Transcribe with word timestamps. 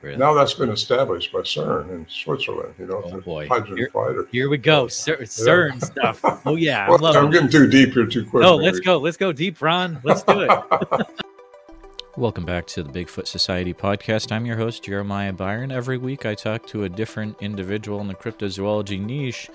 Really? 0.00 0.16
Now 0.16 0.32
that's 0.32 0.54
been 0.54 0.70
established 0.70 1.32
by 1.32 1.40
CERN 1.40 1.90
in 1.90 2.06
Switzerland. 2.08 2.72
You 2.78 2.86
know, 2.86 3.02
Oh, 3.04 3.10
the 3.10 3.18
boy. 3.20 3.48
hydrogen 3.48 3.76
Here- 3.78 3.90
fighter. 3.92 4.28
Here 4.30 4.48
we 4.48 4.56
go. 4.56 4.86
Cer- 4.86 5.16
CERN 5.22 5.82
stuff. 5.84 6.20
Oh 6.46 6.54
yeah. 6.54 6.86
I 6.86 6.90
Well, 6.90 6.98
love 7.00 7.16
I'm 7.16 7.26
it. 7.26 7.32
getting 7.32 7.48
too 7.48 7.68
deep 7.68 7.94
here 7.94 8.06
too 8.06 8.24
quick. 8.24 8.42
No, 8.42 8.54
let's 8.56 8.78
go. 8.78 8.98
Let's 8.98 9.16
go 9.16 9.32
deep, 9.32 9.60
Ron. 9.60 9.98
Let's 10.04 10.22
do 10.22 10.42
it. 10.42 10.50
Welcome 12.16 12.44
back 12.44 12.66
to 12.68 12.82
the 12.84 12.90
Bigfoot 12.90 13.26
Society 13.26 13.74
podcast. 13.74 14.30
I'm 14.32 14.46
your 14.46 14.56
host, 14.56 14.84
Jeremiah 14.84 15.32
Byron. 15.32 15.70
Every 15.72 15.98
week 15.98 16.24
I 16.26 16.34
talk 16.34 16.66
to 16.68 16.84
a 16.84 16.88
different 16.88 17.36
individual 17.40 18.00
in 18.00 18.06
the 18.08 18.14
cryptozoology 18.14 19.00
niche 19.04 19.48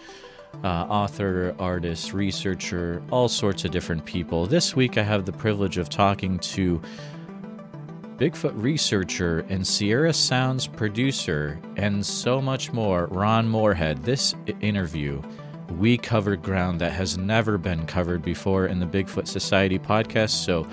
uh, 0.63 0.67
author, 0.67 1.55
artist, 1.57 2.13
researcher, 2.13 3.01
all 3.11 3.27
sorts 3.27 3.65
of 3.65 3.71
different 3.71 4.05
people. 4.05 4.45
This 4.45 4.75
week 4.75 4.97
I 4.97 5.03
have 5.03 5.25
the 5.25 5.31
privilege 5.33 5.77
of 5.77 5.89
talking 5.89 6.37
to 6.39 6.81
Bigfoot 8.17 8.53
researcher 8.55 9.43
and 9.49 9.65
Sierra 9.65 10.13
Sounds 10.13 10.67
producer, 10.67 11.59
and 11.77 12.05
so 12.05 12.39
much 12.39 12.71
more, 12.71 13.07
Ron 13.07 13.47
Morehead. 13.47 14.03
This 14.03 14.35
interview, 14.61 15.21
we 15.79 15.97
covered 15.97 16.43
ground 16.43 16.79
that 16.81 16.91
has 16.91 17.17
never 17.17 17.57
been 17.57 17.87
covered 17.87 18.21
before 18.21 18.67
in 18.67 18.79
the 18.79 18.85
Bigfoot 18.85 19.27
Society 19.27 19.79
podcast, 19.79 20.29
so 20.29 20.67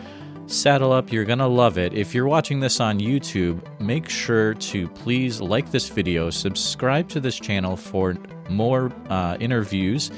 saddle 0.46 0.92
up. 0.92 1.10
You're 1.10 1.24
going 1.24 1.38
to 1.38 1.46
love 1.46 1.78
it. 1.78 1.94
If 1.94 2.14
you're 2.14 2.26
watching 2.26 2.60
this 2.60 2.78
on 2.78 3.00
YouTube, 3.00 3.62
make 3.80 4.10
sure 4.10 4.52
to 4.54 4.88
please 4.88 5.40
like 5.40 5.70
this 5.70 5.88
video, 5.88 6.28
subscribe 6.28 7.08
to 7.08 7.20
this 7.20 7.40
channel 7.40 7.74
for 7.74 8.16
more 8.50 8.92
uh, 9.08 9.38
interviews 9.40 10.10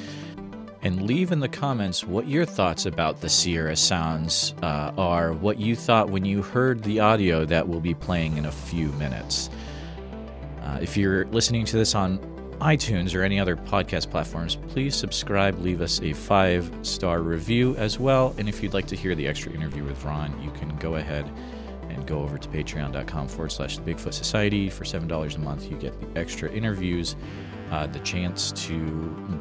and 0.82 1.02
leave 1.02 1.30
in 1.30 1.40
the 1.40 1.48
comments 1.48 2.04
what 2.04 2.26
your 2.26 2.44
thoughts 2.44 2.86
about 2.86 3.20
the 3.20 3.28
Sierra 3.28 3.76
sounds 3.76 4.54
uh, 4.62 4.92
are, 4.98 5.32
what 5.32 5.58
you 5.58 5.76
thought 5.76 6.10
when 6.10 6.24
you 6.24 6.42
heard 6.42 6.82
the 6.82 7.00
audio 7.00 7.44
that 7.44 7.68
will 7.68 7.80
be 7.80 7.94
playing 7.94 8.36
in 8.36 8.46
a 8.46 8.52
few 8.52 8.88
minutes. 8.92 9.48
Uh, 10.62 10.78
if 10.80 10.96
you're 10.96 11.26
listening 11.26 11.64
to 11.66 11.76
this 11.76 11.94
on 11.94 12.18
iTunes 12.60 13.14
or 13.14 13.22
any 13.22 13.38
other 13.38 13.56
podcast 13.56 14.10
platforms, 14.10 14.56
please 14.68 14.94
subscribe, 14.94 15.58
leave 15.60 15.80
us 15.80 16.00
a 16.02 16.12
five 16.12 16.70
star 16.82 17.20
review 17.20 17.76
as 17.76 17.98
well. 17.98 18.34
And 18.38 18.48
if 18.48 18.62
you'd 18.62 18.74
like 18.74 18.86
to 18.88 18.96
hear 18.96 19.14
the 19.14 19.26
extra 19.26 19.52
interview 19.52 19.84
with 19.84 20.04
Ron, 20.04 20.40
you 20.42 20.50
can 20.52 20.76
go 20.78 20.96
ahead 20.96 21.28
and 21.90 22.06
go 22.06 22.20
over 22.20 22.38
to 22.38 22.48
patreon.com 22.48 23.28
forward 23.28 23.50
slash 23.50 23.78
Bigfoot 23.78 24.14
Society. 24.14 24.70
For 24.70 24.84
$7 24.84 25.36
a 25.36 25.38
month, 25.40 25.70
you 25.70 25.76
get 25.76 25.98
the 26.00 26.20
extra 26.20 26.50
interviews 26.50 27.16
uh, 27.72 27.86
the 27.86 27.98
chance 28.00 28.52
to 28.52 28.78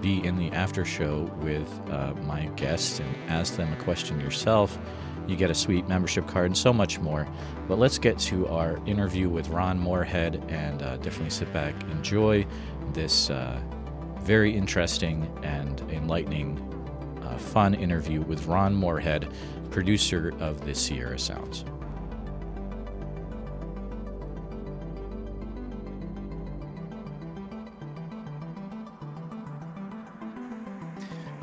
be 0.01 0.25
in 0.25 0.37
the 0.37 0.49
after 0.53 0.85
show 0.85 1.23
with 1.41 1.69
uh, 1.91 2.13
my 2.25 2.45
guests 2.55 2.99
and 2.99 3.15
ask 3.27 3.57
them 3.57 3.71
a 3.73 3.83
question 3.83 4.21
yourself. 4.21 4.79
You 5.27 5.35
get 5.35 5.51
a 5.51 5.53
sweet 5.53 5.87
membership 5.87 6.27
card 6.27 6.45
and 6.47 6.57
so 6.57 6.71
much 6.71 6.97
more. 6.97 7.27
But 7.67 7.77
let's 7.77 7.99
get 7.99 8.17
to 8.19 8.47
our 8.47 8.79
interview 8.85 9.27
with 9.27 9.49
Ron 9.49 9.77
Morehead 9.77 10.43
and 10.47 10.81
uh, 10.81 10.97
definitely 10.97 11.29
sit 11.29 11.51
back, 11.51 11.75
enjoy 11.91 12.47
this 12.93 13.29
uh, 13.29 13.59
very 14.21 14.55
interesting 14.55 15.29
and 15.43 15.81
enlightening, 15.91 16.57
uh, 17.23 17.37
fun 17.37 17.73
interview 17.73 18.21
with 18.21 18.45
Ron 18.47 18.73
Morehead, 18.73 19.27
producer 19.71 20.33
of 20.39 20.65
the 20.65 20.73
Sierra 20.73 21.19
Sounds. 21.19 21.65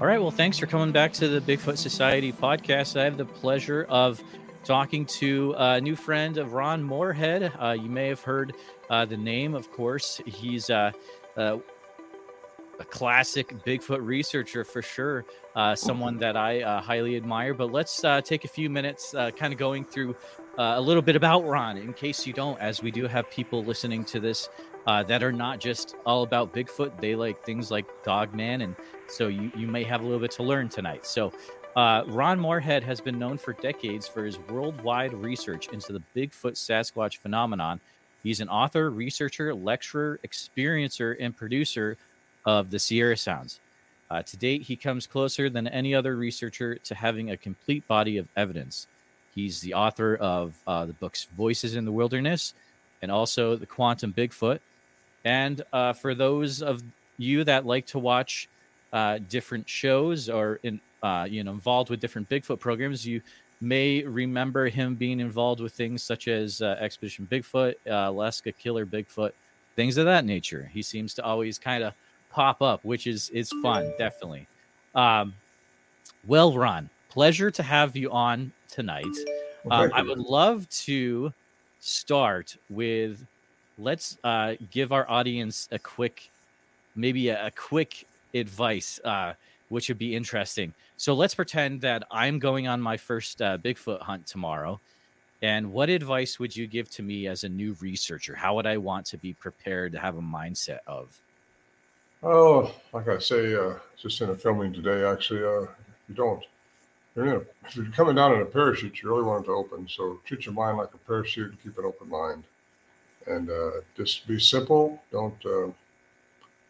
All 0.00 0.06
right. 0.06 0.20
Well, 0.20 0.30
thanks 0.30 0.58
for 0.58 0.66
coming 0.66 0.92
back 0.92 1.12
to 1.14 1.26
the 1.26 1.40
Bigfoot 1.40 1.76
Society 1.76 2.32
podcast. 2.32 2.96
I 2.98 3.02
have 3.02 3.16
the 3.16 3.24
pleasure 3.24 3.84
of 3.88 4.22
talking 4.62 5.04
to 5.06 5.56
a 5.58 5.80
new 5.80 5.96
friend 5.96 6.38
of 6.38 6.52
Ron 6.52 6.84
Morehead. 6.84 7.52
Uh, 7.60 7.72
you 7.72 7.90
may 7.90 8.06
have 8.06 8.20
heard 8.20 8.54
uh, 8.90 9.06
the 9.06 9.16
name, 9.16 9.56
of 9.56 9.72
course. 9.72 10.20
He's 10.24 10.70
uh, 10.70 10.92
uh, 11.36 11.58
a 12.78 12.84
classic 12.84 13.48
Bigfoot 13.64 13.98
researcher 14.00 14.62
for 14.62 14.82
sure, 14.82 15.24
uh, 15.56 15.74
someone 15.74 16.16
that 16.18 16.36
I 16.36 16.80
highly 16.80 17.16
admire. 17.16 17.52
But 17.52 17.72
let's 17.72 18.00
take 18.22 18.44
a 18.44 18.48
few 18.48 18.70
minutes 18.70 19.16
kind 19.36 19.52
of 19.52 19.58
going 19.58 19.84
through 19.84 20.14
a 20.58 20.80
little 20.80 21.02
bit 21.02 21.16
about 21.16 21.44
Ron 21.44 21.76
in 21.76 21.92
case 21.92 22.24
you 22.24 22.32
don't, 22.32 22.60
as 22.60 22.84
we 22.84 22.92
do 22.92 23.08
have 23.08 23.28
people 23.32 23.64
listening 23.64 24.04
to 24.04 24.20
this 24.20 24.48
uh, 24.86 25.02
that 25.04 25.22
are 25.22 25.32
not 25.32 25.60
just 25.60 25.96
all 26.06 26.22
about 26.22 26.54
Bigfoot. 26.54 27.00
They 27.00 27.14
like 27.14 27.44
things 27.44 27.70
like 27.70 27.86
Dogman 28.04 28.62
and 28.62 28.76
so 29.08 29.28
you, 29.28 29.50
you 29.56 29.66
may 29.66 29.84
have 29.84 30.00
a 30.02 30.04
little 30.04 30.20
bit 30.20 30.30
to 30.32 30.42
learn 30.42 30.68
tonight. 30.68 31.06
So, 31.06 31.32
uh, 31.76 32.02
Ron 32.08 32.40
Morehead 32.40 32.82
has 32.82 33.00
been 33.00 33.18
known 33.18 33.38
for 33.38 33.52
decades 33.52 34.08
for 34.08 34.24
his 34.24 34.38
worldwide 34.50 35.12
research 35.12 35.68
into 35.68 35.92
the 35.92 36.02
Bigfoot 36.16 36.54
Sasquatch 36.54 37.18
phenomenon. 37.18 37.80
He's 38.22 38.40
an 38.40 38.48
author, 38.48 38.90
researcher, 38.90 39.54
lecturer, 39.54 40.18
experiencer, 40.26 41.16
and 41.20 41.36
producer 41.36 41.96
of 42.44 42.70
the 42.70 42.78
Sierra 42.78 43.16
Sounds. 43.16 43.60
Uh, 44.10 44.22
to 44.22 44.36
date, 44.36 44.62
he 44.62 44.74
comes 44.74 45.06
closer 45.06 45.48
than 45.48 45.68
any 45.68 45.94
other 45.94 46.16
researcher 46.16 46.76
to 46.76 46.94
having 46.94 47.30
a 47.30 47.36
complete 47.36 47.86
body 47.86 48.16
of 48.16 48.26
evidence. 48.36 48.86
He's 49.34 49.60
the 49.60 49.74
author 49.74 50.16
of 50.16 50.58
uh, 50.66 50.86
the 50.86 50.94
books 50.94 51.28
Voices 51.36 51.76
in 51.76 51.84
the 51.84 51.92
Wilderness 51.92 52.54
and 53.02 53.10
also 53.10 53.56
The 53.56 53.66
Quantum 53.66 54.12
Bigfoot. 54.12 54.60
And 55.24 55.62
uh, 55.72 55.92
for 55.92 56.14
those 56.14 56.62
of 56.62 56.82
you 57.18 57.44
that 57.44 57.66
like 57.66 57.86
to 57.86 57.98
watch 57.98 58.48
uh, 58.92 59.18
different 59.28 59.68
shows 59.68 60.28
or 60.30 60.60
in 60.62 60.80
uh, 61.02 61.26
you 61.28 61.44
know 61.44 61.52
involved 61.52 61.90
with 61.90 62.00
different 62.00 62.28
Bigfoot 62.28 62.60
programs. 62.60 63.06
You 63.06 63.20
may 63.60 64.02
remember 64.02 64.68
him 64.68 64.94
being 64.94 65.20
involved 65.20 65.60
with 65.60 65.72
things 65.72 66.02
such 66.02 66.28
as 66.28 66.62
uh, 66.62 66.76
Expedition 66.80 67.28
Bigfoot, 67.30 67.74
uh, 67.86 68.10
Alaska 68.10 68.52
Killer 68.52 68.86
Bigfoot, 68.86 69.32
things 69.76 69.96
of 69.96 70.06
that 70.06 70.24
nature. 70.24 70.70
He 70.72 70.82
seems 70.82 71.14
to 71.14 71.24
always 71.24 71.58
kind 71.58 71.82
of 71.84 71.92
pop 72.30 72.62
up, 72.62 72.84
which 72.84 73.06
is 73.06 73.30
is 73.30 73.50
fun, 73.62 73.92
definitely. 73.98 74.46
Um, 74.94 75.34
well, 76.26 76.56
Ron, 76.56 76.88
pleasure 77.08 77.50
to 77.50 77.62
have 77.62 77.96
you 77.96 78.10
on 78.10 78.52
tonight. 78.68 79.04
Um, 79.70 79.90
I 79.92 80.02
would 80.02 80.18
love 80.18 80.68
to 80.70 81.32
start 81.80 82.56
with 82.68 83.26
let's 83.78 84.18
uh, 84.24 84.54
give 84.70 84.92
our 84.92 85.08
audience 85.08 85.68
a 85.70 85.78
quick, 85.78 86.30
maybe 86.96 87.28
a, 87.28 87.46
a 87.46 87.50
quick 87.50 88.06
advice, 88.34 89.00
uh, 89.04 89.34
which 89.68 89.88
would 89.88 89.98
be 89.98 90.14
interesting. 90.14 90.72
So 90.96 91.14
let's 91.14 91.34
pretend 91.34 91.80
that 91.82 92.02
I'm 92.10 92.38
going 92.38 92.66
on 92.66 92.80
my 92.80 92.96
first 92.96 93.40
uh, 93.40 93.58
Bigfoot 93.58 94.02
hunt 94.02 94.26
tomorrow. 94.26 94.80
And 95.40 95.72
what 95.72 95.88
advice 95.88 96.40
would 96.40 96.56
you 96.56 96.66
give 96.66 96.90
to 96.90 97.02
me 97.02 97.28
as 97.28 97.44
a 97.44 97.48
new 97.48 97.76
researcher? 97.80 98.34
How 98.34 98.56
would 98.56 98.66
I 98.66 98.76
want 98.76 99.06
to 99.06 99.18
be 99.18 99.34
prepared 99.34 99.92
to 99.92 100.00
have 100.00 100.16
a 100.16 100.20
mindset 100.20 100.78
of? 100.88 101.16
Oh, 102.24 102.74
like 102.92 103.06
I 103.06 103.18
say, 103.18 103.54
uh, 103.54 103.74
just 103.96 104.20
in 104.20 104.30
a 104.30 104.34
filming 104.34 104.72
today, 104.72 105.04
actually, 105.04 105.44
uh, 105.44 105.70
you 106.08 106.14
don't. 106.16 106.42
You're 107.18 107.36
a, 107.36 107.40
if 107.66 107.74
you're 107.74 107.86
coming 107.86 108.14
down 108.14 108.32
in 108.34 108.42
a 108.42 108.44
parachute, 108.44 109.02
you 109.02 109.08
really 109.08 109.24
want 109.24 109.44
it 109.44 109.46
to 109.46 109.52
open. 109.52 109.88
So 109.88 110.20
treat 110.24 110.46
your 110.46 110.54
mind 110.54 110.78
like 110.78 110.94
a 110.94 110.98
parachute 110.98 111.50
and 111.50 111.60
keep 111.60 111.76
an 111.76 111.84
open 111.84 112.08
mind. 112.08 112.44
And 113.26 113.50
uh, 113.50 113.80
just 113.96 114.26
be 114.28 114.38
simple. 114.38 115.02
Don't 115.10 115.34
uh, 115.44 115.72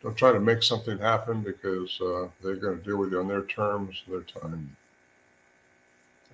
don't 0.03 0.17
try 0.17 0.33
to 0.33 0.41
make 0.41 0.63
something 0.63 0.99
happen 0.99 1.43
because 1.43 2.01
uh, 2.01 2.29
they're 2.43 2.57
going 2.57 2.79
to 2.79 2.85
deal 2.85 2.97
with 2.97 3.13
you 3.13 3.21
on 3.21 3.29
their 3.29 3.43
terms, 3.43 4.03
their 4.09 4.23
time. 4.23 4.75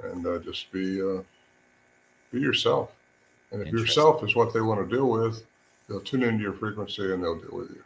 And 0.04 0.24
uh, 0.24 0.38
just 0.38 0.70
be 0.70 1.02
uh, 1.02 1.22
be 2.30 2.40
yourself. 2.40 2.92
And 3.50 3.62
if 3.62 3.72
yourself 3.72 4.22
is 4.22 4.36
what 4.36 4.54
they 4.54 4.60
want 4.60 4.88
to 4.88 4.94
deal 4.94 5.10
with, 5.10 5.44
they'll 5.88 6.00
tune 6.00 6.22
into 6.22 6.42
your 6.42 6.52
frequency 6.52 7.12
and 7.12 7.22
they'll 7.22 7.40
deal 7.40 7.58
with 7.58 7.70
you. 7.70 7.82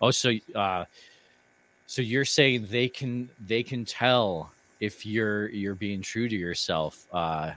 Oh, 0.00 0.12
so 0.12 0.32
uh, 0.54 0.84
so 1.86 2.00
you're 2.00 2.24
saying 2.24 2.68
they 2.70 2.88
can 2.88 3.28
they 3.44 3.64
can 3.64 3.84
tell 3.84 4.53
if 4.80 5.06
you're 5.06 5.48
you're 5.50 5.74
being 5.74 6.02
true 6.02 6.28
to 6.28 6.36
yourself. 6.36 7.06
Uh, 7.12 7.52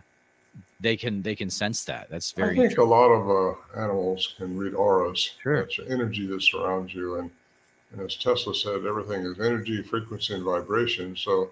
they 0.80 0.96
can 0.98 1.22
they 1.22 1.36
can 1.36 1.50
sense 1.50 1.86
that. 1.86 2.10
That's 2.10 2.32
very. 2.32 2.60
I 2.60 2.68
think 2.68 2.78
a 2.78 2.84
lot 2.84 3.10
of 3.10 3.30
uh, 3.30 3.80
animals 3.80 4.34
can 4.38 4.58
read 4.58 4.74
auras. 4.74 5.36
Sure. 5.42 5.62
That's 5.62 5.80
energy 5.88 6.28
that 6.28 6.42
surrounds 6.42 6.94
you. 6.94 7.16
And, 7.16 7.32
and 7.92 8.02
as 8.02 8.16
Tesla 8.16 8.54
said, 8.54 8.86
everything 8.86 9.22
is 9.24 9.40
energy, 9.40 9.82
frequency, 9.82 10.34
and 10.34 10.44
vibration. 10.44 11.16
So 11.16 11.52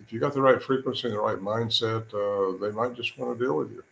if 0.00 0.12
you 0.12 0.20
got 0.20 0.34
the 0.34 0.42
right 0.42 0.62
frequency 0.62 1.08
and 1.08 1.16
the 1.16 1.20
right 1.20 1.38
mindset, 1.38 2.04
uh, 2.14 2.58
they 2.58 2.70
might 2.72 2.94
just 2.94 3.16
want 3.18 3.38
to 3.38 3.44
deal 3.44 3.56
with 3.56 3.70
you. 3.70 3.82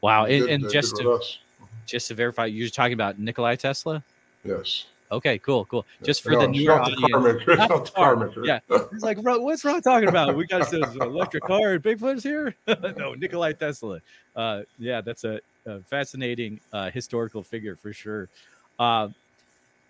wow. 0.00 0.24
And, 0.24 0.46
did- 0.46 0.50
and 0.50 0.70
just 0.70 0.96
to 0.96 1.20
just 1.86 2.08
to 2.08 2.14
verify, 2.14 2.46
you're 2.46 2.68
talking 2.68 2.94
about 2.94 3.18
Nikolai 3.18 3.56
Tesla. 3.56 4.02
Yes. 4.44 4.86
Okay, 5.12 5.38
cool, 5.38 5.66
cool. 5.66 5.84
Just 6.02 6.22
for 6.22 6.30
No, 6.30 6.40
the 6.40 6.48
it's 6.48 6.58
newer 6.58 6.76
not 6.76 6.86
the 6.86 6.92
audience, 6.92 7.12
car 7.12 7.20
maker. 7.20 7.50
It's 7.52 7.58
Not 7.58 7.68
not 7.70 7.84
the 7.84 7.90
the 7.90 7.96
car 7.96 8.16
car, 8.16 8.26
maker. 8.26 8.44
yeah. 8.46 8.58
He's 8.90 9.02
like, 9.02 9.22
"Bro, 9.22 9.40
what's 9.40 9.64
Ron 9.64 9.82
talking 9.82 10.08
about? 10.08 10.34
We 10.34 10.46
got 10.46 10.70
this 10.70 10.94
electric 10.96 11.44
car 11.44 11.72
and 11.74 11.82
Bigfoot's 11.82 12.22
here. 12.22 12.54
no, 12.96 13.14
Nikolai 13.14 13.52
Tesla. 13.52 14.00
Uh, 14.34 14.62
yeah, 14.78 15.00
that's 15.02 15.24
a, 15.24 15.40
a 15.66 15.80
fascinating 15.82 16.60
uh, 16.72 16.90
historical 16.90 17.42
figure 17.42 17.76
for 17.76 17.92
sure. 17.92 18.28
Uh, 18.78 19.08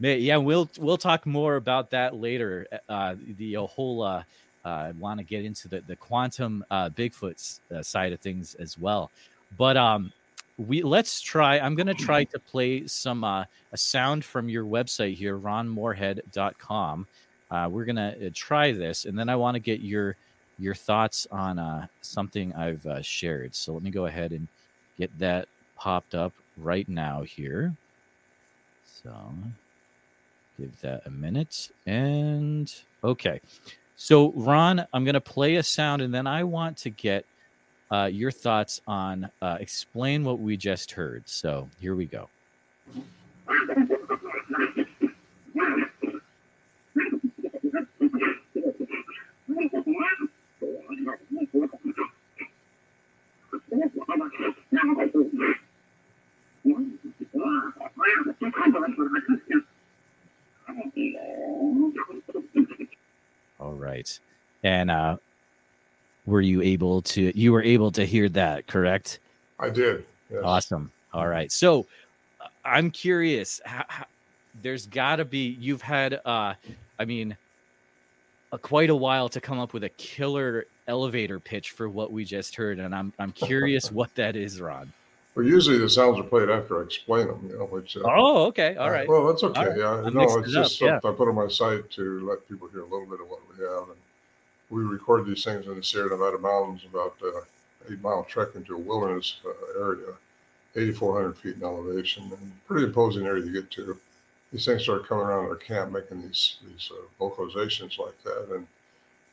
yeah, 0.01 0.37
we'll 0.37 0.69
we'll 0.81 0.99
talk 0.99 1.25
more 1.27 1.55
about 1.57 1.91
that 1.91 2.17
later. 2.17 2.67
Uh, 2.89 3.15
the 3.39 3.55
whole 3.55 4.03
uh, 4.03 4.25
uh, 4.65 4.93
want 4.99 5.19
to 5.19 5.25
get 5.25 5.45
into 5.45 5.69
the 5.69 5.81
the 5.87 5.97
quantum 5.97 6.65
uh, 6.71 6.91
Bigfoot 6.91 7.61
uh, 7.73 7.83
side 7.83 8.13
of 8.13 8.21
things 8.21 8.55
as 8.57 8.77
well. 8.77 9.11
But 9.57 9.77
um, 9.77 10.13
we 10.59 10.83
let's 10.83 11.21
try. 11.21 11.59
I'm 11.59 11.75
going 11.75 11.87
to 11.87 11.95
try 11.95 12.25
to 12.25 12.39
play 12.39 12.87
some 12.87 13.25
uh, 13.25 13.45
a 13.73 13.77
sound 13.77 14.25
from 14.25 14.49
your 14.49 14.65
website 14.65 15.15
here, 15.15 15.39
ronmorehead.com. 15.39 17.07
Uh, 17.51 17.69
we're 17.71 17.85
going 17.85 17.97
to 17.97 18.27
uh, 18.27 18.31
try 18.35 18.73
this, 18.73 19.05
and 19.05 19.19
then 19.19 19.29
I 19.29 19.37
want 19.37 19.55
to 19.55 19.61
get 19.61 19.81
your 19.81 20.17
your 20.59 20.75
thoughts 20.75 21.27
on 21.31 21.59
uh, 21.59 21.87
something 22.03 22.55
I've 22.55 22.85
uh, 22.87 23.03
shared. 23.03 23.55
So 23.55 23.73
let 23.73 23.83
me 23.83 23.91
go 23.91 24.07
ahead 24.07 24.33
and 24.33 24.49
get 24.99 25.17
that 25.19 25.49
popped 25.77 26.15
up 26.15 26.33
right 26.57 26.89
now 26.89 27.23
here. 27.23 27.75
So 28.85 29.13
give 30.59 30.81
that 30.83 31.07
a 31.07 31.11
minute. 31.11 31.71
And 31.87 32.73
okay. 33.03 33.41
So, 33.97 34.33
Ron, 34.33 34.87
I'm 34.93 35.05
going 35.05 35.15
to 35.15 35.21
play 35.21 35.57
a 35.57 35.63
sound 35.63 36.03
and 36.03 36.13
then 36.13 36.27
I 36.27 36.45
want 36.45 36.77
to 36.79 36.91
get 36.91 37.25
uh, 37.93 38.07
your 38.07 38.31
thoughts 38.31 38.81
on 38.87 39.31
uh, 39.43 39.59
explain 39.61 40.25
what 40.25 40.41
we 40.41 40.57
just 40.57 40.93
heard. 40.93 41.23
So, 41.27 41.69
here 41.79 41.95
we 41.95 42.07
go. 42.07 42.29
All 63.61 63.75
right. 63.75 64.19
And 64.65 64.91
uh 64.91 65.17
were 66.33 66.41
you 66.41 66.63
able 66.63 67.03
to 67.03 67.39
you 67.39 67.53
were 67.53 67.63
able 67.63 67.93
to 67.93 68.05
hear 68.05 68.29
that, 68.31 68.67
correct? 68.67 69.21
I 69.61 69.71
did. 69.71 70.05
Yes. 70.31 70.41
Awesome. 70.43 70.91
All 71.13 71.29
right. 71.29 71.53
So 71.53 71.87
uh, 72.41 72.49
I'm 72.65 72.91
curious 72.91 73.61
how, 73.65 73.85
how, 73.87 74.07
there's 74.63 74.87
got 74.87 75.17
to 75.17 75.25
be 75.25 75.57
you've 75.61 75.83
had 75.83 76.21
uh 76.25 76.55
I 76.99 77.05
mean 77.05 77.37
a, 78.51 78.59
quite 78.59 78.91
a 78.91 78.97
while 78.97 79.29
to 79.29 79.41
come 79.41 79.61
up 79.61 79.73
with 79.73 79.85
a 79.85 79.89
killer 79.91 80.67
elevator 80.89 81.39
pitch 81.39 81.71
for 81.71 81.89
what 81.89 82.11
we 82.11 82.25
just 82.25 82.57
heard 82.57 82.81
and 82.81 82.95
I'm 82.95 83.13
I'm 83.19 83.33
curious 83.33 83.93
what 84.01 84.15
that 84.17 84.35
is, 84.35 84.61
Ron. 84.61 84.93
Well, 85.35 85.47
usually 85.47 85.79
the 85.79 85.89
sounds 85.89 86.19
are 86.19 86.25
played 86.25 86.51
after 86.51 86.81
I 86.81 86.85
explain 86.85 87.27
them, 87.27 87.49
you 87.51 87.59
know, 87.59 87.65
which. 87.65 87.97
Uh, 87.97 88.03
oh, 88.05 88.45
okay. 88.49 88.77
All 88.77 88.91
right. 88.91 89.09
Well, 89.09 89.27
that's 89.27 89.43
okay. 89.43 89.69
Right. 89.69 89.79
Yeah. 89.79 90.11
No, 90.13 90.39
it's 90.39 90.53
just 90.53 90.83
it 90.83 90.89
up, 90.91 91.03
yeah. 91.03 91.11
I 91.11 91.15
put 91.15 91.27
on 91.27 91.35
my 91.35 91.49
site 91.49 91.91
to 91.93 92.21
let 92.21 92.47
people 92.51 92.69
hear 92.69 92.83
a 92.83 92.85
little 92.85 93.07
bit 93.07 93.19
of 93.19 93.29
what 93.29 93.41
we 93.49 93.65
have. 93.65 93.89
And 93.89 93.99
we 94.73 94.83
record 94.83 95.27
these 95.27 95.45
things 95.45 95.67
in 95.67 95.77
the 95.77 95.85
Sierra 95.85 96.09
Nevada 96.09 96.39
mountains, 96.39 96.81
about 96.89 97.15
uh, 97.23 97.43
eight 97.91 98.01
mile 98.01 98.25
trek 98.25 98.49
into 98.55 98.75
a 98.75 98.79
wilderness 98.79 99.37
uh, 99.45 99.81
area, 99.81 100.15
8,400 100.75 101.37
feet 101.37 101.57
in 101.57 101.63
elevation, 101.63 102.25
and 102.25 102.67
pretty 102.67 102.87
imposing 102.87 103.27
area 103.27 103.45
to 103.45 103.53
get 103.53 103.71
to. 103.73 103.99
These 104.51 104.65
things 104.65 104.83
started 104.83 105.07
coming 105.07 105.27
around 105.27 105.45
our 105.45 105.57
camp 105.57 105.93
making 105.93 106.23
these, 106.23 106.57
these 106.67 106.91
uh, 106.91 107.23
vocalizations 107.23 107.99
like 107.99 108.23
that. 108.25 108.49
And 108.55 108.67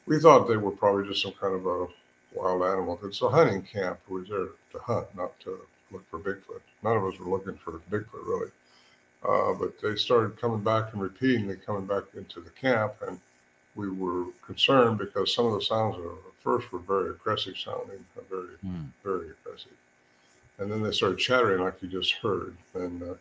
we 0.05 0.19
thought 0.19 0.49
they 0.49 0.57
were 0.57 0.71
probably 0.71 1.07
just 1.07 1.23
some 1.23 1.33
kind 1.39 1.55
of 1.55 1.65
a 1.65 1.87
wild 2.33 2.63
animal. 2.63 2.99
It's 3.03 3.21
a 3.21 3.29
hunting 3.29 3.61
camp. 3.61 3.99
We 4.09 4.21
was 4.21 4.29
there 4.29 4.47
to 4.73 4.79
hunt, 4.79 5.07
not 5.15 5.39
to 5.41 5.57
look 5.91 6.09
for 6.09 6.19
Bigfoot. 6.19 6.61
None 6.83 6.97
of 6.97 7.05
us 7.05 7.17
were 7.17 7.29
looking 7.29 7.55
for 7.55 7.79
Bigfoot 7.89 8.25
really. 8.25 8.51
Uh, 9.23 9.53
but 9.53 9.81
they 9.81 9.95
started 9.95 10.39
coming 10.39 10.61
back 10.61 10.91
and 10.93 11.01
repeatedly 11.01 11.55
coming 11.65 11.85
back 11.85 12.03
into 12.15 12.39
the 12.41 12.49
camp, 12.51 12.93
and 13.05 13.19
we 13.79 13.89
were 13.89 14.25
concerned 14.45 14.97
because 14.97 15.33
some 15.33 15.45
of 15.45 15.53
the 15.53 15.61
sounds 15.61 15.95
at 15.95 16.43
first 16.43 16.71
were 16.71 16.79
very 16.79 17.11
aggressive 17.11 17.57
sounding, 17.57 18.05
very, 18.29 18.55
mm. 18.65 18.87
very 19.03 19.29
aggressive. 19.29 19.71
And 20.57 20.69
then 20.69 20.83
they 20.83 20.91
started 20.91 21.17
chattering 21.17 21.63
like 21.63 21.81
you 21.81 21.87
just 21.87 22.13
heard. 22.15 22.57
And 22.73 23.01
uh, 23.01 23.13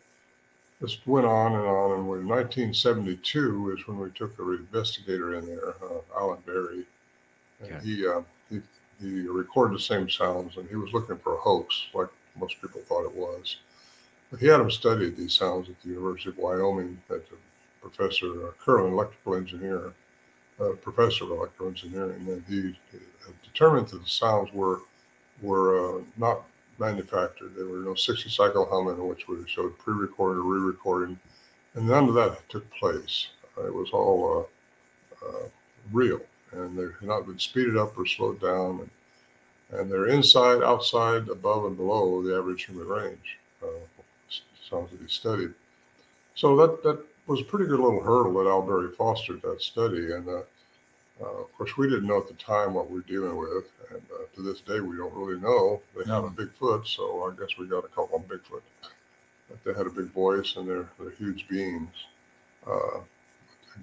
this 0.81 0.97
went 1.05 1.25
on 1.25 1.53
and 1.53 1.65
on. 1.65 1.91
And 1.91 1.99
in 1.99 2.27
1972 2.27 3.77
is 3.77 3.87
when 3.87 3.99
we 3.99 4.09
took 4.09 4.37
a 4.37 4.51
investigator 4.51 5.35
in 5.35 5.45
there, 5.45 5.69
uh, 5.81 6.19
Alan 6.19 6.39
Berry, 6.45 6.85
and 7.61 7.71
okay. 7.71 7.85
he, 7.85 8.05
uh, 8.05 8.21
he 8.49 8.61
he 8.99 9.21
recorded 9.27 9.77
the 9.77 9.81
same 9.81 10.09
sounds, 10.09 10.57
and 10.57 10.67
he 10.67 10.75
was 10.75 10.91
looking 10.91 11.17
for 11.17 11.35
a 11.35 11.37
hoax, 11.37 11.87
like 11.93 12.09
most 12.37 12.61
people 12.61 12.81
thought 12.81 13.05
it 13.05 13.15
was. 13.15 13.57
But 14.29 14.41
he 14.41 14.47
had 14.47 14.59
him 14.59 14.69
study 14.69 15.09
these 15.09 15.33
sounds 15.33 15.69
at 15.69 15.81
the 15.81 15.89
University 15.89 16.29
of 16.29 16.37
Wyoming 16.37 17.01
at 17.09 17.15
a 17.17 17.87
professor, 17.87 18.47
a 18.47 18.51
current 18.53 18.93
electrical 18.93 19.35
engineer, 19.35 19.93
uh, 20.59 20.71
professor 20.81 21.25
of 21.25 21.31
electrical 21.31 21.67
engineering, 21.67 22.25
and 22.27 22.43
he, 22.47 22.75
he 22.91 22.99
determined 23.43 23.87
that 23.89 24.03
the 24.03 24.09
sounds 24.09 24.51
were 24.53 24.81
were 25.41 25.99
uh, 25.99 26.01
not 26.17 26.43
manufactured. 26.79 27.55
There 27.55 27.65
were 27.65 27.79
no 27.79 27.95
60 27.95 28.29
cycle 28.29 28.67
humming, 28.69 29.07
which 29.07 29.27
we 29.27 29.37
showed 29.47 29.77
pre-recorded 29.77 30.39
or 30.39 30.43
re-recording, 30.43 31.17
and 31.75 31.87
none 31.87 32.09
of 32.09 32.13
that 32.15 32.47
took 32.49 32.69
place. 32.71 33.27
Uh, 33.57 33.67
it 33.67 33.73
was 33.73 33.89
all 33.91 34.47
uh, 35.23 35.25
uh, 35.25 35.47
real, 35.93 36.21
and 36.51 36.77
they 36.77 36.83
had 36.83 37.01
not 37.01 37.25
been 37.25 37.39
speeded 37.39 37.77
up 37.77 37.97
or 37.97 38.05
slowed 38.05 38.41
down. 38.41 38.79
And 38.81 38.89
and 39.71 39.91
they're 39.91 40.07
inside, 40.07 40.63
outside, 40.63 41.29
above, 41.29 41.65
and 41.65 41.77
below 41.77 42.23
the 42.23 42.35
average 42.35 42.65
human 42.65 42.87
range. 42.87 43.37
Uh, 43.61 43.67
sounds 44.69 44.91
that 44.91 45.01
be 45.01 45.07
studied. 45.07 45.53
So 46.35 46.55
that 46.57 46.83
that 46.83 47.05
was 47.29 47.41
a 47.41 47.45
pretty 47.45 47.65
good 47.65 47.79
little 47.79 48.01
hurdle 48.01 48.33
that 48.33 48.49
Al 48.49 48.63
Berry 48.63 48.91
fostered 48.97 49.43
that 49.43 49.61
study, 49.61 50.13
and 50.13 50.27
uh, 50.27 50.41
uh, 51.21 51.41
of 51.41 51.53
course 51.53 51.77
we 51.77 51.87
didn't 51.87 52.07
know 52.07 52.17
at 52.17 52.27
the 52.27 52.33
time 52.33 52.73
what 52.73 52.89
we 52.89 52.99
are 52.99 53.03
dealing 53.03 53.37
with, 53.37 53.65
and 53.91 54.01
uh, 54.11 54.23
to 54.35 54.41
this 54.41 54.61
day 54.61 54.79
we 54.79 54.97
don't 54.97 55.13
really 55.13 55.39
know. 55.39 55.79
They 55.95 56.11
have 56.11 56.23
a 56.23 56.29
big 56.31 56.51
foot, 56.53 56.87
so 56.87 57.29
I 57.31 57.39
guess 57.39 57.55
we 57.59 57.67
got 57.67 57.81
to 57.81 57.87
call 57.89 58.07
them 58.07 58.23
Bigfoot. 58.23 58.61
But 59.47 59.63
they 59.63 59.73
had 59.73 59.85
a 59.85 59.91
big 59.91 60.11
voice, 60.11 60.55
and 60.57 60.67
they're 60.67 60.89
they're 60.99 61.11
huge 61.11 61.47
beings. 61.47 61.93
Uh, 62.65 63.01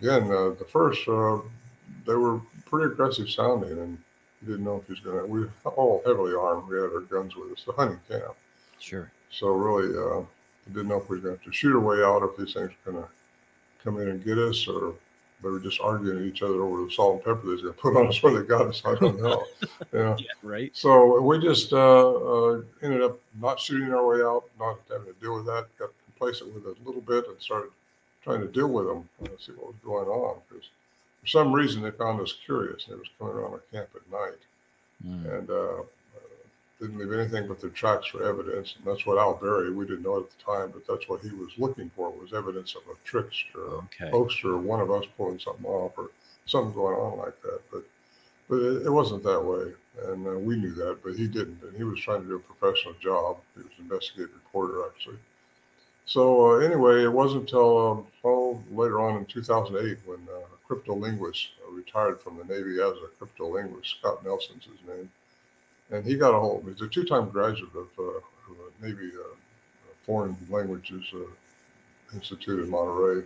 again, 0.00 0.25
uh, 0.25 0.50
the 0.50 0.66
first 0.69 1.06
they 1.06 2.14
were 2.14 2.40
pretty 2.64 2.93
aggressive 2.93 3.31
sounding, 3.31 3.78
and 3.78 3.98
we 4.43 4.48
didn't 4.48 4.64
know 4.64 4.76
if 4.76 4.87
he 4.87 4.93
was 4.93 5.00
going 5.00 5.19
to. 5.19 5.26
We 5.26 5.40
were 5.43 5.50
all 5.76 6.02
heavily 6.04 6.34
armed. 6.34 6.69
We 6.69 6.76
had 6.76 6.90
our 6.93 7.00
guns 7.00 7.37
with 7.37 7.52
us. 7.52 7.64
The 7.64 7.72
hunting 7.72 8.00
camp. 8.08 8.34
Sure. 8.81 9.10
So 9.31 9.48
really, 9.48 9.96
uh, 9.96 10.25
we 10.66 10.72
didn't 10.72 10.88
know 10.88 10.98
if 10.98 11.08
we 11.08 11.16
were 11.16 11.22
going 11.22 11.37
to 11.37 11.43
have 11.43 11.52
to 11.52 11.56
shoot 11.56 11.75
our 11.75 11.81
way 11.81 12.02
out, 12.02 12.28
if 12.28 12.37
these 12.37 12.54
things 12.54 12.70
were 12.84 12.93
going 12.93 13.04
to 13.04 13.10
come 13.87 14.00
in 14.00 14.09
and 14.09 14.25
get 14.25 14.37
us, 14.37 14.67
or 14.67 14.94
they 15.43 15.49
were 15.49 15.61
just 15.61 15.81
arguing 15.81 16.19
at 16.19 16.25
each 16.25 16.43
other 16.43 16.62
over 16.62 16.85
the 16.85 16.91
salt 16.91 17.15
and 17.15 17.25
pepper 17.25 17.47
they 17.47 17.53
was 17.53 17.62
going 17.62 17.75
to 17.75 17.81
put 17.81 17.97
on 17.97 18.09
us 18.09 18.23
where 18.23 18.35
they 18.35 18.47
got 18.47 18.67
us. 18.67 18.83
I 18.85 18.97
don't 18.97 19.23
know. 19.23 19.44
yeah. 19.93 20.17
yeah. 20.19 20.27
Right. 20.43 20.77
So 20.77 21.21
we 21.21 21.38
just 21.38 21.73
uh, 21.73 22.11
uh, 22.11 22.62
ended 22.83 23.03
up 23.03 23.19
not 23.41 23.61
shooting 23.61 23.93
our 23.93 24.06
way 24.06 24.23
out, 24.23 24.44
not 24.59 24.79
having 24.91 25.12
to 25.12 25.21
deal 25.21 25.37
with 25.37 25.47
that. 25.47 25.67
Got 25.79 25.91
complacent 26.06 26.53
with 26.53 26.67
it 26.67 26.77
a 26.83 26.87
little 26.87 27.03
bit 27.03 27.29
and 27.29 27.41
started 27.41 27.71
trying 28.25 28.41
to 28.41 28.49
deal 28.49 28.69
with 28.69 28.87
them 28.87 29.08
and 29.20 29.31
see 29.39 29.53
what 29.53 29.69
was 29.69 29.77
going 29.84 30.08
on 30.08 30.39
because 30.49 30.69
for 31.20 31.27
some 31.29 31.53
reason 31.53 31.82
they 31.82 31.93
found 31.93 32.20
us 32.20 32.34
curious. 32.44 32.87
They 32.87 32.96
was 32.96 33.08
coming 33.19 33.34
around 33.34 33.53
our 33.53 33.63
camp 33.70 33.89
at 33.94 34.10
night 34.10 34.41
mm. 35.06 35.39
and 35.39 35.51
uh, 35.51 35.82
didn't 36.81 36.99
leave 36.99 37.13
anything 37.13 37.49
but 37.49 37.61
their 37.61 37.71
tracks 37.71 38.09
for 38.09 38.23
evidence. 38.23 38.75
And 38.77 38.87
that's 38.87 39.06
what 39.06 39.19
Al 39.19 39.35
Berry, 39.35 39.73
we 39.73 39.87
didn't 39.87 40.03
know 40.03 40.19
it 40.19 40.25
at 40.25 40.31
the 40.39 40.45
time, 40.45 40.73
but 40.73 40.87
that's 40.87 41.09
what 41.09 41.23
he 41.23 41.31
was 41.31 41.51
looking 41.56 41.91
for 41.97 42.11
was 42.11 42.33
evidence 42.35 42.75
of 42.75 42.83
a 42.91 42.97
trickster, 43.05 43.59
okay. 43.59 44.11
hoaxer, 44.11 44.55
or 44.55 44.59
one 44.59 44.81
of 44.81 44.91
us 44.91 45.05
pulling 45.17 45.39
something 45.39 45.65
off 45.65 45.93
or 45.97 46.11
something 46.45 46.75
going 46.75 46.97
on 46.97 47.19
like 47.19 47.41
that. 47.43 47.61
But 47.73 47.85
but 48.49 48.56
it, 48.56 48.87
it 48.87 48.91
wasn't 48.91 49.25
that 49.25 49.41
way, 49.41 49.73
and 50.05 50.27
uh, 50.27 50.39
we 50.39 50.56
knew 50.56 50.73
that, 50.75 50.99
but 51.03 51.17
he 51.17 51.27
didn't, 51.27 51.61
and 51.63 51.77
he 51.77 51.83
was 51.83 51.99
trying 52.01 52.23
to 52.23 52.29
do 52.29 52.37
a 52.37 52.39
professional 52.39 52.95
job. 53.03 53.39
He 53.56 53.63
was 53.63 53.73
an 53.79 53.85
investigative 53.85 54.35
reporter 54.35 54.87
actually. 54.87 55.19
So 56.05 56.53
uh, 56.53 56.59
anyway, 56.59 57.03
it 57.03 57.13
wasn't 57.13 57.43
until 57.43 57.91
um, 57.91 58.06
oh, 58.23 58.63
later 58.71 59.01
on 59.01 59.17
in 59.17 59.25
2008 59.27 59.99
when 60.06 60.21
uh, 60.33 60.47
cryptolinguist, 60.69 61.49
uh, 61.67 61.73
retired 61.73 62.21
from 62.21 62.39
the 62.39 62.45
Navy 62.45 62.81
as 62.81 62.93
a 62.93 63.25
cryptolinguist. 63.25 63.99
Scott 63.99 64.25
Nelson's 64.25 64.65
his 64.65 64.87
name. 64.87 65.11
And 65.90 66.05
he 66.05 66.16
got 66.16 66.34
a 66.34 66.38
hold 66.38 66.60
of 66.60 66.66
me. 66.66 66.72
He's 66.72 66.82
a 66.82 66.88
two 66.88 67.05
time 67.05 67.28
graduate 67.31 67.74
of, 67.74 67.88
uh, 67.98 68.19
of 68.19 68.82
Navy 68.82 69.10
uh, 69.19 69.34
Foreign 70.05 70.36
Languages 70.50 71.05
uh, 71.14 72.14
Institute 72.14 72.64
in 72.64 72.70
Monterey 72.70 73.24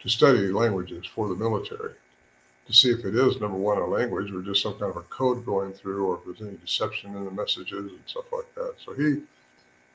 to 0.00 0.08
study 0.08 0.48
languages 0.52 1.06
for 1.06 1.28
the 1.28 1.34
military 1.34 1.94
to 2.66 2.72
see 2.72 2.90
if 2.90 3.04
it 3.04 3.14
is, 3.14 3.40
number 3.40 3.56
one, 3.56 3.78
a 3.78 3.86
language 3.86 4.30
or 4.30 4.42
just 4.42 4.62
some 4.62 4.78
kind 4.78 4.90
of 4.90 4.96
a 4.96 5.02
code 5.02 5.44
going 5.44 5.72
through 5.72 6.06
or 6.06 6.18
if 6.18 6.24
there's 6.24 6.48
any 6.48 6.58
deception 6.58 7.16
in 7.16 7.24
the 7.24 7.30
messages 7.30 7.90
and 7.92 8.00
stuff 8.06 8.26
like 8.32 8.54
that. 8.54 8.74
So 8.84 8.92
he 8.94 9.22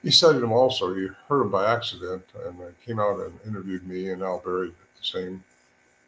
he 0.02 0.12
studied 0.12 0.42
them 0.42 0.52
also. 0.52 0.94
He 0.94 1.08
heard 1.30 1.42
them 1.42 1.52
by 1.52 1.72
accident 1.72 2.24
and 2.46 2.58
came 2.86 3.00
out 3.00 3.20
and 3.22 3.40
interviewed 3.48 3.88
me 3.88 4.10
and 4.10 4.22
Al 4.22 4.40
Berry 4.40 4.70
the 4.70 5.04
same 5.04 5.44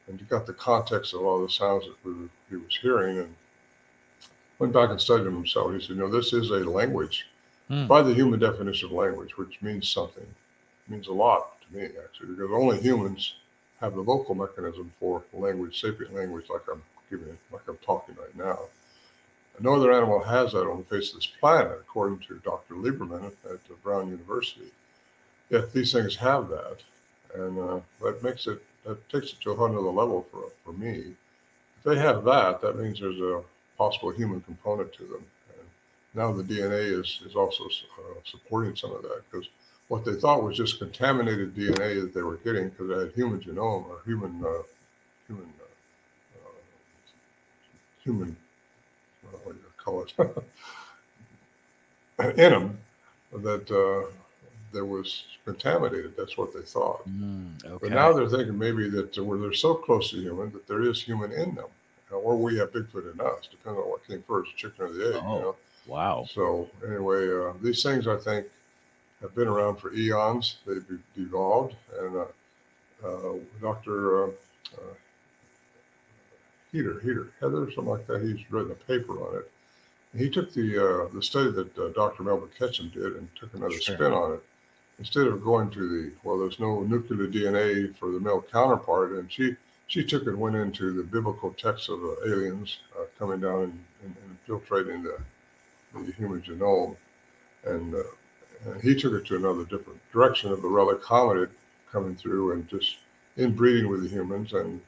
and 0.08 0.20
he 0.20 0.26
got 0.26 0.46
the 0.46 0.54
context 0.54 1.14
of 1.14 1.22
all 1.22 1.42
the 1.42 1.50
sounds 1.50 1.86
that 1.86 1.96
we 2.04 2.14
were, 2.14 2.30
he 2.50 2.56
was 2.56 2.78
hearing 2.82 3.20
and 3.20 3.36
went 4.60 4.74
back 4.74 4.90
and 4.90 5.02
studied 5.02 5.26
them 5.26 5.36
himself. 5.36 5.74
He 5.74 5.80
said, 5.80 5.90
you 5.90 5.96
know, 5.96 6.10
this 6.10 6.34
is 6.34 6.50
a 6.50 6.70
language 6.70 7.28
hmm. 7.68 7.88
by 7.88 8.02
the 8.02 8.14
human 8.14 8.40
definition 8.40 8.88
of 8.88 8.94
language, 8.94 9.38
which 9.38 9.62
means 9.62 9.90
something. 9.90 10.24
It 10.24 10.92
means 10.92 11.08
a 11.08 11.14
lot 11.14 11.62
to 11.62 11.78
me, 11.78 11.90
actually, 12.04 12.36
because 12.36 12.52
only 12.52 12.80
humans 12.80 13.36
have 13.82 13.96
the 13.96 14.02
vocal 14.02 14.36
mechanism 14.36 14.92
for 15.00 15.24
language, 15.34 15.82
sapient 15.82 16.14
language, 16.14 16.46
like 16.50 16.62
I'm 16.72 16.82
giving 17.10 17.28
it, 17.28 17.38
like 17.52 17.68
I'm 17.68 17.78
talking 17.78 18.16
right 18.16 18.36
now. 18.38 18.60
No 19.60 19.76
other 19.76 19.94
animal 19.94 20.22
has 20.22 20.52
that 20.52 20.70
on 20.70 20.80
the 20.80 20.84
face 20.84 21.10
of 21.10 21.16
this 21.16 21.28
planet, 21.28 21.78
according 21.80 22.20
to 22.28 22.42
Dr. 22.44 22.76
Lieberman 22.76 23.32
at 23.50 23.84
Brown 23.84 24.10
University. 24.10 24.72
Yet 25.50 25.72
these 25.72 25.94
things 25.94 26.16
have 26.18 26.50
that, 26.50 26.78
and 27.36 27.58
uh, 27.60 27.80
that 28.02 28.24
makes 28.24 28.48
it 28.48 28.62
that 28.86 29.08
takes 29.10 29.32
it 29.32 29.42
to 29.42 29.52
a 29.52 29.56
whole 29.56 29.68
other 29.68 29.80
level 29.80 30.28
for 30.32 30.50
for 30.64 30.74
me. 30.74 31.16
If 31.78 31.84
they 31.84 31.98
have 31.98 32.26
that, 32.26 32.62
that 32.62 32.78
means 32.78 33.00
there's 33.00 33.20
a 33.20 33.44
possible 33.78 34.12
human 34.12 34.42
component 34.42 34.92
to 34.94 35.04
them. 35.04 35.24
And 35.50 35.68
now 36.14 36.32
the 36.32 36.44
DNA 36.44 37.00
is 37.00 37.22
is 37.26 37.36
also 37.36 37.66
uh, 37.66 38.20
supporting 38.24 38.76
some 38.76 38.92
of 38.92 39.02
that 39.04 39.22
because 39.30 39.48
what 39.88 40.04
they 40.04 40.16
thought 40.16 40.44
was 40.44 40.58
just 40.58 40.80
contaminated 40.80 41.56
DNA 41.56 42.02
that 42.02 42.12
they 42.14 42.22
were 42.22 42.38
getting 42.38 42.70
because 42.70 42.90
it 42.90 42.98
had 42.98 43.12
human 43.14 43.40
genome 43.40 43.88
or 43.88 44.02
human 44.06 44.44
uh, 44.44 44.64
human 45.28 45.54
uh, 45.60 45.66
uh 46.36 46.60
human 48.04 48.36
what 49.44 49.54
do 49.54 49.60
you 49.60 49.72
call 49.78 50.04
it 50.04 50.14
in 52.38 52.52
them 52.52 52.78
that 53.34 53.70
uh, 53.72 54.04
there 54.72 54.86
was 54.86 55.26
contaminated. 55.46 56.16
That's 56.18 56.38
what 56.38 56.54
they 56.54 56.62
thought. 56.62 57.08
Mm, 57.10 57.66
okay. 57.66 57.78
But 57.82 57.92
now 57.92 58.14
they're 58.14 58.30
thinking 58.30 58.58
maybe 58.58 58.90
that 58.90 59.18
where 59.18 59.40
they're 59.40 59.54
so 59.54 59.76
close 59.76 60.12
to 60.12 60.18
human 60.18 60.52
that 60.52 60.68
there 60.68 60.84
is 60.84 61.02
human 61.02 61.32
in 61.32 61.56
them, 61.56 61.70
or 62.12 62.38
we 62.38 62.58
have 62.58 62.72
Bigfoot 62.72 63.14
in 63.14 63.20
us, 63.20 63.48
depending 63.50 63.82
on 63.82 63.90
what 63.90 64.08
came 64.08 64.24
first, 64.28 64.56
chicken 64.56 64.86
or 64.86 64.94
the 64.94 65.16
egg. 65.16 65.24
Oh, 65.26 65.36
you 65.36 65.42
know? 65.42 65.56
Wow. 65.88 66.28
So 66.32 66.70
anyway, 66.86 67.28
uh, 67.28 67.54
these 67.62 67.84
things 67.84 68.08
I 68.08 68.18
think 68.18 68.48
have 69.22 69.36
been 69.36 69.48
around 69.48 69.78
for 69.78 69.94
eons. 69.94 70.58
They've 70.66 70.86
evolved, 71.18 71.76
and 72.00 72.18
uh, 72.18 73.08
uh, 73.08 73.34
Dr. 73.62 74.24
Uh, 74.24 74.28
uh, 74.78 74.94
Heater, 76.72 77.00
Heater, 77.00 77.32
Heather, 77.40 77.72
something 77.72 77.86
like 77.86 78.08
that. 78.08 78.22
He's 78.22 78.40
written 78.52 78.72
a 78.72 78.76
paper 78.76 79.14
on 79.14 79.38
it. 79.38 79.52
And 80.12 80.22
he 80.22 80.30
took 80.30 80.54
the 80.54 80.78
uh, 80.78 81.14
the 81.14 81.22
study 81.22 81.52
that 81.52 81.94
Dr. 81.94 82.24
Melvin 82.24 82.50
Ketchum 82.58 82.90
did 82.90 83.16
and 83.16 83.30
took 83.36 83.54
another 83.54 83.80
sure. 83.80 83.96
spin 83.96 84.12
on 84.12 84.34
it 84.34 84.44
instead 85.00 85.28
of 85.28 85.44
going 85.44 85.70
to 85.72 85.88
the 85.88 86.12
well, 86.24 86.38
there's 86.38 86.60
no 86.60 86.82
nuclear 86.82 87.28
DNA 87.28 87.96
for 87.98 88.12
the 88.12 88.20
male 88.20 88.44
counterpart, 88.52 89.14
and 89.14 89.32
she 89.32 89.56
she 89.88 90.04
took 90.04 90.24
it 90.24 90.30
and 90.30 90.40
went 90.40 90.56
into 90.56 90.94
the 90.94 91.04
biblical 91.04 91.52
text 91.54 91.90
of 91.90 92.02
the 92.02 92.18
aliens 92.26 92.80
uh, 93.00 93.06
coming 93.18 93.40
down 93.40 93.64
and, 93.64 93.86
and, 94.04 94.16
and, 94.24 94.38
infiltrating 94.48 95.04
the, 95.04 95.18
the 95.94 96.12
human 96.14 96.42
genome, 96.42 96.96
and, 97.66 97.94
uh, 97.96 98.00
and, 98.66 98.82
he 98.82 98.96
took 98.96 99.14
it 99.14 99.26
to 99.26 99.36
another 99.36 99.64
different 99.64 100.00
direction 100.12 100.52
of 100.52 100.62
the 100.62 100.68
relic 100.68 101.02
hominid 101.02 101.50
coming 101.92 102.16
through 102.16 102.54
and 102.54 102.68
just 102.68 102.98
inbreeding 103.38 103.90
with 103.90 104.04
the 104.04 104.10
humans 104.10 104.54
and 104.54 104.82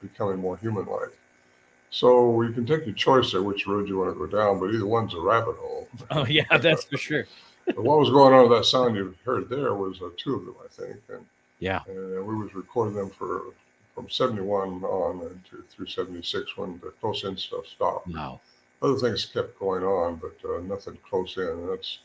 becoming 0.00 0.38
more 0.38 0.56
human-like. 0.56 1.16
So 1.90 2.42
you 2.42 2.52
can 2.52 2.66
take 2.66 2.84
your 2.84 2.94
choice 2.94 3.32
there 3.32 3.42
which 3.42 3.66
road 3.66 3.88
you 3.88 3.98
want 3.98 4.14
to 4.14 4.18
go 4.18 4.26
down, 4.26 4.60
but 4.60 4.74
either 4.74 4.86
one's 4.86 5.14
a 5.14 5.20
rabbit 5.20 5.56
hole. 5.56 5.88
Oh 6.10 6.26
yeah, 6.26 6.58
that's 6.58 6.84
for 6.84 6.98
sure 6.98 7.26
but 7.66 7.84
what 7.84 7.98
was 7.98 8.10
going 8.10 8.34
on 8.34 8.48
with 8.48 8.58
that 8.58 8.64
sound 8.64 8.96
you 8.96 9.14
heard 9.24 9.48
there 9.48 9.74
was 9.74 10.00
uh, 10.00 10.08
two 10.16 10.34
of 10.34 10.44
them, 10.44 10.54
I 10.64 10.68
think. 10.68 10.96
And 11.08 11.26
yeah, 11.58 11.80
and 11.86 12.26
we 12.26 12.34
was 12.34 12.54
recording 12.54 12.94
them 12.94 13.10
for 13.10 13.42
from 13.98 14.08
71 14.08 14.84
on 14.84 15.22
into 15.22 15.64
through 15.70 15.86
76 15.86 16.56
when 16.56 16.78
the 16.84 16.92
close 17.00 17.24
in 17.24 17.36
stuff 17.36 17.66
stopped. 17.66 18.06
Wow. 18.06 18.40
Other 18.80 18.96
things 18.96 19.24
kept 19.24 19.58
going 19.58 19.82
on, 19.82 20.16
but 20.22 20.36
uh, 20.48 20.60
nothing 20.60 20.96
close 21.08 21.36
in. 21.36 21.42
And 21.42 21.68
that's 21.68 21.98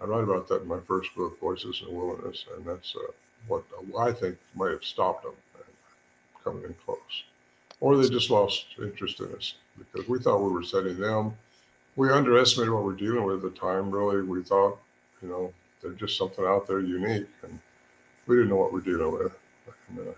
I 0.00 0.04
write 0.04 0.22
about 0.22 0.46
that 0.48 0.62
in 0.62 0.68
my 0.68 0.78
first 0.86 1.12
book, 1.16 1.40
Voices 1.40 1.82
in 1.82 1.92
the 1.92 1.98
Wilderness, 1.98 2.44
and 2.54 2.64
that's 2.64 2.94
uh, 2.94 3.10
what 3.48 3.64
I 3.98 4.12
think 4.12 4.36
might 4.54 4.70
have 4.70 4.84
stopped 4.84 5.24
them 5.24 5.32
coming 6.44 6.62
in 6.62 6.76
close, 6.84 7.24
or 7.80 7.96
they 7.96 8.08
just 8.08 8.30
lost 8.30 8.66
interest 8.80 9.18
in 9.18 9.34
us 9.34 9.54
because 9.76 10.08
we 10.08 10.20
thought 10.20 10.44
we 10.44 10.52
were 10.52 10.62
setting 10.62 11.00
them. 11.00 11.34
We 11.96 12.10
underestimated 12.10 12.72
what 12.72 12.84
we 12.84 12.92
we're 12.92 12.98
dealing 12.98 13.24
with 13.24 13.44
at 13.44 13.54
the 13.54 13.58
time. 13.58 13.90
Really, 13.90 14.22
we 14.22 14.44
thought 14.44 14.78
you 15.22 15.28
know, 15.28 15.52
they're 15.82 15.92
just 15.92 16.16
something 16.16 16.44
out 16.44 16.68
there 16.68 16.78
unique, 16.78 17.26
and 17.42 17.58
we 18.28 18.36
didn't 18.36 18.50
know 18.50 18.56
what 18.56 18.72
we're 18.72 18.80
dealing 18.80 19.10
with. 19.10 19.32
And, 19.88 19.98
uh, 19.98 20.12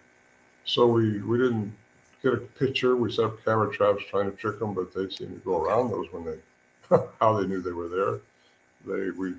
so 0.68 0.86
we 0.86 1.20
we 1.22 1.38
didn't 1.38 1.74
get 2.22 2.34
a 2.34 2.36
picture. 2.36 2.96
We 2.96 3.12
set 3.12 3.24
up 3.26 3.44
camera 3.44 3.72
traps 3.72 4.04
trying 4.08 4.30
to 4.30 4.36
trick 4.36 4.58
them, 4.58 4.74
but 4.74 4.94
they 4.94 5.08
seemed 5.08 5.34
to 5.34 5.44
go 5.44 5.62
around 5.62 5.90
those 5.90 6.12
when 6.12 6.24
they 6.24 6.98
how 7.20 7.38
they 7.38 7.46
knew 7.46 7.60
they 7.60 7.72
were 7.72 7.88
there. 7.88 8.20
They 8.86 9.10
we 9.10 9.34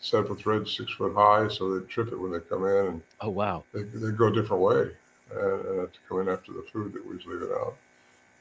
set 0.00 0.24
up 0.24 0.30
a 0.30 0.34
thread 0.34 0.66
six 0.66 0.92
foot 0.92 1.14
high 1.14 1.48
so 1.48 1.78
they 1.78 1.86
trip 1.86 2.12
it 2.12 2.20
when 2.20 2.32
they 2.32 2.40
come 2.40 2.64
in, 2.66 2.86
and 2.86 3.02
oh 3.20 3.30
wow, 3.30 3.64
they 3.72 3.82
they 3.82 4.10
go 4.10 4.28
a 4.28 4.32
different 4.32 4.62
way 4.62 4.90
and, 5.30 5.66
and 5.66 5.92
to 5.92 5.98
come 6.08 6.20
in 6.20 6.28
after 6.28 6.52
the 6.52 6.64
food 6.72 6.92
that 6.92 7.06
we 7.06 7.16
was 7.16 7.26
leaving 7.26 7.54
out. 7.60 7.76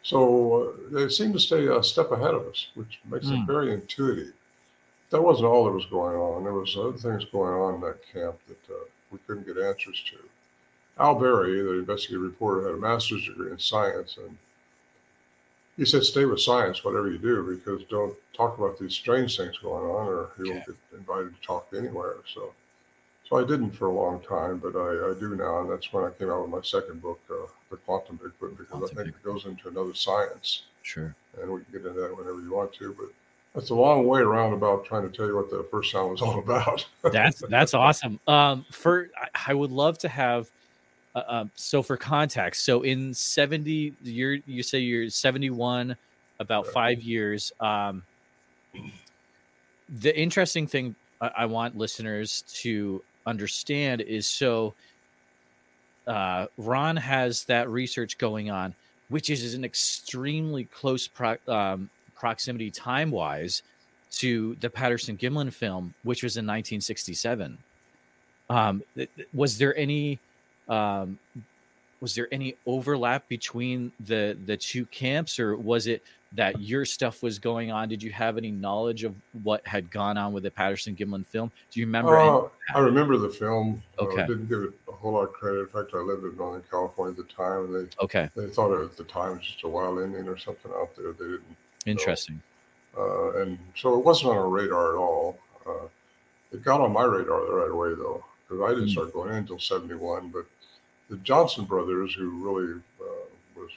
So 0.02 0.76
uh, 0.76 0.90
they 0.92 1.10
seem 1.10 1.34
to 1.34 1.40
stay 1.40 1.68
a 1.68 1.82
step 1.84 2.12
ahead 2.12 2.34
of 2.34 2.46
us, 2.48 2.68
which 2.76 3.00
makes 3.10 3.28
mm. 3.28 3.34
it 3.34 3.38
hmm. 3.40 3.46
very 3.46 3.74
intuitive 3.74 4.34
that 5.14 5.22
wasn't 5.22 5.46
all 5.46 5.66
that 5.66 5.72
was 5.72 5.86
going 5.86 6.16
on. 6.16 6.44
There 6.44 6.54
was 6.54 6.76
other 6.76 6.98
things 6.98 7.24
going 7.32 7.54
on 7.54 7.76
in 7.76 7.82
that 7.82 8.00
camp 8.12 8.36
that 8.48 8.74
uh, 8.74 8.86
we 9.12 9.20
couldn't 9.28 9.46
get 9.46 9.64
answers 9.64 10.04
to. 10.10 10.18
Al 11.00 11.16
Berry, 11.16 11.62
the 11.62 11.80
investigative 11.80 12.22
reporter, 12.22 12.68
had 12.68 12.76
a 12.76 12.78
master's 12.78 13.26
degree 13.26 13.52
in 13.52 13.60
science, 13.60 14.18
and 14.18 14.38
he 15.76 15.86
said, 15.86 16.04
"Stay 16.04 16.26
with 16.26 16.40
science, 16.40 16.84
whatever 16.84 17.10
you 17.10 17.18
do, 17.18 17.44
because 17.56 17.84
don't 17.90 18.16
talk 18.34 18.58
about 18.58 18.78
these 18.78 18.94
strange 18.94 19.36
things 19.38 19.58
going 19.58 19.84
on, 19.86 20.08
or 20.08 20.30
you 20.38 20.52
won't 20.52 20.66
get 20.66 20.76
invited 20.94 21.36
to 21.36 21.42
talk 21.42 21.68
anywhere." 21.76 22.18
So, 22.32 22.54
so 23.28 23.38
I 23.38 23.44
didn't 23.44 23.72
for 23.72 23.88
a 23.88 23.92
long 23.92 24.20
time, 24.22 24.60
but 24.60 24.76
I, 24.76 25.12
I 25.12 25.20
do 25.20 25.36
now, 25.36 25.62
and 25.62 25.72
that's 25.72 25.92
when 25.92 26.04
I 26.04 26.12
came 26.12 26.30
out 26.30 26.42
with 26.42 26.52
my 26.52 26.62
second 26.62 27.02
book, 27.02 27.20
uh, 27.32 27.48
"The 27.72 27.78
Quantum 27.78 28.20
Bigfoot," 28.20 28.56
because 28.58 28.68
Quantum 28.68 29.00
I 29.00 29.04
think 29.04 29.16
Bigfoot. 29.16 29.20
it 29.20 29.24
goes 29.24 29.46
into 29.46 29.68
another 29.70 29.96
science. 29.96 30.64
Sure. 30.84 31.16
And 31.42 31.50
we 31.52 31.64
can 31.64 31.72
get 31.72 31.86
into 31.88 32.02
that 32.02 32.16
whenever 32.16 32.40
you 32.40 32.52
want 32.54 32.72
to, 32.74 32.94
but 32.94 33.08
that's 33.56 33.72
a 33.72 33.76
long 33.76 34.06
way 34.06 34.22
around 34.22 34.54
about 34.54 34.86
trying 34.86 35.10
to 35.10 35.16
tell 35.16 35.26
you 35.26 35.36
what 35.36 35.50
the 35.50 35.66
first 35.72 35.92
sound 35.92 36.12
was 36.12 36.22
all 36.22 36.38
about. 36.48 36.86
that's 37.12 37.42
that's 37.50 37.74
awesome. 37.74 38.20
Um, 38.28 38.66
for 38.70 39.10
I 39.48 39.56
would 39.56 39.72
love 39.72 39.98
to 40.00 40.08
have. 40.08 40.52
Uh, 41.16 41.20
uh, 41.20 41.46
so 41.56 41.84
for 41.84 41.96
context, 41.98 42.66
so 42.66 42.82
in 42.82 43.14
seventy, 43.14 43.94
you're 44.02 44.38
you 44.46 44.64
say 44.64 44.80
you're 44.80 45.10
seventy 45.10 45.50
one, 45.50 45.96
about 46.40 46.66
right. 46.66 46.74
five 46.74 47.02
years. 47.02 47.52
Um, 47.60 48.04
the 49.90 50.18
interesting 50.18 50.68
thing 50.68 50.96
I, 51.22 51.32
I 51.38 51.46
want 51.46 51.78
listeners 51.78 52.44
to 52.62 53.04
understand 53.26 54.02
is 54.02 54.28
so. 54.28 54.74
Uh, 56.06 56.48
Ron 56.58 56.98
has 56.98 57.46
that 57.46 57.70
research 57.70 58.18
going 58.18 58.52
on, 58.52 58.76
which 59.10 59.30
is 59.30 59.44
is 59.44 59.54
an 59.54 59.64
extremely 59.64 60.66
close 60.66 61.08
pro- 61.08 61.38
um, 61.48 61.90
proximity 62.16 62.72
time 62.72 63.10
wise 63.10 63.62
to 64.12 64.56
the 64.60 64.70
Patterson 64.70 65.18
Gimlin 65.18 65.52
film, 65.52 65.94
which 66.04 66.24
was 66.24 66.36
in 66.36 66.46
1967. 66.46 67.58
Um, 68.50 68.84
was 69.34 69.58
there 69.58 69.76
any 69.78 70.20
um, 70.70 71.20
was 72.02 72.16
there 72.16 72.28
any 72.32 72.56
overlap 72.66 73.28
between 73.28 73.92
the 74.00 74.38
the 74.46 74.58
two 74.58 74.86
camps, 74.88 75.40
or 75.40 75.56
was 75.56 75.88
it 75.88 76.04
that 76.34 76.60
your 76.60 76.84
stuff 76.84 77.22
was 77.22 77.40
going 77.40 77.72
on? 77.72 77.88
Did 77.90 78.02
you 78.02 78.12
have 78.12 78.38
any 78.38 78.52
knowledge 78.52 79.04
of 79.04 79.16
what 79.44 79.66
had 79.68 79.92
gone 79.92 80.18
on 80.18 80.34
with 80.34 80.44
the 80.44 80.52
Patterson 80.52 80.96
Gimlin 80.96 81.26
film? 81.26 81.52
Do 81.72 81.80
you 81.80 81.86
remember? 81.86 82.18
Uh, 82.18 82.48
I 82.74 82.80
remember 82.80 83.18
the 83.18 83.30
film. 83.30 83.82
Uh, 84.00 84.06
okay. 84.06 84.24
Uh, 84.24 84.28
didn't 84.28 84.50
give 84.50 84.64
it 84.64 84.74
a 84.90 84.92
whole 84.92 85.14
lot 85.14 85.24
of 85.24 85.34
credit. 85.34 85.60
In 85.60 85.68
fact, 85.68 85.92
I 85.94 86.00
lived 86.00 86.24
in 86.24 86.36
Northern 86.36 86.64
California 86.70 87.20
at 87.20 87.28
the 87.28 87.34
time, 87.34 87.66
and 87.66 87.76
they 87.76 88.04
okay 88.04 88.30
they 88.36 88.48
thought 88.48 88.74
it 88.74 88.84
at 88.84 88.98
the 88.98 89.04
time 89.04 89.38
was 89.38 89.46
just 89.46 89.64
a 89.64 89.68
wild 89.68 90.00
Indian 90.00 90.28
or 90.28 90.38
something 90.38 90.72
out 90.76 90.96
there. 90.96 91.12
They 91.14 91.26
didn't 91.26 91.58
Interesting. 91.86 92.42
Uh, 92.98 93.42
and 93.42 93.58
so 93.76 93.98
it 93.98 94.06
wasn't 94.06 94.32
on 94.32 94.38
our 94.38 94.50
radar 94.50 94.94
at 94.94 94.98
all. 94.98 95.38
Uh, 95.66 95.88
it 96.52 96.64
got 96.64 96.82
on 96.82 96.94
my 96.94 97.04
radar 97.04 97.46
the 97.46 97.54
right 97.54 97.72
away 97.72 97.90
though, 97.96 98.24
because 98.48 98.64
I 98.64 98.70
didn't 98.70 98.90
mm. 98.90 98.92
start 98.92 99.14
going 99.14 99.30
in 99.30 99.38
until 99.38 99.60
'71. 99.60 100.30
But 100.30 100.46
the 101.10 101.18
Johnson 101.18 101.66
brothers, 101.66 102.14
who 102.14 102.30
really 102.30 102.82
uh, 103.02 103.26
was 103.56 103.70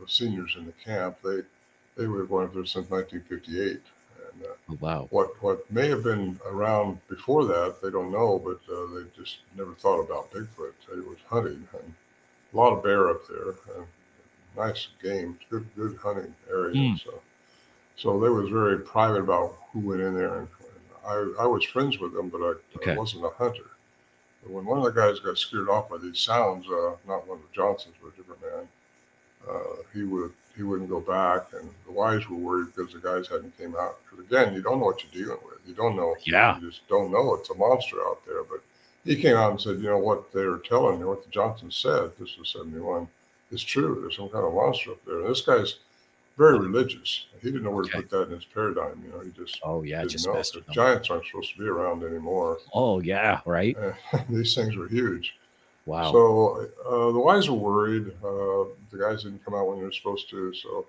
the 0.00 0.08
seniors 0.08 0.54
in 0.58 0.66
the 0.66 0.72
camp, 0.72 1.18
they 1.22 1.40
they 1.96 2.06
were 2.06 2.24
going 2.24 2.46
up 2.46 2.54
there 2.54 2.64
since 2.64 2.90
1958. 2.90 3.80
And, 4.32 4.42
uh, 4.42 4.48
oh, 4.70 4.78
wow. 4.80 5.06
What 5.10 5.42
what 5.42 5.70
may 5.70 5.88
have 5.88 6.02
been 6.02 6.38
around 6.46 6.98
before 7.08 7.44
that, 7.46 7.80
they 7.82 7.90
don't 7.90 8.12
know, 8.12 8.38
but 8.38 8.60
uh, 8.72 8.86
they 8.94 9.04
just 9.16 9.38
never 9.56 9.74
thought 9.74 10.00
about 10.00 10.32
Bigfoot. 10.32 10.72
It 10.92 11.08
was 11.08 11.18
hunting 11.28 11.66
and 11.72 11.94
a 12.52 12.56
lot 12.56 12.72
of 12.72 12.82
bear 12.82 13.10
up 13.10 13.22
there. 13.28 13.54
nice 14.56 14.88
game, 15.02 15.38
good 15.50 15.66
good 15.76 15.96
hunting 15.96 16.34
area. 16.50 16.74
Mm. 16.74 17.02
So 17.02 17.20
so 17.96 18.18
they 18.18 18.28
was 18.28 18.48
very 18.48 18.78
private 18.78 19.20
about 19.20 19.56
who 19.72 19.80
went 19.80 20.00
in 20.00 20.14
there, 20.14 20.38
and, 20.38 20.48
and 20.60 21.36
I, 21.38 21.44
I 21.44 21.46
was 21.46 21.64
friends 21.64 21.98
with 21.98 22.12
them, 22.12 22.28
but 22.28 22.40
I, 22.40 22.54
okay. 22.76 22.92
I 22.92 22.96
wasn't 22.96 23.24
a 23.24 23.30
hunter. 23.30 23.70
But 24.44 24.52
when 24.52 24.64
one 24.64 24.78
of 24.78 24.84
the 24.84 24.90
guys 24.90 25.18
got 25.20 25.38
scared 25.38 25.68
off 25.68 25.88
by 25.88 25.98
these 25.98 26.20
sounds, 26.20 26.66
uh, 26.68 26.94
not 27.08 27.26
one 27.26 27.38
of 27.38 27.44
the 27.44 27.54
Johnsons, 27.54 27.94
but 28.00 28.12
a 28.12 28.16
different 28.16 28.42
man, 28.42 28.68
uh, 29.48 29.82
he 29.92 30.02
would 30.04 30.32
he 30.56 30.62
wouldn't 30.62 30.88
go 30.88 31.00
back, 31.00 31.46
and 31.52 31.68
the 31.84 31.92
wives 31.92 32.28
were 32.28 32.36
worried 32.36 32.68
because 32.74 32.92
the 32.92 33.00
guys 33.00 33.26
hadn't 33.26 33.56
came 33.58 33.74
out. 33.74 33.98
Because 34.04 34.24
again, 34.24 34.54
you 34.54 34.62
don't 34.62 34.78
know 34.78 34.86
what 34.86 35.02
you're 35.02 35.24
dealing 35.24 35.40
with. 35.44 35.58
You 35.66 35.74
don't 35.74 35.96
know. 35.96 36.14
Yeah. 36.24 36.60
You 36.60 36.70
just 36.70 36.86
don't 36.88 37.10
know. 37.10 37.34
It's 37.34 37.50
a 37.50 37.54
monster 37.54 38.00
out 38.06 38.24
there. 38.26 38.44
But 38.44 38.60
he 39.04 39.16
came 39.20 39.36
out 39.36 39.50
and 39.50 39.60
said, 39.60 39.78
you 39.78 39.88
know 39.88 39.98
what 39.98 40.32
they 40.32 40.44
were 40.44 40.58
telling 40.58 41.00
me, 41.00 41.06
what 41.06 41.24
the 41.24 41.30
Johnsons 41.30 41.76
said. 41.76 42.12
This 42.20 42.36
was 42.38 42.50
'71 42.50 43.08
It's 43.50 43.62
true. 43.62 43.98
There's 44.00 44.16
some 44.16 44.28
kind 44.28 44.44
of 44.44 44.54
monster 44.54 44.92
up 44.92 45.04
there. 45.04 45.20
And 45.20 45.28
this 45.28 45.40
guy's 45.40 45.78
very 46.36 46.58
religious. 46.58 47.26
He 47.40 47.50
didn't 47.50 47.62
know 47.62 47.70
where 47.70 47.84
okay. 47.84 47.92
to 47.92 47.96
put 48.02 48.10
that 48.10 48.22
in 48.28 48.30
his 48.30 48.44
paradigm. 48.44 49.02
You 49.04 49.12
know, 49.12 49.20
he 49.20 49.30
just 49.30 49.60
oh 49.62 49.82
yeah, 49.82 50.04
just 50.04 50.26
know. 50.26 50.42
giants 50.72 51.10
aren't 51.10 51.26
supposed 51.26 51.52
to 51.52 51.58
be 51.58 51.66
around 51.66 52.02
anymore. 52.02 52.58
Oh 52.72 53.00
yeah, 53.00 53.40
right. 53.46 53.76
these 54.28 54.54
things 54.54 54.76
were 54.76 54.88
huge. 54.88 55.34
Wow. 55.86 56.12
So 56.12 56.68
uh, 56.86 57.12
the 57.12 57.18
wise 57.18 57.48
were 57.48 57.56
worried. 57.56 58.08
Uh, 58.24 58.72
the 58.90 58.98
guys 58.98 59.24
didn't 59.24 59.44
come 59.44 59.54
out 59.54 59.68
when 59.68 59.78
they 59.78 59.84
were 59.84 59.92
supposed 59.92 60.30
to. 60.30 60.54
So 60.54 60.86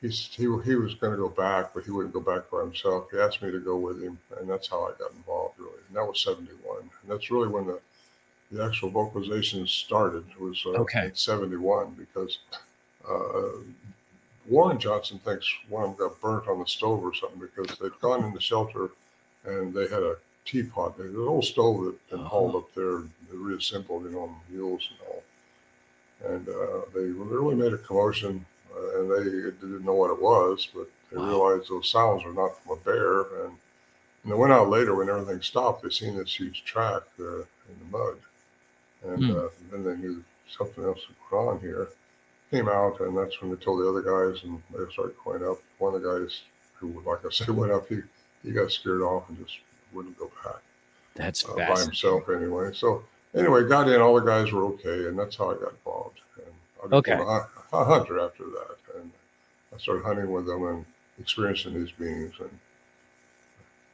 he's, 0.00 0.30
he 0.34 0.44
he 0.64 0.74
was 0.74 0.94
going 0.94 1.12
to 1.12 1.18
go 1.18 1.28
back, 1.28 1.74
but 1.74 1.84
he 1.84 1.90
wouldn't 1.90 2.14
go 2.14 2.20
back 2.20 2.50
by 2.50 2.60
himself. 2.60 3.08
He 3.10 3.18
asked 3.18 3.42
me 3.42 3.50
to 3.50 3.60
go 3.60 3.76
with 3.76 4.02
him, 4.02 4.18
and 4.38 4.48
that's 4.48 4.68
how 4.68 4.84
I 4.86 4.92
got 4.98 5.12
involved. 5.12 5.58
Really, 5.58 5.82
and 5.88 5.96
that 5.96 6.06
was 6.06 6.22
'71, 6.22 6.78
and 6.80 7.10
that's 7.10 7.30
really 7.30 7.48
when 7.48 7.66
the 7.66 7.80
the 8.50 8.64
actual 8.64 8.90
vocalization 8.90 9.66
started. 9.66 10.24
It 10.30 10.40
Was 10.40 10.62
uh, 10.66 10.70
okay. 10.70 11.10
'71 11.14 11.94
because 11.98 12.38
uh, 13.08 13.58
Warren 14.52 14.78
Johnson 14.78 15.18
thinks 15.18 15.50
one 15.70 15.82
of 15.84 15.96
them 15.96 16.08
got 16.08 16.20
burnt 16.20 16.46
on 16.46 16.58
the 16.58 16.66
stove 16.66 17.02
or 17.02 17.14
something 17.14 17.40
because 17.40 17.78
they'd 17.78 18.00
gone 18.02 18.22
in 18.22 18.34
the 18.34 18.40
shelter 18.40 18.90
and 19.46 19.72
they 19.72 19.88
had 19.88 20.02
a 20.02 20.16
teapot. 20.44 20.98
they 20.98 21.04
had 21.04 21.14
an 21.14 21.26
old 21.26 21.46
stove 21.46 21.84
that 21.84 21.94
had 22.10 22.18
been 22.18 22.26
hauled 22.26 22.56
up 22.56 22.74
there, 22.74 22.98
they 23.30 23.36
reassembled, 23.36 24.04
you 24.04 24.10
know, 24.10 24.24
on 24.24 24.36
mules 24.50 24.90
and 24.90 25.08
all. 25.08 25.22
And 26.34 26.48
uh, 26.50 26.82
they 26.94 27.06
really 27.06 27.54
made 27.54 27.72
a 27.72 27.78
commotion, 27.78 28.44
uh, 28.76 29.00
and 29.00 29.10
they 29.10 29.24
didn't 29.24 29.86
know 29.86 29.94
what 29.94 30.10
it 30.10 30.20
was, 30.20 30.68
but 30.74 30.86
they 31.10 31.16
wow. 31.16 31.28
realized 31.28 31.70
those 31.70 31.88
sounds 31.88 32.22
were 32.22 32.34
not 32.34 32.62
from 32.62 32.76
a 32.76 32.80
bear. 32.82 33.20
And, 33.44 33.56
and 34.22 34.32
they 34.32 34.36
went 34.36 34.52
out 34.52 34.68
later 34.68 34.94
when 34.94 35.08
everything 35.08 35.40
stopped. 35.40 35.82
They 35.82 35.88
seen 35.88 36.14
this 36.14 36.38
huge 36.38 36.62
track 36.64 37.02
uh, 37.18 37.38
in 37.40 37.78
the 37.80 37.98
mud, 37.98 38.16
and 39.06 39.22
mm. 39.22 39.50
then 39.70 39.82
they 39.82 39.96
knew 39.96 40.22
something 40.46 40.84
else 40.84 41.00
was 41.08 41.16
going 41.30 41.48
on 41.48 41.60
here 41.60 41.88
came 42.52 42.68
out, 42.68 43.00
and 43.00 43.16
that's 43.16 43.40
when 43.40 43.50
they 43.50 43.56
told 43.56 43.80
the 43.80 43.88
other 43.88 44.02
guys, 44.02 44.44
and 44.44 44.62
they 44.70 44.92
started 44.92 45.16
going 45.24 45.42
up. 45.44 45.58
One 45.78 45.94
of 45.94 46.02
the 46.02 46.08
guys 46.08 46.42
who, 46.74 47.02
like 47.04 47.24
I 47.24 47.30
said, 47.30 47.48
went 47.56 47.72
up, 47.72 47.88
he 47.88 48.00
he 48.44 48.52
got 48.52 48.70
scared 48.70 49.02
off 49.02 49.28
and 49.28 49.38
just 49.38 49.58
wouldn't 49.92 50.18
go 50.18 50.30
back. 50.44 50.60
That's 51.14 51.44
uh, 51.44 51.54
by 51.54 51.80
himself 51.80 52.28
anyway. 52.28 52.70
So 52.74 53.04
anyway, 53.34 53.66
got 53.68 53.88
in. 53.88 54.00
All 54.00 54.14
the 54.14 54.20
guys 54.20 54.52
were 54.52 54.64
okay, 54.64 55.08
and 55.08 55.18
that's 55.18 55.36
how 55.36 55.50
I 55.50 55.54
got 55.54 55.72
involved. 55.72 56.20
And 56.36 56.92
I 56.92 56.96
okay. 56.96 57.12
A, 57.12 57.46
a 57.72 57.84
hunter 57.84 58.20
after 58.20 58.44
that, 58.44 58.76
and 58.96 59.10
I 59.74 59.78
started 59.78 60.04
hunting 60.04 60.30
with 60.30 60.46
them 60.46 60.66
and 60.66 60.84
experiencing 61.18 61.74
these 61.74 61.92
beings, 61.92 62.34
and 62.38 62.50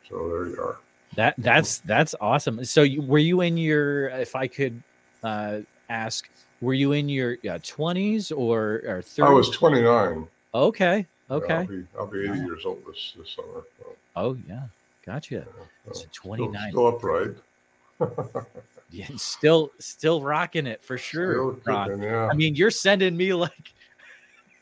so 0.08 0.28
there 0.28 0.48
you 0.48 0.60
are. 0.60 0.78
That 1.14 1.34
that's 1.38 1.78
that's 1.78 2.14
awesome. 2.20 2.64
So 2.64 2.82
you, 2.82 3.02
were 3.02 3.18
you 3.18 3.40
in 3.40 3.56
your? 3.56 4.08
If 4.08 4.36
I 4.36 4.46
could 4.46 4.82
uh, 5.22 5.60
ask, 5.88 6.28
were 6.60 6.74
you 6.74 6.92
in 6.92 7.08
your 7.08 7.36
twenties 7.62 8.32
or 8.32 8.82
or 8.86 9.02
30s? 9.02 9.24
I 9.24 9.30
was 9.30 9.50
twenty 9.50 9.82
nine. 9.82 10.26
Okay. 10.54 11.06
Okay. 11.30 11.48
Yeah, 11.48 11.58
I'll, 11.58 11.66
be, 11.66 11.86
I'll 11.98 12.06
be 12.06 12.28
eighty 12.28 12.38
years 12.40 12.64
old 12.64 12.82
this 12.86 13.14
this 13.16 13.30
summer. 13.36 13.64
So. 13.78 13.96
Oh 14.16 14.36
yeah, 14.48 14.62
gotcha. 15.04 15.34
Yeah, 15.34 15.92
so 15.92 16.04
twenty 16.12 16.48
nine. 16.48 16.70
Still, 16.70 16.98
still 16.98 18.00
upright. 18.00 18.46
yeah, 18.90 19.06
still 19.16 19.70
still 19.78 20.22
rocking 20.22 20.66
it 20.66 20.82
for 20.82 20.96
sure. 20.96 21.54
Kicking, 21.54 22.02
yeah. 22.02 22.28
I 22.30 22.34
mean, 22.34 22.54
you're 22.54 22.70
sending 22.70 23.16
me 23.16 23.34
like 23.34 23.72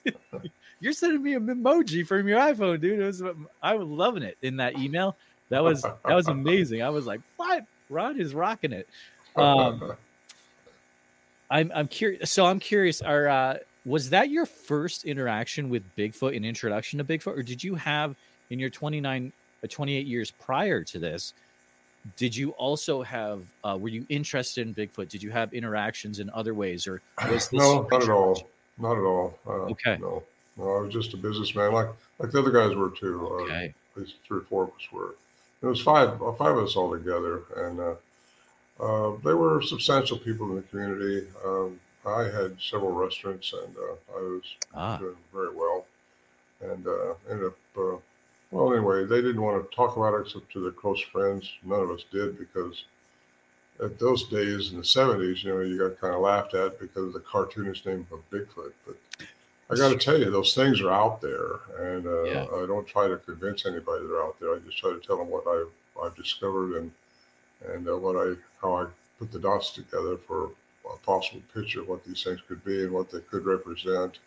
you're 0.80 0.92
sending 0.92 1.22
me 1.22 1.34
an 1.34 1.46
emoji 1.46 2.06
from 2.06 2.26
your 2.28 2.38
iPhone, 2.40 2.80
dude. 2.80 3.00
It 3.00 3.04
was 3.04 3.22
I 3.62 3.74
was 3.74 3.86
loving 3.86 4.22
it 4.22 4.36
in 4.42 4.56
that 4.56 4.78
email. 4.78 5.16
That 5.48 5.62
was 5.62 5.82
that 5.82 6.14
was 6.14 6.28
amazing. 6.28 6.82
I 6.82 6.90
was 6.90 7.06
like, 7.06 7.20
what? 7.36 7.64
Rod 7.88 8.18
is 8.18 8.34
rocking 8.34 8.72
it. 8.72 8.88
Um, 9.36 9.92
I'm 11.50 11.70
I'm 11.74 11.88
curious. 11.88 12.30
So 12.30 12.46
I'm 12.46 12.60
curious. 12.60 13.02
Are 13.02 13.28
uh, 13.28 13.58
was 13.84 14.10
that 14.10 14.30
your 14.30 14.46
first 14.46 15.04
interaction 15.04 15.68
with 15.68 15.82
Bigfoot, 15.96 16.36
an 16.36 16.44
introduction 16.44 16.98
to 16.98 17.04
Bigfoot, 17.04 17.38
or 17.38 17.42
did 17.42 17.62
you 17.62 17.76
have 17.76 18.16
in 18.50 18.58
your 18.58 18.70
29, 18.70 19.32
uh, 19.62 19.66
28 19.68 20.06
years 20.06 20.30
prior 20.32 20.82
to 20.82 20.98
this? 20.98 21.34
Did 22.16 22.36
you 22.36 22.50
also 22.50 23.02
have? 23.02 23.42
Uh, 23.64 23.76
were 23.80 23.88
you 23.88 24.04
interested 24.08 24.66
in 24.66 24.74
Bigfoot? 24.74 25.08
Did 25.08 25.22
you 25.22 25.30
have 25.30 25.52
interactions 25.52 26.18
in 26.18 26.30
other 26.30 26.54
ways, 26.54 26.86
or 26.86 27.00
was 27.28 27.48
this? 27.48 27.52
No, 27.52 27.86
not 27.90 28.02
at 28.02 28.08
all. 28.10 28.48
Not 28.78 28.98
at 28.98 29.04
all. 29.04 29.38
Uh, 29.46 29.70
okay. 29.70 29.96
No, 30.00 30.22
no. 30.56 30.76
I 30.76 30.80
was 30.82 30.92
just 30.92 31.14
a 31.14 31.16
businessman, 31.16 31.72
like 31.72 31.88
like 32.18 32.30
the 32.30 32.40
other 32.40 32.50
guys 32.50 32.74
were 32.74 32.90
too. 32.90 33.26
Uh, 33.26 33.42
okay. 33.42 33.74
at 33.94 34.02
least 34.02 34.14
three 34.26 34.38
or 34.38 34.42
four 34.42 34.64
of 34.64 34.70
us 34.70 34.92
were. 34.92 35.14
It 35.62 35.66
was 35.66 35.80
five 35.80 36.18
five 36.38 36.56
of 36.56 36.64
us 36.64 36.76
all 36.76 36.92
together, 36.92 37.42
and 37.56 37.96
uh, 38.78 38.84
uh, 38.84 39.16
they 39.24 39.34
were 39.34 39.62
substantial 39.62 40.18
people 40.18 40.48
in 40.50 40.56
the 40.56 40.62
community. 40.62 41.26
Um, 41.44 41.80
I 42.06 42.24
had 42.24 42.56
several 42.60 42.92
restaurants, 42.92 43.52
and 43.52 43.76
uh, 43.76 44.16
I 44.16 44.20
was 44.20 44.42
ah. 44.74 44.96
doing 44.98 45.16
very 45.32 45.54
well. 45.54 45.86
And 46.60 46.86
uh, 46.86 47.14
ended 47.30 47.48
up, 47.48 47.58
uh, 47.76 47.96
well, 48.50 48.72
anyway, 48.72 49.04
they 49.04 49.20
didn't 49.20 49.42
want 49.42 49.68
to 49.68 49.76
talk 49.76 49.96
about 49.96 50.14
it 50.14 50.22
except 50.22 50.50
to 50.52 50.60
their 50.60 50.72
close 50.72 51.00
friends. 51.00 51.50
None 51.64 51.80
of 51.80 51.90
us 51.90 52.04
did 52.10 52.38
because 52.38 52.84
at 53.82 53.98
those 53.98 54.28
days 54.28 54.70
in 54.70 54.78
the 54.78 54.82
70s, 54.82 55.42
you 55.42 55.52
know, 55.52 55.60
you 55.60 55.78
got 55.78 56.00
kind 56.00 56.14
of 56.14 56.20
laughed 56.20 56.54
at 56.54 56.80
because 56.80 57.08
of 57.08 57.12
the 57.12 57.20
cartoonist 57.20 57.84
name 57.84 58.06
of 58.10 58.20
Bigfoot. 58.30 58.72
But 58.86 58.96
I 59.68 59.76
got 59.76 59.90
to 59.90 59.98
tell 59.98 60.18
you, 60.18 60.30
those 60.30 60.54
things 60.54 60.80
are 60.80 60.90
out 60.92 61.20
there, 61.20 61.60
and 61.78 62.06
uh, 62.06 62.22
yeah. 62.22 62.44
I 62.44 62.66
don't 62.66 62.86
try 62.86 63.08
to 63.08 63.16
convince 63.16 63.66
anybody 63.66 64.06
they're 64.06 64.22
out 64.22 64.38
there. 64.40 64.54
I 64.54 64.58
just 64.60 64.78
try 64.78 64.92
to 64.92 65.00
tell 65.00 65.18
them 65.18 65.28
what 65.28 65.46
I've, 65.46 66.04
I've 66.04 66.16
discovered 66.16 66.76
and 66.76 66.92
and 67.72 67.88
uh, 67.88 67.96
what 67.96 68.16
I 68.16 68.34
how 68.60 68.74
I 68.74 68.86
put 69.18 69.32
the 69.32 69.38
dots 69.38 69.70
together 69.70 70.16
for 70.16 70.50
a 70.92 70.96
possible 70.98 71.42
picture 71.54 71.80
of 71.80 71.88
what 71.88 72.04
these 72.04 72.22
things 72.22 72.40
could 72.46 72.64
be 72.64 72.84
and 72.84 72.92
what 72.92 73.10
they 73.10 73.20
could 73.20 73.44
represent. 73.44 74.18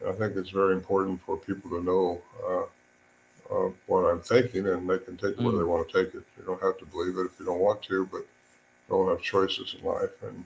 And 0.00 0.08
I 0.08 0.12
think 0.12 0.36
it's 0.36 0.50
very 0.50 0.74
important 0.74 1.20
for 1.22 1.36
people 1.36 1.70
to 1.70 1.82
know 1.82 2.20
uh, 2.46 3.54
uh, 3.54 3.70
what 3.86 4.04
I'm 4.04 4.20
thinking, 4.20 4.66
and 4.66 4.88
they 4.88 4.98
can 4.98 5.16
take 5.16 5.32
it 5.32 5.40
where 5.40 5.52
they 5.52 5.58
mm. 5.58 5.68
want 5.68 5.88
to 5.88 6.04
take 6.04 6.14
it. 6.14 6.24
You 6.36 6.44
don't 6.46 6.62
have 6.62 6.78
to 6.78 6.86
believe 6.86 7.16
it 7.18 7.26
if 7.26 7.38
you 7.38 7.46
don't 7.46 7.60
want 7.60 7.82
to, 7.82 8.06
but 8.10 8.26
all 8.90 9.08
have 9.08 9.22
choices 9.22 9.76
in 9.78 9.86
life, 9.86 10.10
and 10.22 10.44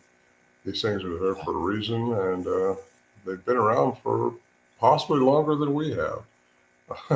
these 0.64 0.82
things 0.82 1.02
are 1.02 1.18
there 1.18 1.34
for 1.34 1.54
a 1.54 1.58
reason, 1.58 2.12
and 2.12 2.46
uh, 2.46 2.74
they've 3.26 3.44
been 3.44 3.56
around 3.56 3.96
for 4.02 4.34
possibly 4.78 5.20
longer 5.20 5.56
than 5.56 5.74
we 5.74 5.90
have. 5.90 6.22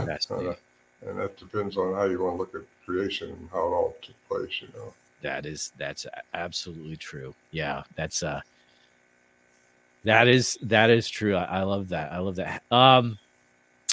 and 1.07 1.19
that 1.19 1.37
depends 1.39 1.77
on 1.77 1.95
how 1.95 2.05
you 2.05 2.23
want 2.23 2.35
to 2.35 2.39
look 2.39 2.55
at 2.55 2.63
creation 2.85 3.31
and 3.31 3.49
how 3.51 3.59
it 3.59 3.73
all 3.73 3.97
took 4.03 4.29
place, 4.29 4.61
you 4.61 4.69
know. 4.77 4.93
That 5.23 5.47
is 5.47 5.73
that's 5.79 6.07
absolutely 6.35 6.97
true. 6.97 7.35
Yeah, 7.51 7.83
that's 7.97 8.23
uh 8.23 8.41
that 10.05 10.29
is 10.29 10.59
that 10.63 10.91
is 10.91 11.09
true. 11.09 11.37
I, 11.37 11.61
I 11.61 11.63
love 11.63 11.89
that. 11.91 12.13
I 12.13 12.19
love 12.19 12.37
that. 12.37 12.63
Um 12.71 13.19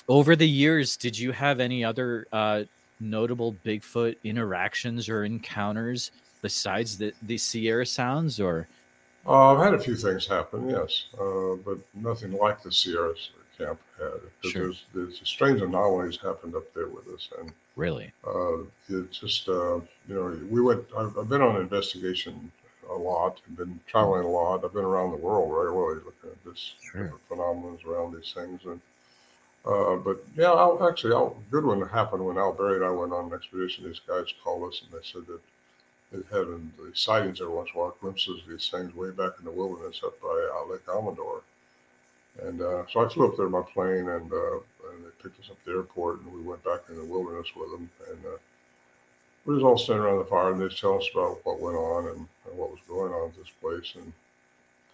over 0.07 0.35
the 0.35 0.47
years, 0.47 0.97
did 0.97 1.17
you 1.17 1.31
have 1.31 1.59
any 1.59 1.83
other 1.83 2.27
uh 2.31 2.63
notable 2.99 3.55
Bigfoot 3.65 4.17
interactions 4.23 5.07
or 5.07 5.23
encounters 5.23 6.11
besides 6.41 6.97
the 6.97 7.13
the 7.23 7.37
Sierra 7.37 7.85
sounds 7.85 8.39
or 8.39 8.67
uh, 9.27 9.53
I've 9.53 9.63
had 9.63 9.73
a 9.73 9.79
few 9.79 9.95
things 9.95 10.25
happen, 10.25 10.69
yes, 10.69 11.05
uh, 11.19 11.55
but 11.65 11.77
nothing 11.93 12.31
like 12.31 12.63
the 12.63 12.71
Sierra 12.71 13.13
camp 13.57 13.79
had. 13.99 14.49
Sure. 14.49 14.63
There's, 14.63 14.85
there's 14.93 15.21
strange 15.23 15.61
anomalies 15.61 16.17
happened 16.17 16.55
up 16.55 16.73
there 16.73 16.87
with 16.87 17.07
us, 17.09 17.29
and 17.39 17.51
really, 17.79 18.11
uh, 18.27 18.59
it 18.89 19.11
just 19.11 19.47
uh, 19.47 19.75
you 20.07 20.15
know 20.15 20.37
we 20.49 20.61
went. 20.61 20.83
I've, 20.97 21.17
I've, 21.17 21.29
been 21.29 21.41
on 21.41 21.61
investigation 21.61 22.51
a 22.89 22.93
lot. 22.93 23.39
I've 23.47 23.57
been 23.57 23.79
traveling 23.87 24.25
a 24.25 24.27
lot. 24.27 24.63
I've 24.63 24.73
been 24.73 24.83
around 24.83 25.11
the 25.11 25.17
world 25.17 25.51
right 25.51 25.69
away 25.69 25.95
looking 26.05 26.29
at 26.31 26.43
this 26.45 26.73
sure. 26.91 27.13
phenomena 27.27 27.77
around 27.87 28.15
these 28.15 28.33
things, 28.33 28.61
and 28.65 28.81
uh, 29.65 29.95
but 29.97 30.23
yeah, 30.35 30.51
I'll, 30.51 30.87
actually, 30.87 31.13
Al, 31.13 31.35
good 31.51 31.65
one 31.65 31.81
happened 31.87 32.25
when 32.25 32.37
Al 32.37 32.53
Berry 32.53 32.75
and 32.75 32.85
I 32.85 32.89
went 32.89 33.13
on 33.13 33.25
an 33.25 33.33
expedition. 33.33 33.85
These 33.85 34.01
guys 34.07 34.33
called 34.43 34.71
us 34.71 34.81
and 34.81 34.91
they 34.91 35.05
said 35.05 35.27
that 35.27 35.41
they 36.11 36.37
had 36.37 36.47
in 36.47 36.71
the 36.77 36.91
sightings 36.95 37.41
every 37.41 37.53
once 37.53 37.69
in 37.73 37.79
a 37.79 37.83
while, 37.83 37.95
glimpses 38.01 38.41
of 38.41 38.49
these 38.49 38.69
things 38.69 38.95
way 38.95 39.11
back 39.11 39.33
in 39.37 39.45
the 39.45 39.51
wilderness 39.51 40.01
up 40.03 40.19
by 40.21 40.49
uh, 40.53 40.71
Lake 40.71 40.81
Amador. 40.89 41.41
And 42.41 42.61
uh, 42.61 42.83
so 42.91 43.05
I 43.05 43.09
flew 43.09 43.27
up 43.27 43.35
there 43.35 43.47
in 43.47 43.51
my 43.51 43.61
plane, 43.73 44.07
and, 44.07 44.31
uh, 44.31 44.59
picked 45.21 45.39
us 45.39 45.49
up 45.49 45.57
at 45.59 45.65
the 45.65 45.71
airport, 45.71 46.21
and 46.21 46.33
we 46.33 46.41
went 46.41 46.63
back 46.63 46.81
in 46.89 46.97
the 46.97 47.03
wilderness 47.03 47.47
with 47.55 47.71
them. 47.71 47.89
And 48.09 48.25
uh, 48.25 48.37
we 49.45 49.55
was 49.55 49.63
all 49.63 49.77
standing 49.77 50.05
around 50.05 50.19
the 50.19 50.25
fire, 50.25 50.51
and 50.51 50.61
they 50.61 50.69
tell 50.69 50.97
us 50.97 51.09
about 51.13 51.39
what 51.43 51.59
went 51.59 51.77
on 51.77 52.07
and, 52.07 52.27
and, 52.45 52.57
what 52.57 52.71
was 52.71 52.79
going 52.87 53.13
on 53.13 53.29
at 53.29 53.37
this 53.37 53.51
place. 53.61 53.93
And 53.95 54.11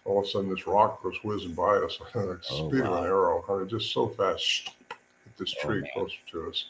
all 0.04 0.20
of 0.20 0.24
a 0.24 0.28
sudden, 0.28 0.50
this 0.50 0.66
rock 0.66 1.04
was 1.04 1.16
whizzing 1.22 1.54
by 1.54 1.76
us 1.76 1.98
like 2.00 2.12
the 2.12 2.40
oh, 2.50 2.68
speed 2.68 2.82
wow. 2.82 2.94
of 2.94 2.98
an 2.98 3.04
arrow. 3.04 3.44
I 3.48 3.58
mean, 3.58 3.68
just 3.68 3.92
so 3.92 4.08
fast, 4.08 4.70
hit 4.88 5.36
this 5.38 5.54
oh, 5.62 5.66
tree 5.66 5.82
oh, 5.84 5.92
closer 5.92 6.16
to 6.32 6.48
us. 6.50 6.66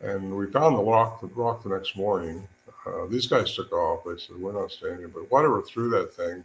And 0.00 0.36
we 0.36 0.46
found 0.46 0.76
the 0.76 0.82
rock, 0.82 1.20
the 1.20 1.28
rock 1.28 1.62
the 1.62 1.68
next 1.68 1.96
morning. 1.96 2.46
Uh, 2.84 3.06
these 3.06 3.28
guys 3.28 3.54
took 3.54 3.72
off. 3.72 4.04
They 4.04 4.18
said, 4.18 4.36
"We're 4.36 4.52
not 4.52 4.72
standing," 4.72 5.08
but 5.08 5.30
whatever 5.30 5.62
threw 5.62 5.88
that 5.90 6.12
thing 6.14 6.44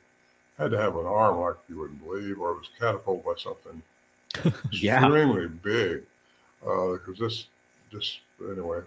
had 0.57 0.71
to 0.71 0.77
have 0.77 0.95
an 0.95 1.05
arm 1.05 1.39
like 1.39 1.55
you 1.67 1.79
wouldn't 1.79 2.03
believe, 2.03 2.39
or 2.39 2.51
it 2.51 2.57
was 2.57 2.69
catapulted 2.79 3.25
by 3.25 3.33
something 3.37 3.81
yeah. 4.71 5.03
extremely 5.03 5.47
big. 5.47 6.03
Because 6.67 7.21
uh, 7.21 7.25
this, 7.25 7.47
just 7.91 8.19
anyway, 8.41 8.81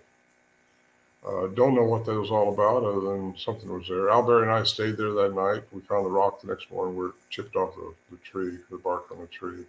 uh, 1.27 1.47
don't 1.49 1.75
know 1.75 1.85
what 1.85 2.05
that 2.05 2.19
was 2.19 2.31
all 2.31 2.53
about, 2.53 2.85
other 2.85 3.01
than 3.01 3.35
something 3.38 3.73
was 3.73 3.88
there. 3.88 4.11
Al 4.11 4.23
Berry 4.23 4.43
and 4.43 4.51
I 4.51 4.64
stayed 4.64 4.97
there 4.99 5.12
that 5.12 5.35
night. 5.35 5.62
We 5.73 5.81
found 5.83 6.05
the 6.05 6.11
rock 6.11 6.40
the 6.40 6.49
next 6.49 6.71
morning. 6.71 6.97
We 6.97 7.09
chipped 7.31 7.57
off 7.57 7.75
the, 7.75 7.95
the 8.11 8.16
tree, 8.19 8.59
the 8.71 8.79
bark 8.79 9.11
on 9.11 9.21
the 9.21 9.27
tree. 9.27 9.64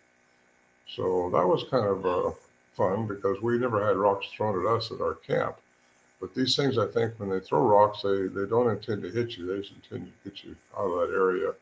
So 0.87 1.29
that 1.33 1.47
was 1.47 1.63
kind 1.71 1.85
of 1.85 2.05
uh, 2.05 2.31
fun 2.73 3.07
because 3.07 3.41
we 3.41 3.57
never 3.57 3.85
had 3.85 3.95
rocks 3.95 4.27
thrown 4.35 4.59
at 4.59 4.69
us 4.69 4.91
at 4.91 4.99
our 4.99 5.15
camp. 5.15 5.57
But 6.19 6.35
these 6.35 6.55
things, 6.55 6.77
I 6.77 6.87
think, 6.87 7.13
when 7.17 7.29
they 7.29 7.39
throw 7.39 7.61
rocks, 7.61 8.01
they, 8.01 8.27
they 8.27 8.45
don't 8.45 8.69
intend 8.69 9.01
to 9.03 9.09
hit 9.09 9.37
you. 9.37 9.47
They 9.47 9.61
just 9.61 9.73
intend 9.73 10.11
to 10.11 10.29
get 10.29 10.43
you 10.43 10.55
out 10.77 10.85
of 10.85 10.99
that 11.09 11.15
area. 11.15 11.53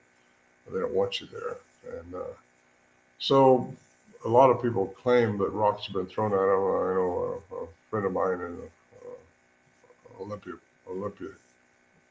They 0.71 0.79
don't 0.79 0.93
want 0.93 1.21
you 1.21 1.27
there. 1.31 1.57
And 1.99 2.15
uh, 2.15 2.33
so 3.19 3.73
a 4.25 4.29
lot 4.29 4.49
of 4.49 4.61
people 4.61 4.87
claim 4.87 5.37
that 5.37 5.49
rocks 5.49 5.85
have 5.85 5.93
been 5.93 6.07
thrown 6.07 6.33
at 6.33 6.37
them. 6.37 6.47
I 6.47 6.93
know 6.95 7.41
a, 7.51 7.55
a 7.55 7.67
friend 7.89 8.05
of 8.05 8.11
mine 8.11 8.41
in 8.41 8.57
uh, 9.05 10.21
Olympia, 10.21 10.53
Olympia 10.89 11.29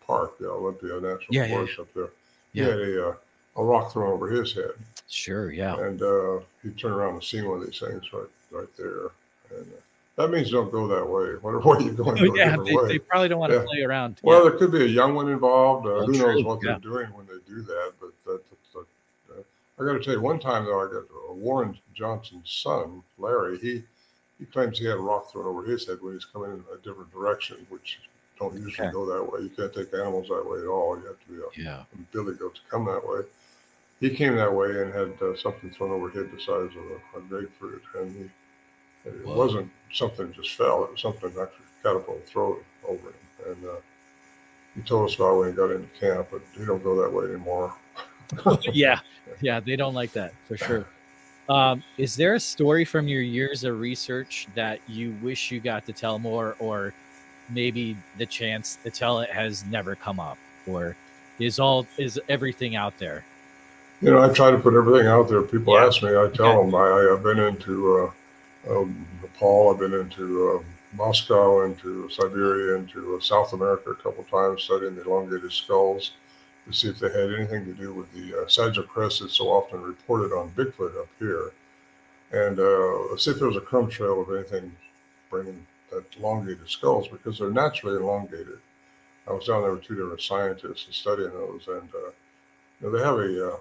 Park, 0.07 0.35
yeah, 0.41 0.49
Olympia 0.49 0.95
National 0.95 1.27
yeah, 1.31 1.49
Forest 1.49 1.75
yeah, 1.77 1.83
up 1.83 1.95
there. 1.95 2.09
Yeah. 2.53 2.65
He 2.65 2.71
had 2.71 2.79
a, 2.79 3.09
uh, 3.09 3.15
a 3.57 3.65
rock 3.65 3.93
thrown 3.93 4.13
over 4.13 4.29
his 4.29 4.55
head. 4.55 4.73
Sure, 5.09 5.51
yeah. 5.53 5.77
And 5.79 6.03
uh, 6.03 6.41
he 6.63 6.71
turned 6.71 6.95
around 6.95 7.15
and 7.15 7.25
seen 7.25 7.49
one 7.49 7.61
of 7.61 7.67
these 7.67 7.79
things 7.79 8.03
right 8.13 8.27
right 8.51 8.69
there. 8.77 9.11
And 9.51 9.67
uh, 9.73 9.81
that 10.17 10.31
means 10.31 10.51
don't 10.51 10.71
go 10.73 10.87
that 10.89 11.05
way. 11.05 11.37
Whatever 11.41 11.61
way 11.61 11.85
you're 11.85 11.95
going, 11.95 12.19
oh, 12.21 12.35
yeah, 12.35 12.57
they, 12.57 12.75
they, 12.89 12.99
probably 12.99 13.29
don't 13.29 13.39
want 13.39 13.53
to 13.53 13.61
play 13.61 13.83
around. 13.83 14.21
Well, 14.23 14.43
there 14.43 14.53
could 14.53 14.73
be 14.73 14.85
a 14.85 14.89
young 14.89 15.15
one 15.15 15.29
involved. 15.29 15.87
Uh, 15.87 16.05
who 16.05 16.15
true. 16.15 16.35
knows 16.35 16.45
what 16.45 16.61
they're 16.61 16.79
doing 16.79 17.09
when 17.13 17.27
they 17.27 17.39
do 17.47 17.63
that? 17.63 17.93
But 18.01 18.11
that, 18.27 18.41
that, 18.51 18.87
that, 19.29 19.39
uh, 19.39 19.83
I 19.83 19.87
got 19.87 19.99
to 19.99 20.05
tell 20.05 20.15
you, 20.15 20.21
one 20.21 20.41
time 20.41 20.65
though, 20.65 20.81
I 20.81 20.87
got 20.87 21.05
uh, 21.05 21.18
Warren 21.33 21.79
Johnson's 21.95 22.51
son, 22.51 23.03
Larry. 23.19 23.59
He 23.59 23.85
he 24.39 24.45
claims 24.47 24.79
he 24.79 24.85
had 24.85 24.99
a 24.99 25.01
rock 25.01 25.33
thrown 25.33 25.47
over 25.47 25.65
his 25.65 25.87
head 25.87 25.99
when 26.01 26.15
he's 26.15 26.25
coming 26.25 26.53
in 26.53 26.65
a 26.73 26.79
different 26.79 27.13
direction, 27.13 27.67
which 27.71 27.99
don't 28.39 28.55
usually 28.55 28.87
okay. 28.87 28.93
go 28.93 29.05
that 29.07 29.33
way. 29.33 29.41
You 29.41 29.49
can't 29.49 29.75
take 29.75 29.93
animals 29.95 30.29
that 30.29 30.49
way 30.49 30.61
at 30.61 30.67
all. 30.67 30.97
You 30.97 31.07
have 31.07 31.19
to 31.21 31.29
be 31.29 31.39
a 31.39 31.67
yeah. 31.67 31.83
billy 32.13 32.35
goat 32.35 32.55
to 32.55 32.61
come 32.71 32.85
that 32.85 33.07
way 33.07 33.23
he 34.01 34.11
came 34.11 34.37
that 34.37 34.53
way 34.53 34.83
and 34.83 34.93
had 34.93 35.13
uh, 35.23 35.37
something 35.37 35.71
thrown 35.71 35.91
over 35.91 36.09
his 36.09 36.23
head 36.23 36.33
the 36.33 36.41
size 36.41 36.71
of 36.77 36.85
a, 36.91 37.19
a 37.19 37.29
grapefruit, 37.29 37.83
and 37.99 38.15
he 38.15 38.31
it 39.09 39.25
Whoa. 39.25 39.37
wasn't 39.37 39.71
something 39.93 40.33
just 40.33 40.55
fell; 40.55 40.85
it 40.85 40.93
was 40.93 41.01
something 41.01 41.29
actually 41.31 41.67
catapulted 41.83 42.27
thrown 42.27 42.59
over 42.87 43.09
him. 43.09 43.15
And 43.47 43.65
uh, 43.65 43.81
he 44.75 44.83
told 44.83 45.09
us 45.09 45.17
about 45.17 45.39
when 45.39 45.51
he 45.51 45.55
got 45.55 45.71
into 45.71 45.89
camp, 45.99 46.29
but 46.31 46.43
he 46.57 46.65
don't 46.65 46.83
go 46.83 47.01
that 47.03 47.13
way 47.13 47.27
anymore. 47.27 47.75
yeah, 48.73 49.01
yeah, 49.41 49.61
they 49.61 49.77
don't 49.77 49.95
like 49.95 50.13
that 50.13 50.33
for 50.47 50.57
sure. 50.57 50.87
Um, 51.49 51.83
is 51.97 52.15
there 52.15 52.35
a 52.35 52.41
story 52.41 52.85
from 52.85 53.09
your 53.09 53.23
years 53.23 53.65
of 53.65 53.81
research 53.81 54.49
that 54.55 54.81
you 54.87 55.17
wish 55.23 55.51
you 55.51 55.61
got 55.61 55.87
to 55.87 55.93
tell 55.93 56.19
more, 56.19 56.57
or 56.59 56.93
maybe 57.49 57.97
the 58.19 58.27
chance 58.27 58.77
to 58.85 58.91
tell 58.91 59.21
it 59.21 59.31
has 59.31 59.65
never 59.65 59.95
come 59.95 60.21
up, 60.21 60.37
or 60.67 60.95
is 61.39 61.59
all 61.59 61.87
is 61.97 62.21
everything 62.29 62.77
out 62.77 62.99
there? 62.99 63.25
you 64.01 64.11
know, 64.11 64.23
I 64.23 64.33
try 64.33 64.51
to 64.51 64.59
put 64.59 64.75
everything 64.75 65.09
out 65.09 65.29
there. 65.29 65.43
People 65.43 65.75
yeah. 65.75 65.87
ask 65.87 66.03
me, 66.03 66.11
I 66.11 66.29
tell 66.33 66.59
okay. 66.59 66.71
them 66.71 66.75
I, 66.75 67.13
I've 67.13 67.23
been 67.23 67.39
into 67.39 68.13
uh, 68.69 68.71
um, 68.71 69.07
Nepal, 69.23 69.73
I've 69.73 69.81
been 69.81 69.95
into 69.95 70.61
uh, 70.61 70.63
Moscow, 70.97 71.65
into 71.65 72.09
Siberia, 72.11 72.77
into 72.77 73.17
uh, 73.17 73.21
South 73.21 73.53
America 73.53 73.91
a 73.91 73.95
couple 73.97 74.25
times, 74.25 74.63
studying 74.63 74.95
the 74.95 75.03
elongated 75.03 75.53
skulls 75.53 76.13
to 76.69 76.77
see 76.77 76.89
if 76.89 76.99
they 76.99 77.09
had 77.09 77.33
anything 77.33 77.65
to 77.65 77.73
do 77.73 77.93
with 77.93 78.13
the 78.13 78.43
uh, 78.43 78.49
sagittal 78.49 78.85
crest 78.85 79.21
that's 79.21 79.37
so 79.37 79.49
often 79.49 79.83
reported 79.83 80.33
on 80.33 80.51
Bigfoot 80.51 80.99
up 81.01 81.09
here. 81.19 81.53
And 82.31 82.61
uh, 82.61 83.17
see 83.17 83.31
if 83.31 83.39
there 83.39 83.49
was 83.49 83.57
a 83.57 83.63
crumb 83.63 83.89
trail 83.89 84.21
of 84.21 84.31
anything 84.31 84.71
bringing 85.31 85.67
that 85.91 86.05
elongated 86.19 86.69
skulls 86.69 87.09
because 87.09 87.39
they're 87.39 87.51
naturally 87.51 87.97
elongated. 87.97 88.59
I 89.27 89.33
was 89.33 89.47
down 89.47 89.63
there 89.63 89.73
with 89.73 89.85
two 89.85 89.95
different 89.95 90.21
scientists 90.21 90.87
and 90.87 90.95
studying 90.95 91.31
those, 91.31 91.67
and 91.69 91.89
uh, 91.95 92.11
you 92.81 92.91
know, 92.91 92.91
they 92.91 93.03
have 93.03 93.19
a 93.19 93.55
uh, 93.55 93.57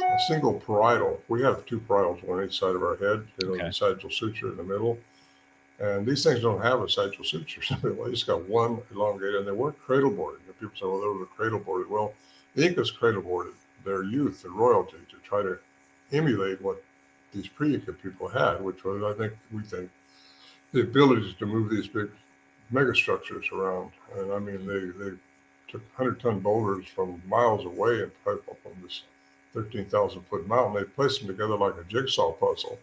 a 0.00 0.20
single 0.28 0.60
parietal. 0.60 1.20
We 1.28 1.42
have 1.42 1.64
two 1.66 1.80
parietals, 1.80 2.22
one 2.24 2.44
each 2.44 2.58
side 2.58 2.76
of 2.76 2.82
our 2.82 2.96
head, 2.96 3.26
you 3.40 3.48
know, 3.48 3.54
okay. 3.54 3.66
the 3.66 3.72
sagittal 3.72 4.10
suture 4.10 4.48
in 4.48 4.56
the 4.56 4.62
middle. 4.62 4.98
And 5.80 6.06
these 6.06 6.24
things 6.24 6.40
don't 6.40 6.62
have 6.62 6.80
a 6.80 6.88
sagittal 6.88 7.24
suture. 7.24 7.62
they 7.82 8.10
just 8.10 8.26
got 8.26 8.48
one 8.48 8.80
elongated, 8.92 9.36
and 9.36 9.46
they 9.46 9.52
weren't 9.52 9.78
cradle 9.80 10.10
boarded. 10.10 10.40
People 10.60 10.76
say, 10.76 10.86
well, 10.86 11.00
they 11.00 11.06
were 11.06 11.26
cradle 11.26 11.60
boarded. 11.60 11.88
Well, 11.88 12.14
the 12.58 12.66
Incas 12.66 12.90
cradle 12.90 13.22
boarded 13.22 13.54
their 13.84 14.02
youth 14.02 14.44
and 14.44 14.52
royalty 14.52 14.96
to 15.10 15.16
try 15.22 15.42
to 15.42 15.58
emulate 16.10 16.60
what 16.60 16.82
these 17.32 17.46
pre-Inca 17.46 17.92
people 17.92 18.26
had, 18.26 18.60
which 18.60 18.82
was, 18.82 19.00
I 19.04 19.16
think, 19.16 19.32
we 19.52 19.62
think, 19.62 19.88
the 20.72 20.80
ability 20.80 21.36
to 21.38 21.46
move 21.46 21.70
these 21.70 21.86
big 21.86 22.10
megastructures 22.72 23.52
around. 23.52 23.92
And 24.16 24.32
I 24.32 24.40
mean, 24.40 24.66
they, 24.66 24.80
they 25.02 25.16
took 25.68 25.82
100 25.96 26.18
ton 26.18 26.40
boulders 26.40 26.86
from 26.88 27.22
miles 27.28 27.64
away 27.64 28.02
and 28.02 28.10
up 28.26 28.58
on 28.66 28.72
this 28.82 29.02
13,000 29.54 30.22
foot 30.22 30.48
mountain. 30.48 30.74
They 30.74 30.84
placed 30.84 31.20
them 31.20 31.28
together 31.28 31.56
like 31.56 31.74
a 31.76 31.84
jigsaw 31.84 32.32
puzzle. 32.32 32.76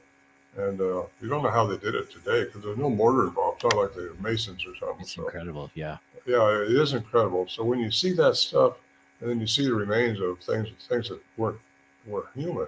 And 0.56 0.80
uh, 0.80 1.04
you 1.22 1.28
don't 1.28 1.44
know 1.44 1.52
how 1.52 1.68
they 1.68 1.78
did 1.78 1.96
it 1.96 2.10
today 2.10 2.46
because 2.46 2.64
there's 2.64 2.78
no 2.78 2.90
mortar 2.90 3.28
involved. 3.28 3.62
It's 3.62 3.76
not 3.76 3.82
like 3.82 3.94
they're 3.94 4.14
masons 4.22 4.66
or 4.66 4.74
something. 4.80 5.02
It's 5.02 5.16
so, 5.16 5.26
incredible. 5.26 5.70
Yeah. 5.74 5.98
Yeah, 6.26 6.62
it 6.62 6.72
is 6.72 6.94
incredible. 6.94 7.48
So 7.50 7.66
when 7.66 7.80
you 7.80 7.92
see 7.92 8.14
that 8.14 8.38
stuff 8.38 8.78
and 9.22 9.30
then 9.30 9.40
you 9.40 9.48
see 9.48 9.66
the 9.66 9.74
remains 9.74 10.20
of 10.20 10.40
things 10.40 10.70
things 10.88 11.10
that 11.10 11.20
weren't 11.38 11.60
were 12.06 12.28
human, 12.36 12.68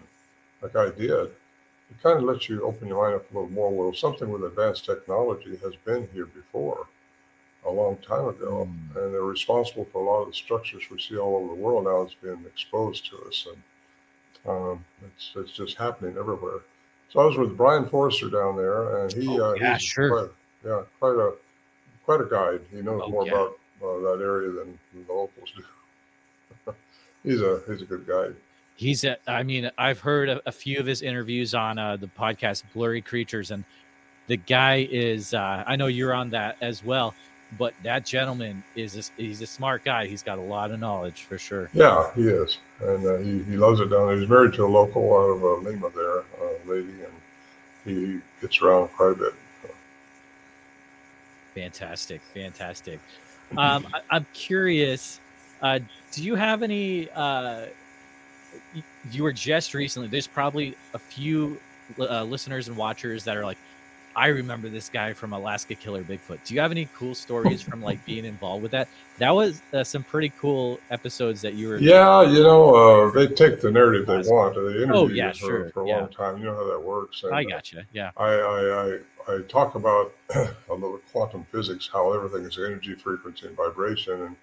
like 0.61 0.75
I 0.75 0.89
did, 0.89 1.11
it 1.89 2.03
kind 2.03 2.17
of 2.17 2.23
lets 2.23 2.49
you 2.49 2.63
open 2.63 2.87
your 2.87 3.03
mind 3.03 3.15
up 3.15 3.31
a 3.31 3.33
little 3.33 3.49
more. 3.51 3.71
Well, 3.71 3.93
something 3.93 4.29
with 4.29 4.43
advanced 4.43 4.85
technology 4.85 5.57
has 5.63 5.75
been 5.85 6.07
here 6.13 6.25
before 6.25 6.87
a 7.65 7.71
long 7.71 7.97
time 7.97 8.27
ago, 8.27 8.67
mm. 8.69 8.95
and 8.95 9.13
they're 9.13 9.21
responsible 9.21 9.87
for 9.91 10.01
a 10.01 10.05
lot 10.05 10.21
of 10.21 10.27
the 10.27 10.33
structures 10.33 10.83
we 10.89 10.99
see 10.99 11.17
all 11.17 11.35
over 11.35 11.47
the 11.47 11.61
world 11.61 11.85
now 11.85 12.03
that's 12.03 12.15
being 12.15 12.43
exposed 12.45 13.09
to 13.09 13.17
us. 13.27 13.47
And 13.47 13.61
um, 14.49 14.85
it's 15.05 15.31
it's 15.35 15.51
just 15.51 15.77
happening 15.77 16.17
everywhere. 16.17 16.61
So 17.09 17.19
I 17.21 17.25
was 17.25 17.37
with 17.37 17.55
Brien 17.55 17.87
Foerster 17.87 18.29
down 18.29 18.57
there, 18.57 19.01
and 19.01 19.13
he 19.13 19.27
oh, 19.27 19.51
uh, 19.51 19.53
yeah, 19.53 19.77
sure, 19.77 20.09
quite, 20.09 20.31
yeah, 20.65 20.81
quite 20.99 21.15
a 21.15 21.33
quite 22.05 22.21
a 22.21 22.25
guide. 22.25 22.61
He 22.71 22.81
knows 22.81 23.01
oh, 23.05 23.09
more 23.09 23.25
yeah. 23.25 23.33
about 23.33 23.59
uh, 23.83 23.99
that 23.99 24.23
area 24.23 24.51
than, 24.51 24.79
the 24.93 25.13
locals 25.13 25.51
do. 25.55 25.63
He's 27.27 27.41
a 27.41 27.61
he's 27.67 27.81
a 27.81 27.85
good 27.85 28.07
guy. 28.07 28.27
He's 28.75 29.03
a, 29.03 29.17
I 29.27 29.41
mean, 29.41 29.71
I've 29.77 29.99
heard 29.99 30.29
a, 30.29 30.41
a 30.45 30.51
few 30.51 30.79
of 30.79 30.85
his 30.85 31.01
interviews 31.01 31.55
on 31.55 31.79
uh, 31.79 31.97
the 31.97 32.07
podcast 32.07 32.63
Blurry 32.73 33.01
Creatures, 33.01 33.51
and 33.51 33.63
the 34.27 34.37
guy 34.37 34.87
is. 34.91 35.33
Uh, 35.33 35.63
I 35.65 35.75
know 35.75 35.87
you're 35.87 36.13
on 36.13 36.29
that 36.31 36.57
as 36.61 36.83
well 36.83 37.13
but 37.57 37.73
that 37.83 38.05
gentleman 38.05 38.63
is 38.75 38.97
a, 38.97 39.21
he's 39.21 39.41
a 39.41 39.47
smart 39.47 39.83
guy. 39.83 40.05
He's 40.07 40.23
got 40.23 40.37
a 40.37 40.41
lot 40.41 40.71
of 40.71 40.79
knowledge 40.79 41.23
for 41.23 41.37
sure. 41.37 41.69
Yeah, 41.73 42.11
he 42.13 42.27
is, 42.27 42.57
and 42.81 43.05
uh, 43.05 43.17
he 43.17 43.43
he 43.43 43.57
loves 43.57 43.79
it 43.79 43.89
down 43.89 44.07
there. 44.07 44.17
He's 44.17 44.29
married 44.29 44.53
to 44.53 44.65
a 44.65 44.67
local 44.67 45.15
out 45.15 45.29
of 45.29 45.43
uh, 45.43 45.69
Lima 45.69 45.89
there, 45.95 46.19
a 46.19 46.57
lady, 46.65 46.93
and 47.03 47.13
he 47.85 48.19
gets 48.41 48.61
around 48.61 48.89
quite 48.89 49.11
a 49.11 49.15
bit. 49.15 49.33
Fantastic, 51.55 52.21
fantastic. 52.33 52.99
Um, 53.57 53.87
I, 54.11 54.17
am 54.17 54.25
curious. 54.33 55.19
Do 56.11 56.23
you 56.23 56.35
have 56.35 56.63
any? 56.63 57.09
Uh, 57.15 57.65
you 59.11 59.23
were 59.23 59.33
just 59.33 59.73
recently. 59.73 60.07
There's 60.07 60.27
probably 60.27 60.75
a 60.93 60.99
few 60.99 61.59
uh, 61.99 62.23
listeners 62.23 62.67
and 62.67 62.77
watchers 62.77 63.23
that 63.25 63.37
are 63.37 63.45
like, 63.45 63.57
I 64.17 64.27
remember 64.27 64.67
this 64.67 64.89
guy 64.89 65.13
from 65.13 65.31
Alaska 65.33 65.75
Killer 65.75 66.03
Bigfoot. 66.03 66.39
Do 66.43 66.55
you 66.55 66.59
have 66.59 66.71
any 66.71 66.89
cool 66.95 67.13
stories 67.13 67.61
from 67.61 67.83
like 67.83 68.03
being 68.03 68.25
involved 68.25 68.63
with 68.63 68.71
that? 68.71 68.87
That 69.19 69.29
was 69.29 69.61
uh, 69.73 69.83
some 69.83 70.03
pretty 70.03 70.33
cool 70.39 70.79
episodes 70.89 71.41
that 71.41 71.53
you 71.53 71.69
were. 71.69 71.77
Yeah, 71.77 72.23
you 72.23 72.41
know, 72.41 72.73
uh, 72.73 73.11
they 73.11 73.27
take 73.27 73.61
the 73.61 73.69
narrative 73.69 74.07
they 74.07 74.27
want. 74.27 74.55
They 74.55 74.83
interview 74.83 74.93
oh, 74.93 75.07
yeah, 75.07 75.33
for, 75.33 75.37
sure. 75.37 75.69
for 75.69 75.83
a 75.83 75.87
yeah. 75.87 75.99
long 75.99 76.09
time. 76.09 76.39
You 76.39 76.45
know 76.45 76.55
how 76.55 76.67
that 76.67 76.81
works. 76.81 77.23
And, 77.23 77.35
I 77.35 77.43
uh, 77.43 77.47
got 77.47 77.71
you. 77.71 77.83
Yeah. 77.93 78.09
I 78.17 78.25
I, 78.25 78.97
I, 79.27 79.35
I 79.35 79.41
talk 79.43 79.75
about 79.75 80.13
a 80.35 80.73
little 80.73 80.99
quantum 81.11 81.45
physics, 81.51 81.87
how 81.91 82.11
everything 82.11 82.43
is 82.43 82.57
energy, 82.57 82.95
frequency, 82.95 83.45
and 83.45 83.55
vibration, 83.55 84.19
and 84.23 84.35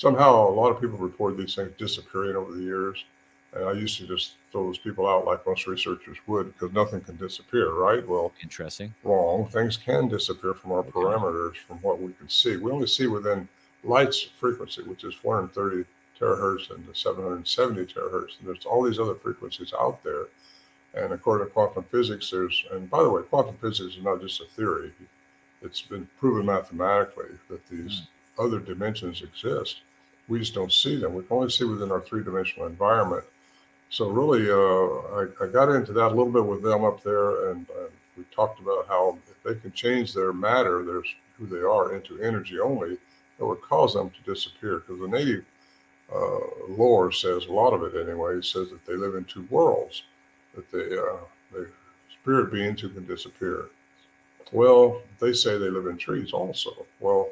somehow 0.00 0.48
a 0.48 0.48
lot 0.48 0.70
of 0.70 0.80
people 0.80 0.96
report 0.96 1.36
these 1.36 1.54
things 1.54 1.70
disappearing 1.76 2.34
over 2.34 2.52
the 2.52 2.62
years. 2.62 3.04
And 3.52 3.64
I 3.64 3.72
used 3.72 3.98
to 3.98 4.06
just 4.06 4.36
throw 4.50 4.64
those 4.64 4.78
people 4.78 5.06
out 5.06 5.26
like 5.26 5.46
most 5.46 5.66
researchers 5.66 6.16
would 6.26 6.54
because 6.54 6.72
nothing 6.72 7.02
can 7.02 7.16
disappear, 7.16 7.74
right? 7.74 8.06
Well, 8.08 8.32
interesting. 8.42 8.94
Wrong. 9.04 9.46
Things 9.48 9.76
can 9.76 10.08
disappear 10.08 10.54
from 10.54 10.72
our 10.72 10.82
parameters 10.82 11.56
from 11.56 11.76
what 11.78 12.00
we 12.00 12.14
can 12.14 12.30
see. 12.30 12.56
We 12.56 12.70
only 12.70 12.86
see 12.86 13.08
within 13.08 13.46
light's 13.84 14.22
frequency, 14.22 14.84
which 14.84 15.04
is 15.04 15.14
430 15.14 15.84
terahertz 16.18 16.70
and 16.70 16.84
770 16.96 17.84
terahertz. 17.92 18.38
And 18.38 18.48
there's 18.48 18.64
all 18.64 18.82
these 18.82 19.00
other 19.00 19.16
frequencies 19.16 19.74
out 19.78 20.02
there. 20.02 20.28
And 20.94 21.12
according 21.12 21.46
to 21.46 21.52
quantum 21.52 21.84
physics, 21.90 22.30
there's, 22.30 22.64
and 22.72 22.88
by 22.88 23.02
the 23.02 23.10
way, 23.10 23.22
quantum 23.22 23.56
physics 23.60 23.96
is 23.96 24.02
not 24.02 24.22
just 24.22 24.40
a 24.40 24.44
theory, 24.44 24.92
it's 25.60 25.82
been 25.82 26.08
proven 26.18 26.46
mathematically 26.46 27.36
that 27.50 27.68
these 27.68 28.02
mm. 28.38 28.46
other 28.46 28.60
dimensions 28.60 29.20
exist. 29.20 29.82
We 30.30 30.38
just 30.38 30.54
don't 30.54 30.72
see 30.72 30.96
them. 30.96 31.14
We 31.14 31.24
can 31.24 31.36
only 31.36 31.50
see 31.50 31.64
within 31.64 31.90
our 31.90 32.00
three 32.00 32.24
dimensional 32.24 32.66
environment. 32.66 33.24
So 33.90 34.08
really, 34.08 34.48
uh, 34.48 35.18
I, 35.18 35.44
I, 35.44 35.48
got 35.48 35.68
into 35.74 35.92
that 35.94 36.06
a 36.06 36.14
little 36.14 36.30
bit 36.30 36.46
with 36.46 36.62
them 36.62 36.84
up 36.84 37.02
there, 37.02 37.50
and 37.50 37.68
uh, 37.70 37.88
we 38.16 38.22
talked 38.32 38.60
about 38.60 38.86
how 38.86 39.18
if 39.28 39.42
they 39.42 39.60
can 39.60 39.72
change 39.72 40.14
their 40.14 40.32
matter, 40.32 40.84
there's 40.84 41.12
who 41.36 41.46
they 41.46 41.58
are, 41.58 41.94
into 41.94 42.22
energy 42.22 42.60
only, 42.60 42.96
that 43.38 43.46
would 43.46 43.60
cause 43.62 43.94
them 43.94 44.10
to 44.10 44.32
disappear. 44.32 44.78
Because 44.78 45.00
the 45.00 45.08
native 45.08 45.44
uh, 46.14 46.38
lore 46.68 47.10
says 47.10 47.46
a 47.46 47.52
lot 47.52 47.72
of 47.72 47.82
it 47.82 48.00
anyway 48.00 48.40
says 48.42 48.70
that 48.70 48.84
they 48.86 48.94
live 48.94 49.16
in 49.16 49.24
two 49.24 49.46
worlds, 49.50 50.04
that 50.54 50.70
they 50.70 50.96
uh, 50.96 51.24
they 51.52 51.66
spirit 52.20 52.52
beings 52.52 52.80
who 52.80 52.90
can 52.90 53.06
disappear. 53.06 53.66
Well, 54.52 55.02
they 55.18 55.32
say 55.32 55.58
they 55.58 55.70
live 55.70 55.86
in 55.86 55.96
trees 55.96 56.32
also. 56.32 56.86
Well, 57.00 57.30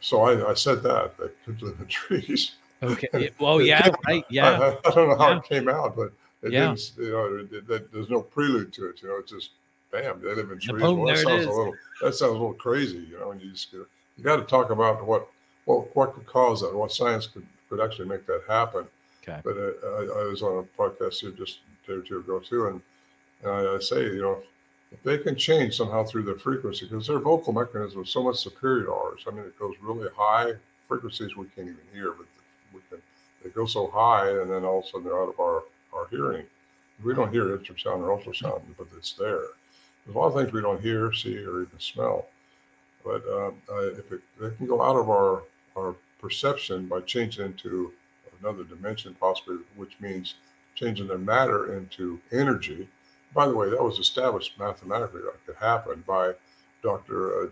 so 0.00 0.22
I, 0.22 0.50
I 0.50 0.54
said 0.54 0.82
that 0.82 1.16
they 1.18 1.26
could 1.44 1.62
live 1.62 1.80
in 1.80 1.86
trees. 1.86 2.52
Okay. 2.82 3.30
Well, 3.38 3.60
yeah, 3.60 3.90
right. 4.06 4.24
Yeah. 4.30 4.50
I, 4.84 4.88
I, 4.88 4.94
don't 4.94 5.08
know 5.08 5.16
how 5.16 5.30
yeah. 5.30 5.38
it 5.38 5.44
came 5.44 5.68
out, 5.68 5.96
but 5.96 6.12
it 6.42 6.52
yeah. 6.52 6.74
didn't. 6.74 6.92
You 6.96 7.10
know, 7.12 7.46
it, 7.52 7.70
it, 7.70 7.92
there's 7.92 8.08
no 8.08 8.22
prelude 8.22 8.72
to 8.74 8.88
it. 8.88 9.02
You 9.02 9.08
know, 9.08 9.16
it's 9.18 9.32
just 9.32 9.50
bam, 9.92 10.20
they 10.22 10.34
live 10.34 10.50
in 10.50 10.58
trees. 10.58 10.80
Boom, 10.80 11.00
well, 11.00 11.14
that 11.14 11.18
sounds 11.18 11.44
a 11.44 11.50
little. 11.50 11.74
That 12.00 12.14
sounds 12.14 12.30
a 12.30 12.32
little 12.32 12.54
crazy. 12.54 13.06
You 13.10 13.18
know, 13.18 13.32
and 13.32 13.40
you 13.40 13.50
just 13.50 13.72
you 13.72 13.86
got 14.22 14.36
to 14.36 14.44
talk 14.44 14.70
about 14.70 15.04
what 15.06 15.28
what 15.64 15.94
what 15.94 16.14
could 16.14 16.26
cause 16.26 16.62
that, 16.62 16.74
what 16.74 16.92
science 16.92 17.26
could 17.26 17.46
could 17.68 17.80
actually 17.80 18.08
make 18.08 18.26
that 18.26 18.42
happen. 18.48 18.86
Okay. 19.22 19.40
But 19.44 19.56
uh, 19.56 19.86
I, 19.86 20.22
I, 20.22 20.26
was 20.28 20.42
on 20.42 20.64
a 20.64 20.82
podcast 20.82 21.20
here 21.20 21.30
just 21.30 21.58
a 21.84 21.86
day 21.86 21.98
or 21.98 22.00
two 22.00 22.18
ago 22.18 22.40
too, 22.40 22.66
and, 22.68 22.80
and 23.42 23.52
I, 23.52 23.74
I 23.76 23.78
say, 23.78 24.04
you 24.04 24.22
know, 24.22 24.42
they 25.04 25.18
can 25.18 25.36
change 25.36 25.76
somehow 25.76 26.04
through 26.04 26.24
their 26.24 26.36
frequency, 26.36 26.86
because 26.86 27.06
their 27.06 27.20
vocal 27.20 27.52
mechanism 27.52 28.02
is 28.02 28.10
so 28.10 28.22
much 28.22 28.36
superior 28.36 28.84
to 28.86 28.92
ours. 28.92 29.24
I 29.26 29.30
mean, 29.30 29.44
it 29.44 29.58
goes 29.58 29.74
really 29.80 30.08
high 30.16 30.52
frequencies 30.88 31.36
we 31.36 31.46
can't 31.46 31.68
even 31.68 31.78
hear, 31.92 32.12
but 32.12 32.26
we 32.74 32.80
can. 32.88 33.00
They 33.42 33.50
go 33.50 33.66
so 33.66 33.88
high, 33.88 34.28
and 34.28 34.50
then 34.50 34.64
all 34.64 34.80
of 34.80 34.84
a 34.84 34.88
sudden 34.88 35.04
they're 35.04 35.22
out 35.22 35.28
of 35.28 35.40
our 35.40 35.62
our 35.94 36.06
hearing. 36.10 36.44
We 37.02 37.14
don't 37.14 37.32
hear 37.32 37.56
infrasound 37.56 38.00
or 38.00 38.16
ultrasound, 38.16 38.62
but 38.76 38.88
it's 38.96 39.14
there. 39.14 39.46
There's 40.04 40.14
a 40.14 40.18
lot 40.18 40.26
of 40.26 40.34
things 40.34 40.52
we 40.52 40.60
don't 40.60 40.82
hear, 40.82 41.12
see, 41.12 41.38
or 41.38 41.62
even 41.62 41.78
smell. 41.78 42.26
But 43.04 43.22
uh, 43.26 43.52
if 43.98 44.12
it, 44.12 44.20
they 44.38 44.50
can 44.56 44.66
go 44.66 44.82
out 44.82 44.96
of 44.96 45.08
our 45.08 45.42
our 45.76 45.94
perception 46.20 46.86
by 46.86 47.00
changing 47.00 47.46
into 47.46 47.92
another 48.40 48.64
dimension, 48.64 49.16
possibly, 49.18 49.56
which 49.76 49.98
means 50.00 50.34
changing 50.74 51.06
their 51.06 51.18
matter 51.18 51.76
into 51.76 52.20
energy. 52.32 52.88
By 53.34 53.46
the 53.46 53.54
way, 53.54 53.70
that 53.70 53.82
was 53.82 53.98
established 53.98 54.58
mathematically 54.58 55.22
that 55.22 55.46
could 55.46 55.56
happen 55.56 56.02
by 56.06 56.32
Dr. 56.82 57.44
Uh, 57.44 57.46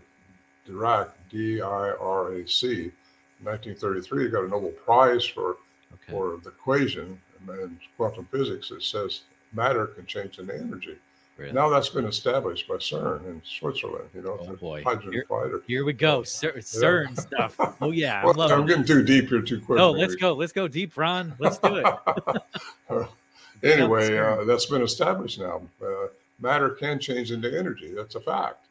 Dirac, 0.67 1.11
D 1.29 1.61
I 1.61 1.91
R 1.99 2.33
A 2.33 2.47
C. 2.47 2.91
In 3.39 3.45
1933, 3.45 4.25
he 4.25 4.29
got 4.29 4.43
a 4.43 4.47
Nobel 4.47 4.71
Prize 4.71 5.25
for 5.25 5.57
okay. 5.93 6.11
for 6.11 6.39
the 6.43 6.49
equation 6.49 7.19
in 7.47 7.79
quantum 7.95 8.27
physics 8.31 8.69
that 8.69 8.83
says 8.83 9.21
matter 9.53 9.87
can 9.87 10.05
change 10.05 10.39
into 10.39 10.53
energy. 10.53 10.97
Really? 11.37 11.53
Now 11.53 11.69
that's 11.69 11.87
been 11.87 12.05
established 12.05 12.67
by 12.67 12.75
CERN 12.75 13.25
in 13.25 13.41
Switzerland. 13.45 14.09
You 14.13 14.23
know, 14.23 14.37
oh 14.41 14.55
boy, 14.57 14.83
hydrogen 14.83 15.13
here, 15.13 15.25
fighter. 15.29 15.63
Here 15.67 15.85
we 15.85 15.93
go, 15.93 16.21
CERN 16.21 17.15
yeah. 17.15 17.47
stuff. 17.47 17.55
Oh 17.81 17.91
yeah, 17.91 18.25
well, 18.25 18.41
I'm 18.51 18.65
getting 18.65 18.83
too 18.83 19.03
deep 19.03 19.29
here 19.29 19.41
too 19.41 19.61
quick. 19.61 19.77
No, 19.77 19.91
let's 19.91 20.15
go. 20.15 20.33
Let's 20.33 20.51
go 20.51 20.67
deep, 20.67 20.97
Ron. 20.97 21.33
Let's 21.39 21.57
do 21.57 21.77
it. 21.77 23.07
anyway, 23.63 24.17
uh, 24.17 24.43
that's 24.43 24.65
been 24.65 24.81
established 24.81 25.39
now. 25.39 25.61
Uh, 25.81 26.07
matter 26.39 26.69
can 26.69 26.99
change 26.99 27.31
into 27.31 27.57
energy. 27.57 27.93
That's 27.93 28.15
a 28.15 28.21
fact, 28.21 28.65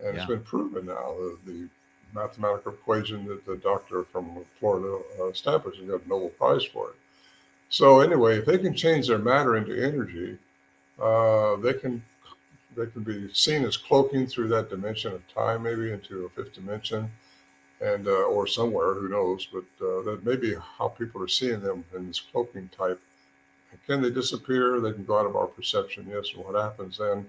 and 0.00 0.14
yeah. 0.14 0.20
it's 0.20 0.28
been 0.28 0.42
proven 0.42 0.86
now. 0.86 1.14
The, 1.18 1.38
the, 1.46 1.68
mathematical 2.14 2.72
equation 2.72 3.26
that 3.26 3.44
the 3.44 3.56
doctor 3.56 4.02
from 4.02 4.42
Florida 4.58 4.98
uh, 5.20 5.26
established 5.26 5.78
and 5.78 5.90
got 5.90 6.02
a 6.02 6.08
Nobel 6.08 6.30
Prize 6.30 6.64
for 6.64 6.88
it. 6.88 6.96
So 7.68 8.00
anyway, 8.00 8.38
if 8.38 8.46
they 8.46 8.56
can 8.56 8.74
change 8.74 9.08
their 9.08 9.18
matter 9.18 9.58
into 9.58 9.78
energy 9.78 10.38
uh, 11.00 11.56
they 11.56 11.74
can 11.74 12.02
they 12.76 12.86
can 12.86 13.02
be 13.02 13.32
seen 13.32 13.64
as 13.64 13.76
cloaking 13.76 14.26
through 14.26 14.48
that 14.48 14.70
dimension 14.70 15.12
of 15.12 15.22
time, 15.34 15.62
maybe 15.62 15.92
into 15.92 16.26
a 16.26 16.28
fifth 16.30 16.54
dimension, 16.54 17.10
and 17.80 18.06
uh, 18.06 18.24
or 18.24 18.46
somewhere, 18.46 18.94
who 18.94 19.08
knows? 19.08 19.46
But 19.52 19.64
uh, 19.84 20.02
that 20.02 20.24
may 20.24 20.36
be 20.36 20.54
how 20.78 20.88
people 20.88 21.22
are 21.22 21.28
seeing 21.28 21.60
them 21.60 21.84
in 21.94 22.08
this 22.08 22.20
cloaking 22.20 22.70
type. 22.76 23.00
And 23.70 23.84
can 23.86 24.02
they 24.02 24.10
disappear? 24.10 24.80
They 24.80 24.92
can 24.92 25.04
go 25.04 25.18
out 25.18 25.26
of 25.26 25.36
our 25.36 25.46
perception, 25.46 26.06
yes. 26.08 26.32
And 26.34 26.44
what 26.44 26.54
happens 26.54 26.98
then? 26.98 27.26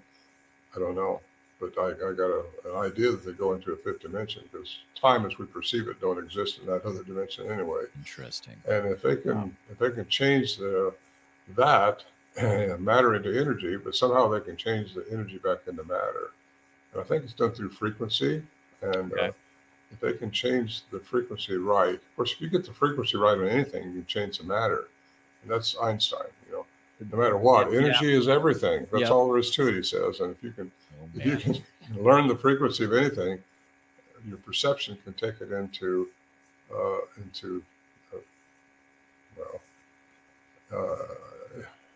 I 0.75 0.79
don't 0.79 0.95
know. 0.95 1.21
But 1.59 1.77
I, 1.77 1.87
I 1.87 2.13
got 2.13 2.29
a, 2.29 2.43
an 2.65 2.75
idea 2.77 3.11
that 3.11 3.25
they 3.25 3.33
go 3.33 3.53
into 3.53 3.73
a 3.73 3.75
fifth 3.75 3.99
dimension 3.99 4.43
because 4.49 4.77
time, 4.99 5.25
as 5.25 5.37
we 5.37 5.45
perceive 5.45 5.89
it, 5.89 5.99
don't 5.99 6.17
exist 6.17 6.59
in 6.59 6.67
that 6.67 6.85
other 6.85 7.03
dimension 7.03 7.51
anyway. 7.51 7.83
Interesting. 7.97 8.55
And 8.65 8.87
if 8.87 9.01
they 9.01 9.17
can, 9.17 9.35
wow. 9.35 9.49
if 9.69 9.77
they 9.77 9.91
can 9.91 10.07
change 10.07 10.57
the 10.57 10.93
that, 11.57 12.03
matter 12.79 13.15
into 13.15 13.37
energy, 13.37 13.75
but 13.77 13.95
somehow 13.95 14.29
they 14.29 14.39
can 14.39 14.55
change 14.55 14.93
the 14.93 15.05
energy 15.11 15.37
back 15.37 15.59
into 15.67 15.83
matter. 15.83 16.31
And 16.93 17.01
I 17.01 17.03
think 17.03 17.23
it's 17.23 17.33
done 17.33 17.51
through 17.51 17.71
frequency. 17.71 18.41
And 18.81 19.11
okay. 19.11 19.27
uh, 19.27 19.31
if 19.91 19.99
they 19.99 20.13
can 20.13 20.31
change 20.31 20.83
the 20.91 20.99
frequency 20.99 21.57
right, 21.57 21.95
of 21.95 22.15
course, 22.15 22.31
if 22.31 22.41
you 22.41 22.49
get 22.49 22.65
the 22.65 22.73
frequency 22.73 23.17
right 23.17 23.37
on 23.37 23.47
anything, 23.47 23.83
you 23.87 23.93
can 23.93 24.05
change 24.05 24.37
the 24.37 24.45
matter. 24.45 24.87
And 25.41 25.51
that's 25.51 25.75
Einstein, 25.81 26.27
you 26.47 26.53
know. 26.53 26.65
No 27.11 27.17
matter 27.17 27.37
what, 27.37 27.67
energy 27.73 28.07
yeah. 28.07 28.17
is 28.17 28.27
everything. 28.27 28.85
That's 28.91 29.03
yep. 29.03 29.11
all 29.11 29.29
there 29.29 29.37
is 29.37 29.51
to 29.51 29.67
it, 29.69 29.75
he 29.75 29.83
says. 29.83 30.19
And 30.19 30.35
if 30.35 30.43
you 30.43 30.51
can, 30.51 30.69
oh, 31.01 31.07
if 31.15 31.25
you 31.25 31.37
can 31.37 31.63
learn 32.03 32.27
the 32.27 32.35
frequency 32.35 32.83
of 32.83 32.93
anything, 32.93 33.39
your 34.27 34.37
perception 34.39 34.97
can 35.03 35.13
take 35.13 35.39
it 35.39 35.53
into, 35.53 36.09
uh, 36.75 36.97
into, 37.23 37.63
uh, 38.13 38.17
well, 39.37 39.61
uh, 40.75 41.15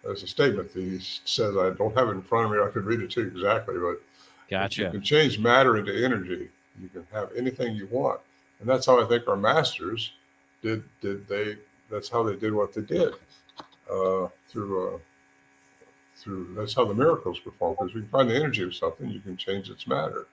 there's 0.04 0.24
a 0.24 0.28
statement 0.28 0.74
that 0.74 0.82
he 0.82 1.00
says. 1.00 1.56
I 1.58 1.72
don't 1.72 1.96
have 1.98 2.10
it 2.10 2.12
in 2.12 2.22
front 2.22 2.46
of 2.46 2.52
me. 2.52 2.64
I 2.64 2.70
could 2.70 2.86
read 2.86 3.00
it 3.00 3.12
to 3.12 3.22
you 3.22 3.28
exactly, 3.28 3.76
but 3.78 4.02
gotcha. 4.50 4.84
You 4.84 4.90
can 4.92 5.02
change 5.02 5.40
matter 5.40 5.78
into 5.78 5.94
energy. 5.94 6.50
You 6.82 6.90
can 6.90 7.08
have 7.14 7.30
anything 7.38 7.76
you 7.76 7.88
want, 7.90 8.20
and 8.60 8.68
that's 8.68 8.86
how 8.86 9.04
I 9.04 9.08
think 9.08 9.28
our 9.28 9.38
masters 9.38 10.12
did. 10.62 10.84
Did 11.02 11.28
they? 11.28 11.58
That's 11.94 12.10
how 12.10 12.24
they 12.24 12.36
did 12.36 12.54
what 12.54 12.74
they 12.74 12.82
did 12.82 13.14
uh, 13.90 14.28
through. 14.50 14.96
Uh, 14.96 14.98
through 16.16 16.54
that's 16.56 16.74
how 16.74 16.86
the 16.86 16.94
miracles 16.94 17.40
perform 17.40 17.76
because 17.78 17.94
we 17.94 18.02
can 18.02 18.10
find 18.10 18.30
the 18.30 18.36
energy 18.36 18.64
of 18.64 18.74
something, 18.74 19.10
you 19.10 19.20
can 19.20 19.36
change 19.36 19.70
its 19.70 19.88
matter. 19.88 20.28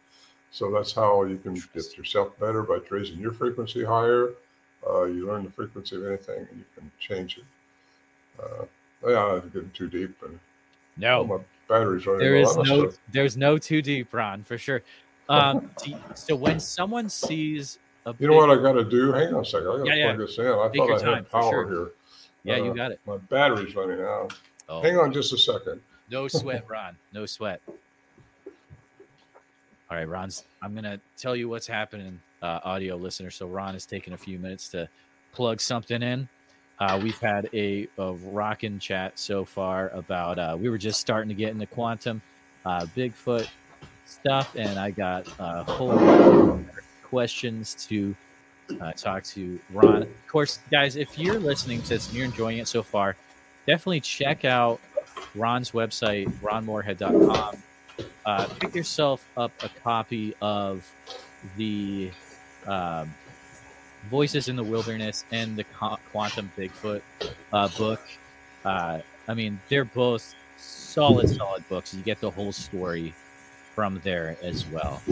So 0.53 0.71
that's 0.71 0.93
how 0.93 1.25
you 1.25 1.39
can 1.39 1.55
get 1.55 1.97
yourself 1.97 2.39
better 2.39 2.63
by 2.63 2.79
raising 2.91 3.19
your 3.19 3.33
frequency 3.33 3.85
higher. 3.85 4.31
Uh, 4.89 5.05
you 5.05 5.27
learn 5.27 5.45
the 5.45 5.51
frequency 5.51 5.97
of 5.97 6.07
anything 6.07 6.47
and 6.51 6.59
you 6.59 6.65
can 6.75 6.91
change 6.99 7.39
it. 7.39 7.45
Uh, 8.43 8.65
yeah, 9.09 9.41
I'm 9.43 9.49
getting 9.49 9.71
too 9.71 9.89
deep, 9.89 10.15
and 10.23 10.39
no, 10.97 11.25
my 11.25 11.39
battery's 11.69 12.07
running. 12.07 12.21
There 12.21 12.37
is 12.37 12.57
no, 12.57 12.93
there's 13.11 13.37
no 13.37 13.59
too 13.59 13.83
deep, 13.83 14.13
Ron, 14.13 14.45
for 14.45 14.59
sure. 14.59 14.83
Um, 15.29 15.71
you, 15.85 15.97
so 16.15 16.37
when 16.37 16.61
someone 16.61 17.09
sees 17.09 17.79
you 18.07 18.13
big, 18.13 18.31
know 18.31 18.37
what 18.37 18.51
I 18.51 18.63
got 18.63 18.73
to 18.73 18.85
do? 18.85 19.13
Hang 19.13 19.35
on 19.35 19.43
a 19.43 19.45
second. 19.45 19.69
I 19.69 19.79
got 19.79 19.85
to 19.85 19.97
yeah, 19.97 20.07
plug 20.07 20.21
yeah. 20.21 20.27
this 20.27 20.39
in. 20.39 20.47
I 20.47 20.69
Take 20.69 20.77
thought 20.77 20.91
I 20.91 20.99
time, 20.99 21.15
had 21.15 21.31
power 21.31 21.51
sure. 21.51 21.69
here. 21.69 21.91
Yeah, 22.43 22.55
uh, 22.55 22.65
you 22.65 22.75
got 22.75 22.93
it. 22.93 23.01
My 23.07 23.19
battery's 23.19 23.75
running 23.75 24.01
out. 24.01 24.33
Oh. 24.69 24.81
Hang 24.83 24.97
on 24.99 25.13
just 25.13 25.33
a 25.33 25.39
second. 25.39 25.81
No 26.11 26.29
sweat, 26.29 26.65
Ron. 26.69 26.97
No 27.13 27.27
sweat. 27.27 27.61
All 29.91 29.97
right, 29.97 30.09
Ron's. 30.09 30.45
I'm 30.63 30.75
gonna 30.75 31.01
tell 31.17 31.35
you 31.35 31.49
what's 31.49 31.67
happening, 31.67 32.21
uh, 32.43 32.61
audio 32.63 32.97
listener. 32.97 33.31
So 33.31 33.47
Ron 33.47 33.75
is 33.75 33.85
taking 33.85 34.13
a 34.15 34.17
few 34.17 34.39
minutes 34.39 34.69
to 34.71 34.89
plug 35.33 35.61
something 35.61 36.03
in. 36.03 36.29
Uh, 36.79 36.99
we've 37.03 37.19
had 37.19 37.49
a, 37.53 37.87
a 37.99 38.13
rockin' 38.13 38.79
chat 38.79 39.19
so 39.19 39.45
far 39.45 39.91
about 39.91 40.39
uh, 40.39 40.57
we 40.59 40.71
were 40.71 40.79
just 40.79 41.01
starting 41.01 41.29
to 41.29 41.35
get 41.35 41.51
into 41.51 41.67
quantum, 41.67 42.23
uh, 42.65 42.87
Bigfoot 42.97 43.49
stuff, 44.07 44.55
and 44.57 44.79
I 44.79 44.91
got 44.91 45.27
a 45.39 45.65
whole 45.65 46.61
questions 47.11 47.75
to 47.89 48.15
uh, 48.81 48.93
talk 48.93 49.25
to 49.25 49.59
Ron. 49.71 50.03
Of 50.03 50.27
course, 50.29 50.61
guys, 50.71 50.97
if 50.97 51.19
you're 51.19 51.39
listening 51.39 51.83
to 51.83 51.89
this 51.91 52.09
and 52.09 52.17
you're 52.17 52.25
enjoying 52.25 52.59
it 52.59 52.69
so 52.69 52.83
far, 52.83 53.17
definitely 53.67 54.01
check 54.01 54.45
out 54.45 54.81
Ron's 55.35 55.73
website, 55.73 56.31
ronmorehead.com. 56.41 57.63
Uh, 58.25 58.47
pick 58.61 58.75
yourself 58.75 59.27
up 59.37 59.53
a 59.63 59.69
copy 59.83 60.35
of 60.41 60.91
the 61.57 62.11
um, 62.67 63.13
Voices 64.09 64.49
in 64.49 64.57
the 64.57 64.65
Wilderness 64.65 65.25
and 65.31 65.57
the 65.57 65.65
Quantum 65.65 66.51
Bigfoot 66.57 67.03
uh, 67.53 67.69
book. 67.77 68.01
Uh, 68.65 69.01
I 69.29 69.35
mean, 69.35 69.61
they're 69.69 69.85
both 69.85 70.35
solid, 70.57 71.29
solid 71.29 71.69
books. 71.69 71.93
You 71.93 72.03
get 72.03 72.21
the 72.21 72.31
whole 72.31 72.53
story 72.53 73.15
from 73.75 74.01
there 74.05 74.37
as 74.43 74.67
well. 74.67 75.03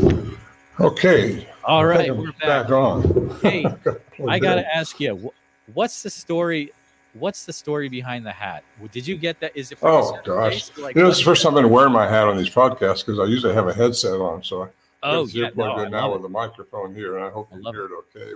Okay. 0.80 1.48
All 1.64 1.84
right, 1.84 2.16
we're 2.16 2.30
back. 2.32 2.68
back 2.68 2.70
on. 2.70 3.36
Hey, 3.42 3.64
I 4.28 4.38
got 4.38 4.56
to 4.56 4.76
ask 4.76 5.00
you, 5.00 5.32
what's 5.74 6.02
the 6.04 6.10
story? 6.10 6.72
What's 7.14 7.46
the 7.46 7.52
story 7.52 7.88
behind 7.88 8.24
the 8.24 8.30
hat? 8.30 8.62
Did 8.92 9.04
you 9.06 9.16
get 9.16 9.40
that? 9.40 9.56
Is 9.56 9.72
it? 9.72 9.78
oh 9.82 10.20
gosh! 10.24 10.70
Like, 10.78 10.94
you 10.94 11.02
know, 11.02 11.08
it's 11.08 11.18
the 11.18 11.24
first 11.24 11.42
time 11.42 11.56
I'm 11.56 11.68
wearing 11.68 11.92
my 11.92 12.08
hat 12.08 12.28
on 12.28 12.36
these 12.36 12.50
podcasts 12.50 13.04
because 13.04 13.18
I 13.18 13.24
usually 13.24 13.54
have 13.54 13.66
a 13.66 13.74
headset 13.74 14.20
on, 14.20 14.44
so 14.44 14.64
I 14.64 14.68
oh, 15.02 15.26
yeah, 15.26 15.50
no, 15.56 15.84
now 15.88 16.12
with 16.12 16.22
the 16.22 16.28
microphone 16.28 16.94
here, 16.94 17.16
and 17.16 17.24
I 17.24 17.30
hope 17.30 17.48
you 17.52 17.60
hear 17.72 17.86
it 17.86 17.90
okay. 18.16 18.34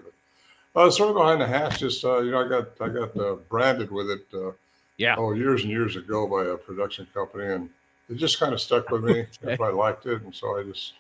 But 0.75 0.81
uh, 0.81 0.91
sort 0.91 1.11
of 1.11 1.17
behind 1.17 1.41
the 1.41 1.47
hat, 1.47 1.79
just 1.79 2.05
uh, 2.05 2.19
you 2.23 2.33
know, 2.33 2.45
I 2.45 2.49
got 2.49 2.81
I 2.81 2.89
got 2.89 3.17
uh, 3.17 3.35
branded 3.49 3.93
with 3.93 4.11
it. 4.11 4.27
Uh, 4.35 4.51
yeah. 4.97 5.15
Oh, 5.17 5.33
years 5.33 5.63
and 5.63 5.71
years 5.71 5.95
ago 5.95 6.27
by 6.27 6.51
a 6.51 6.57
production 6.57 7.07
company, 7.15 7.53
and 7.53 7.71
it 8.09 8.17
just 8.17 8.41
kind 8.41 8.53
of 8.53 8.61
stuck 8.61 8.91
with 8.91 9.05
me. 9.05 9.27
okay. 9.45 9.63
I 9.63 9.69
liked 9.69 10.07
it, 10.07 10.23
and 10.23 10.35
so 10.35 10.59
I 10.59 10.65
just 10.65 10.95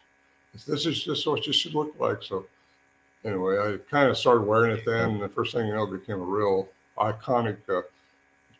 this 0.66 0.86
is 0.86 1.02
just 1.02 1.26
what 1.26 1.46
you 1.46 1.52
should 1.52 1.74
look 1.74 1.94
like. 1.98 2.22
So 2.22 2.46
anyway, 3.24 3.58
I 3.58 3.78
kind 3.90 4.08
of 4.08 4.16
started 4.16 4.42
wearing 4.42 4.76
it 4.76 4.84
then, 4.84 5.10
and 5.10 5.22
the 5.22 5.28
first 5.28 5.54
thing 5.54 5.66
you 5.66 5.74
know, 5.74 5.84
it 5.84 6.00
became 6.00 6.20
a 6.20 6.24
real 6.24 6.68
iconic. 6.98 7.56
Uh, 7.68 7.82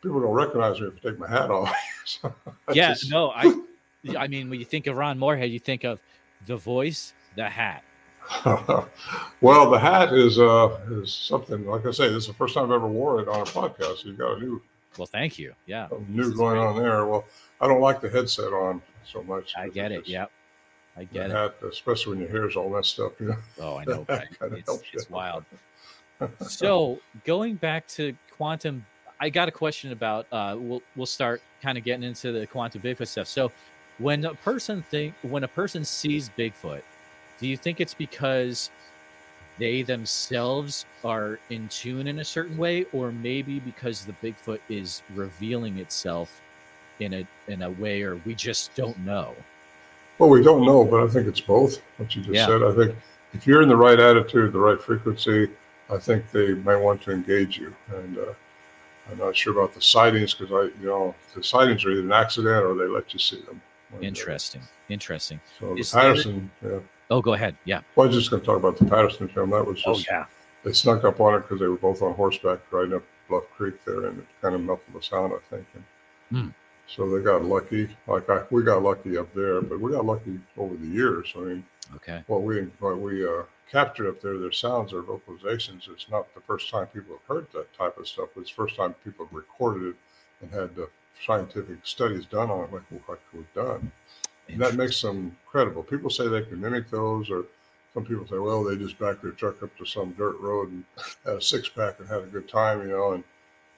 people 0.02 0.20
don't 0.20 0.33
recognize 0.33 0.81
me 0.81 0.88
if 0.88 0.94
I 1.05 1.11
take 1.11 1.18
my 1.18 1.28
hat 1.28 1.50
off. 1.50 1.74
so 2.05 2.35
yeah, 2.72 2.90
just, 2.90 3.11
no, 3.11 3.31
I 3.31 3.55
I 4.18 4.26
mean, 4.26 4.50
when 4.50 4.59
you 4.59 4.64
think 4.64 4.87
of 4.87 4.96
Ron 4.96 5.18
Morehead, 5.18 5.50
you 5.50 5.59
think 5.59 5.85
of 5.85 6.00
the 6.46 6.57
voice, 6.57 7.12
the 7.37 7.48
hat. 7.48 7.85
well, 9.40 9.70
the 9.70 9.78
hat 9.78 10.12
is 10.12 10.38
uh 10.38 10.78
is 10.90 11.12
something 11.12 11.66
like 11.66 11.85
I 11.87 11.90
say. 11.90 12.09
This 12.09 12.24
is 12.24 12.26
the 12.28 12.35
first 12.35 12.55
time 12.55 12.64
I've 12.64 12.72
ever 12.72 12.87
wore 12.87 13.20
it 13.20 13.28
on 13.28 13.40
a 13.40 13.44
podcast. 13.44 13.98
So 13.98 14.09
you 14.09 14.12
got 14.14 14.37
a 14.37 14.40
new. 14.40 14.62
Well, 14.96 15.07
thank 15.07 15.38
you. 15.38 15.55
Yeah, 15.66 15.88
new 16.09 16.35
going 16.35 16.57
great. 16.57 16.66
on 16.66 16.76
there. 16.76 17.07
Well, 17.07 17.24
I 17.61 17.66
don't 17.66 17.81
like 17.81 18.00
the 18.00 18.09
headset 18.09 18.52
on 18.52 18.81
so 19.05 19.22
much. 19.24 19.55
I 19.57 19.68
get 19.68 19.90
it. 19.90 20.07
Yep. 20.07 20.31
I 20.96 21.05
get 21.05 21.31
it. 21.31 21.33
Hat, 21.33 21.55
especially 21.70 22.16
when 22.16 22.20
your 22.20 22.31
hair's 22.31 22.57
all 22.57 22.68
messed 22.68 23.00
up. 23.00 23.18
You 23.20 23.28
know. 23.28 23.37
Oh, 23.61 23.76
I 23.76 23.85
know. 23.87 24.07
it's, 24.09 24.83
it's 24.92 25.11
wild. 25.11 25.44
so 26.40 26.98
going 27.24 27.55
back 27.55 27.87
to 27.88 28.14
quantum, 28.31 28.85
I 29.20 29.31
got 29.31 29.48
a 29.48 29.52
question 29.52 29.92
about. 29.92 30.26
Uh, 30.31 30.57
we'll 30.59 30.83
we'll 30.96 31.07
start 31.07 31.42
kind 31.62 31.78
of 31.78 31.85
getting 31.85 32.05
into 32.05 32.33
the 32.33 32.46
quantum 32.46 32.83
Bigfoot 32.83 33.09
stuff. 33.09 33.26
So 33.26 33.50
when 33.98 34.24
a 34.24 34.35
person 34.35 34.83
think 34.83 35.14
when 35.22 35.44
a 35.44 35.48
person 35.48 35.85
sees 35.85 36.31
Bigfoot 36.37 36.83
do 37.42 37.48
you 37.48 37.57
think 37.57 37.81
it's 37.81 37.92
because 37.92 38.70
they 39.59 39.83
themselves 39.83 40.87
are 41.05 41.40
in 41.50 41.68
tune 41.68 42.07
in 42.07 42.20
a 42.20 42.24
certain 42.24 42.57
way, 42.57 42.87
or 42.92 43.11
maybe 43.11 43.59
because 43.59 44.05
the 44.05 44.12
Bigfoot 44.22 44.61
is 44.68 45.02
revealing 45.12 45.78
itself 45.78 46.40
in 47.00 47.12
a 47.14 47.26
in 47.48 47.62
a 47.62 47.70
way, 47.70 48.02
or 48.02 48.14
we 48.24 48.37
just 48.37 48.72
don't 48.76 48.96
know? 49.00 49.35
Well, 50.22 50.30
we 50.30 50.40
don't 50.40 50.64
know, 50.64 50.85
but 50.85 51.02
I 51.02 51.08
think 51.08 51.26
it's 51.26 51.40
both. 51.40 51.82
What 51.96 52.14
you 52.14 52.22
just 52.22 52.32
yeah. 52.32 52.46
said, 52.46 52.62
I 52.62 52.72
think 52.76 52.94
if 53.32 53.44
you're 53.44 53.61
in 53.61 53.68
the 53.68 53.76
right 53.76 53.98
attitude, 53.98 54.52
the 54.52 54.61
right 54.61 54.80
frequency, 54.80 55.48
I 55.90 55.98
think 55.98 56.30
they 56.30 56.54
might 56.54 56.76
want 56.76 57.02
to 57.02 57.11
engage 57.11 57.58
you. 57.58 57.74
And 57.92 58.16
uh, 58.18 58.32
I'm 59.11 59.18
not 59.18 59.35
sure 59.35 59.52
about 59.52 59.74
the 59.74 59.82
sightings 59.82 60.32
because 60.32 60.52
I, 60.52 60.80
you 60.80 60.87
know, 60.87 61.12
the 61.35 61.42
sightings 61.42 61.85
are 61.85 61.90
either 61.90 62.02
an 62.02 62.12
accident 62.12 62.64
or 62.64 62.76
they 62.76 62.87
let 62.87 63.12
you 63.12 63.18
see 63.18 63.40
them. 63.40 63.61
Interesting. 64.00 64.62
Interesting. 64.88 65.40
So 65.58 65.74
the 65.74 65.82
Patterson, 65.92 66.48
there, 66.62 66.74
yeah. 66.74 66.78
Oh, 67.11 67.20
go 67.20 67.32
ahead. 67.32 67.56
Yeah. 67.64 67.80
Well, 67.96 68.06
I 68.06 68.06
was 68.06 68.16
just 68.16 68.30
going 68.30 68.42
to 68.42 68.46
talk 68.46 68.58
about 68.58 68.76
the 68.76 68.85
Patterson 68.85 69.26
film. 69.26 69.50
That 69.50 69.66
was 69.66 69.82
oh, 69.87 69.94
just, 69.94 70.06
oh, 70.08 70.14
yeah. 70.14 70.26
They 70.62 70.72
snuck 70.72 71.02
up 71.02 71.18
on 71.18 71.35
it 71.35 71.40
because 71.40 71.58
they 71.58 71.66
were 71.66 71.74
both 71.74 72.00
on 72.00 72.14
horseback 72.14 72.61
riding 72.70 72.94
up 72.94 73.02
Bluff 73.28 73.42
Creek 73.56 73.85
there, 73.85 74.06
and 74.06 74.20
it 74.20 74.26
kind 74.40 74.54
of 74.54 74.61
muffled 74.61 74.94
the 74.94 75.02
sound, 75.02 75.32
I 75.32 75.56
think. 75.56 75.66
And 75.74 76.44
mm. 76.44 76.54
So 76.88 77.09
they 77.09 77.25
got 77.25 77.45
lucky. 77.45 77.88
Like 78.07 78.29
I, 78.29 78.42
we 78.51 78.62
got 78.62 78.83
lucky 78.83 79.16
up 79.16 79.33
there, 79.35 79.62
but 79.62 79.81
we 79.81 79.92
got 79.92 80.05
lucky 80.05 80.38
over 80.57 80.75
the 80.77 80.87
years. 80.87 81.33
I 81.37 81.40
mean, 81.40 81.64
okay. 81.97 82.23
What 82.27 82.42
we 82.42 82.62
what 82.81 82.99
we 82.99 83.27
uh, 83.27 83.42
captured 83.71 84.09
up 84.09 84.21
there, 84.21 84.38
their 84.38 84.53
sounds 84.53 84.92
or 84.92 85.03
vocalizations. 85.03 85.88
It's 85.88 86.11
not 86.11 86.33
the 86.35 86.42
first 86.42 86.71
time 86.71 86.87
people 86.88 87.16
have 87.16 87.37
heard 87.37 87.47
that 87.55 87.73
type 87.75 87.97
of 87.97 88.07
stuff. 88.07 88.29
It's 88.37 88.51
the 88.51 88.57
first 88.57 88.77
time 88.77 88.95
people 89.05 89.25
have 89.27 89.35
recorded 89.35 89.88
it 89.88 89.97
and 90.42 90.51
had 90.53 90.77
the 90.77 90.88
scientific 91.25 91.79
studies 91.85 92.27
done 92.27 92.51
on 92.51 92.64
it, 92.64 92.73
like, 92.73 93.09
like 93.09 93.21
we've 93.33 93.55
done. 93.55 93.90
And 94.49 94.61
that 94.61 94.75
makes 94.75 95.01
them 95.01 95.37
credible. 95.47 95.83
People 95.83 96.11
say 96.11 96.29
they 96.29 96.42
can 96.42 96.61
mimic 96.61 96.90
those, 96.90 97.31
or 97.31 97.45
some 97.95 98.05
people 98.05 98.27
say, 98.27 98.38
well, 98.38 98.64
they 98.64 98.77
just 98.77 98.99
backed 98.99 99.23
their 99.23 99.33
truck 99.33 99.62
up 99.62 99.77
to 99.79 99.87
some 99.87 100.12
dirt 100.12 100.38
road 100.40 100.71
and 100.71 100.85
had 101.25 101.37
a 101.37 101.40
six 101.40 101.68
pack 101.68 101.99
and 102.01 102.09
had 102.09 102.23
a 102.23 102.27
good 102.27 102.49
time, 102.49 102.83
you 102.83 102.88
know. 102.88 103.12
And 103.12 103.25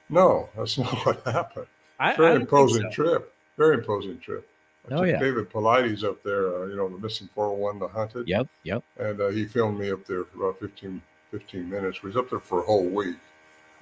no, 0.08 0.48
that's 0.56 0.78
not 0.78 1.06
what 1.06 1.22
happened. 1.24 1.66
I, 1.98 2.16
Very 2.16 2.32
I 2.32 2.36
imposing 2.36 2.82
so. 2.82 2.90
trip. 2.90 3.34
Very 3.56 3.76
imposing 3.76 4.18
trip. 4.18 4.48
I 4.90 4.94
oh, 4.94 5.02
yeah. 5.04 5.18
David 5.18 5.50
Paulides 5.50 6.04
up 6.04 6.22
there, 6.22 6.62
uh, 6.62 6.66
you 6.66 6.76
know, 6.76 6.88
the 6.88 6.98
missing 6.98 7.28
401, 7.34 7.78
the 7.78 7.88
hunted. 7.88 8.28
Yep, 8.28 8.48
yep. 8.64 8.84
And 8.98 9.20
uh, 9.20 9.28
he 9.28 9.46
filmed 9.46 9.78
me 9.78 9.90
up 9.90 10.04
there 10.04 10.24
for 10.24 10.44
about 10.44 10.60
15, 10.60 11.00
15 11.30 11.70
minutes. 11.70 12.02
We 12.02 12.08
was 12.08 12.16
up 12.16 12.28
there 12.28 12.40
for 12.40 12.62
a 12.62 12.66
whole 12.66 12.84
week. 12.84 13.16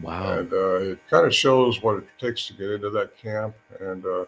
Wow. 0.00 0.38
And 0.38 0.52
uh, 0.52 0.74
it 0.76 0.98
kind 1.10 1.26
of 1.26 1.34
shows 1.34 1.82
what 1.82 1.98
it 1.98 2.04
takes 2.18 2.46
to 2.46 2.52
get 2.54 2.70
into 2.70 2.90
that 2.90 3.16
camp. 3.16 3.54
And 3.80 4.04
uh, 4.04 4.26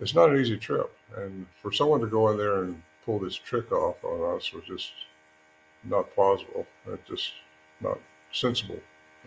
it's 0.00 0.14
not 0.14 0.30
an 0.30 0.40
easy 0.40 0.56
trip. 0.56 0.92
And 1.16 1.46
for 1.62 1.72
someone 1.72 2.00
to 2.00 2.06
go 2.06 2.30
in 2.30 2.38
there 2.38 2.64
and 2.64 2.82
pull 3.04 3.18
this 3.18 3.36
trick 3.36 3.70
off 3.72 4.02
on 4.04 4.36
us 4.36 4.52
was 4.52 4.64
just 4.66 4.92
not 5.84 6.12
plausible. 6.14 6.66
It's 6.88 7.08
just 7.08 7.32
not 7.80 7.98
sensible. 8.32 8.78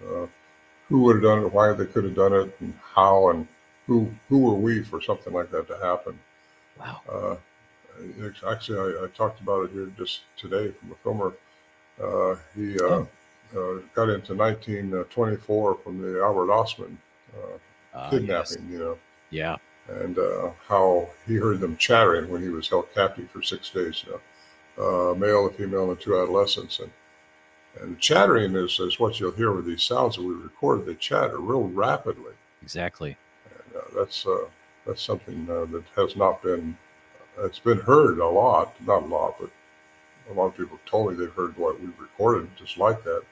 Uh, 0.01 0.27
who 0.87 0.99
would 1.03 1.15
have 1.15 1.23
done 1.23 1.43
it? 1.43 1.53
Why 1.53 1.71
they 1.73 1.85
could 1.85 2.03
have 2.03 2.15
done 2.15 2.33
it? 2.33 2.55
And 2.59 2.73
how? 2.93 3.29
And 3.29 3.47
who? 3.87 4.11
Who 4.29 4.39
were 4.39 4.55
we 4.55 4.83
for 4.83 5.01
something 5.01 5.33
like 5.33 5.51
that 5.51 5.67
to 5.67 5.77
happen? 5.77 6.19
Wow. 6.79 7.01
Uh, 7.11 7.35
actually, 8.49 8.79
I, 8.79 9.05
I, 9.05 9.07
talked 9.15 9.41
about 9.41 9.65
it 9.65 9.71
here 9.71 9.91
just 9.97 10.21
today 10.37 10.71
from 10.71 10.91
a 10.91 10.95
filmer. 11.03 11.33
Uh, 12.01 12.35
he 12.55 12.75
uh, 12.79 12.83
oh. 12.83 13.07
uh, 13.55 13.81
got 13.93 14.09
into 14.09 14.33
1924 14.33 15.77
from 15.83 16.01
the 16.01 16.21
Albert 16.23 16.47
Ostman 16.47 16.97
uh, 17.35 17.57
ah, 17.93 18.09
kidnapping. 18.09 18.63
Yes. 18.63 18.71
You 18.71 18.79
know. 18.79 18.97
Yeah 19.29 19.57
and 19.87 20.17
uh, 20.17 20.51
how 20.67 21.09
he 21.27 21.35
heard 21.35 21.59
them 21.59 21.77
chattering 21.77 22.29
when 22.29 22.41
he 22.41 22.49
was 22.49 22.69
held 22.69 22.93
captive 22.93 23.29
for 23.31 23.41
six 23.41 23.69
days, 23.69 24.03
you 24.05 24.13
know, 24.13 25.11
uh, 25.11 25.15
male 25.15 25.47
and 25.47 25.55
female 25.55 25.91
and 25.91 25.99
two 25.99 26.19
adolescents. 26.19 26.79
And, 26.79 26.91
and 27.81 27.99
chattering 27.99 28.55
is, 28.55 28.79
is 28.79 28.99
what 28.99 29.19
you'll 29.19 29.31
hear 29.31 29.51
with 29.51 29.65
these 29.65 29.83
sounds 29.83 30.15
that 30.15 30.23
we 30.23 30.33
record. 30.33 30.85
They 30.85 30.95
chatter 30.95 31.39
real 31.39 31.63
rapidly. 31.63 32.33
Exactly. 32.61 33.17
Uh, 33.93 33.99
that's, 33.99 34.25
uh, 34.25 34.45
that's 34.85 35.01
something 35.01 35.47
uh, 35.49 35.65
that 35.65 35.83
has 35.95 36.15
not 36.15 36.41
been, 36.41 36.77
it's 37.39 37.59
been 37.59 37.79
heard 37.79 38.19
a 38.19 38.27
lot, 38.27 38.75
not 38.85 39.03
a 39.03 39.05
lot, 39.05 39.35
but 39.39 39.49
a 40.29 40.33
lot 40.33 40.47
of 40.47 40.57
people 40.57 40.79
told 40.85 41.11
me 41.11 41.17
they've 41.17 41.33
heard 41.33 41.57
what 41.57 41.79
we've 41.79 41.99
recorded 41.99 42.49
just 42.57 42.77
like 42.77 43.03
that. 43.03 43.23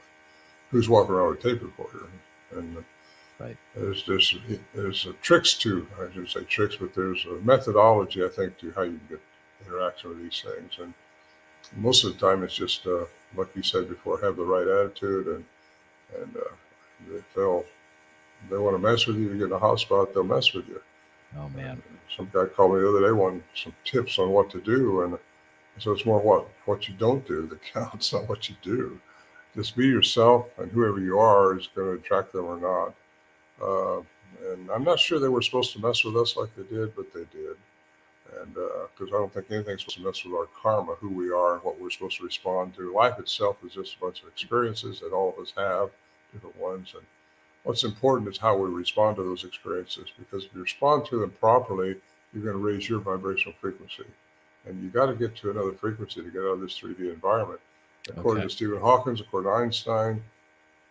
Who's 0.71 0.89
walking 0.89 1.13
around 1.15 1.31
with 1.31 1.45
a 1.45 1.49
tape 1.49 1.61
recorder? 1.61 2.07
And 2.55 2.83
Right. 3.41 3.57
There's 3.75 4.05
there's 4.05 4.35
there's 4.75 5.07
tricks 5.23 5.55
to 5.55 5.87
I 5.99 6.13
should 6.13 6.29
say 6.29 6.43
tricks, 6.43 6.75
but 6.75 6.93
there's 6.93 7.25
a 7.25 7.43
methodology 7.43 8.23
I 8.23 8.27
think 8.27 8.59
to 8.59 8.71
how 8.73 8.83
you 8.83 8.99
get 9.09 9.19
interaction 9.65 10.09
with 10.11 10.21
these 10.21 10.43
things, 10.45 10.73
and 10.79 10.93
most 11.75 12.03
of 12.03 12.13
the 12.13 12.19
time 12.19 12.43
it's 12.43 12.53
just 12.53 12.85
uh, 12.85 13.05
like 13.35 13.47
you 13.55 13.63
said 13.63 13.89
before, 13.89 14.21
have 14.21 14.35
the 14.35 14.43
right 14.43 14.67
attitude, 14.67 15.25
and 15.27 15.45
and 16.21 16.37
uh, 16.37 17.19
they'll 17.35 17.65
they 18.49 18.57
want 18.57 18.75
to 18.75 18.79
mess 18.79 19.05
with 19.07 19.17
you, 19.17 19.29
you 19.31 19.37
get 19.37 19.47
in 19.47 19.51
a 19.51 19.59
hot 19.59 19.79
spot, 19.79 20.13
they'll 20.13 20.23
mess 20.23 20.53
with 20.53 20.67
you. 20.67 20.81
Oh 21.37 21.49
man! 21.49 21.81
Some 22.15 22.29
guy 22.33 22.45
called 22.45 22.73
me 22.73 22.81
the 22.81 22.89
other 22.89 23.01
day, 23.01 23.11
wanting 23.11 23.43
some 23.55 23.73
tips 23.85 24.19
on 24.19 24.31
what 24.31 24.49
to 24.51 24.61
do, 24.61 25.01
and 25.03 25.17
so 25.77 25.91
it's 25.91 26.05
more 26.05 26.19
what 26.19 26.49
what 26.65 26.87
you 26.87 26.93
don't 26.95 27.25
do 27.27 27.47
that 27.47 27.61
counts, 27.73 28.13
not 28.13 28.27
what 28.27 28.49
you 28.49 28.55
do. 28.61 28.99
Just 29.55 29.75
be 29.75 29.85
yourself, 29.85 30.47
and 30.57 30.71
whoever 30.71 30.99
you 30.99 31.19
are 31.19 31.57
is 31.57 31.67
going 31.75 31.87
to 31.87 32.03
attract 32.03 32.31
them 32.31 32.45
or 32.45 32.57
not. 32.57 32.95
Uh, 33.61 34.01
and 34.51 34.69
I'm 34.71 34.83
not 34.83 34.99
sure 34.99 35.19
they 35.19 35.27
were 35.27 35.41
supposed 35.41 35.73
to 35.73 35.79
mess 35.79 36.03
with 36.03 36.15
us 36.15 36.35
like 36.35 36.49
they 36.55 36.63
did, 36.63 36.95
but 36.95 37.13
they 37.13 37.25
did. 37.31 37.57
And 38.39 38.53
because 38.53 39.11
uh, 39.11 39.17
I 39.17 39.19
don't 39.19 39.33
think 39.33 39.47
anything's 39.51 39.81
supposed 39.81 39.97
to 39.97 40.05
mess 40.05 40.23
with 40.23 40.33
our 40.33 40.47
karma, 40.61 40.93
who 40.95 41.09
we 41.09 41.31
are, 41.31 41.55
and 41.55 41.63
what 41.63 41.79
we're 41.79 41.89
supposed 41.89 42.17
to 42.17 42.23
respond 42.23 42.75
to. 42.75 42.93
Life 42.93 43.19
itself 43.19 43.57
is 43.65 43.73
just 43.73 43.97
a 43.97 43.99
bunch 43.99 44.21
of 44.21 44.29
experiences 44.29 45.01
that 45.01 45.11
all 45.11 45.33
of 45.33 45.43
us 45.43 45.53
have, 45.57 45.89
different 46.31 46.55
ones. 46.57 46.93
And 46.95 47.05
what's 47.63 47.83
important 47.83 48.29
is 48.29 48.37
how 48.37 48.57
we 48.57 48.69
respond 48.69 49.15
to 49.17 49.23
those 49.23 49.43
experiences. 49.43 50.05
Because 50.17 50.45
if 50.45 50.53
you 50.53 50.61
respond 50.61 51.05
to 51.05 51.19
them 51.19 51.31
properly, 51.39 51.95
you're 52.33 52.43
going 52.43 52.55
to 52.55 52.63
raise 52.63 52.89
your 52.89 52.99
vibrational 52.99 53.55
frequency. 53.59 54.05
And 54.65 54.81
you 54.83 54.89
got 54.89 55.07
to 55.07 55.15
get 55.15 55.35
to 55.37 55.51
another 55.51 55.73
frequency 55.73 56.21
to 56.21 56.29
get 56.29 56.41
out 56.41 56.53
of 56.53 56.61
this 56.61 56.79
3D 56.79 57.13
environment. 57.13 57.59
According 58.09 58.43
okay. 58.43 58.49
to 58.49 58.55
Stephen 58.55 58.79
Hawking, 58.79 59.17
according 59.19 59.51
to 59.51 59.55
Einstein, 59.55 60.23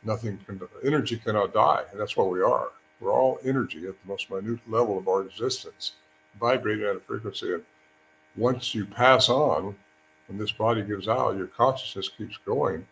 nothing 0.05 0.39
can, 0.47 0.61
energy 0.85 1.17
cannot 1.17 1.53
die. 1.53 1.83
And 1.91 2.01
that's 2.01 2.17
what 2.17 2.31
we 2.31 2.41
are. 2.43 2.69
We're 3.01 3.13
all 3.13 3.39
energy 3.45 3.87
at 3.87 3.95
the 4.03 4.09
most 4.09 4.31
minute 4.31 4.61
level 4.69 4.99
of 4.99 5.09
our 5.09 5.23
existence, 5.23 5.93
vibrating 6.39 6.85
at 6.85 6.97
a 6.97 7.01
frequency. 7.01 7.55
And 7.55 7.63
once 8.37 8.75
you 8.75 8.85
pass 8.85 9.29
on, 9.29 9.75
when 10.29 10.39
this 10.39 10.53
body 10.53 10.83
gives 10.83 11.09
out, 11.09 11.37
your 11.37 11.49
consciousness 11.49 12.09
keeps 12.09 12.39
going. 12.45 12.87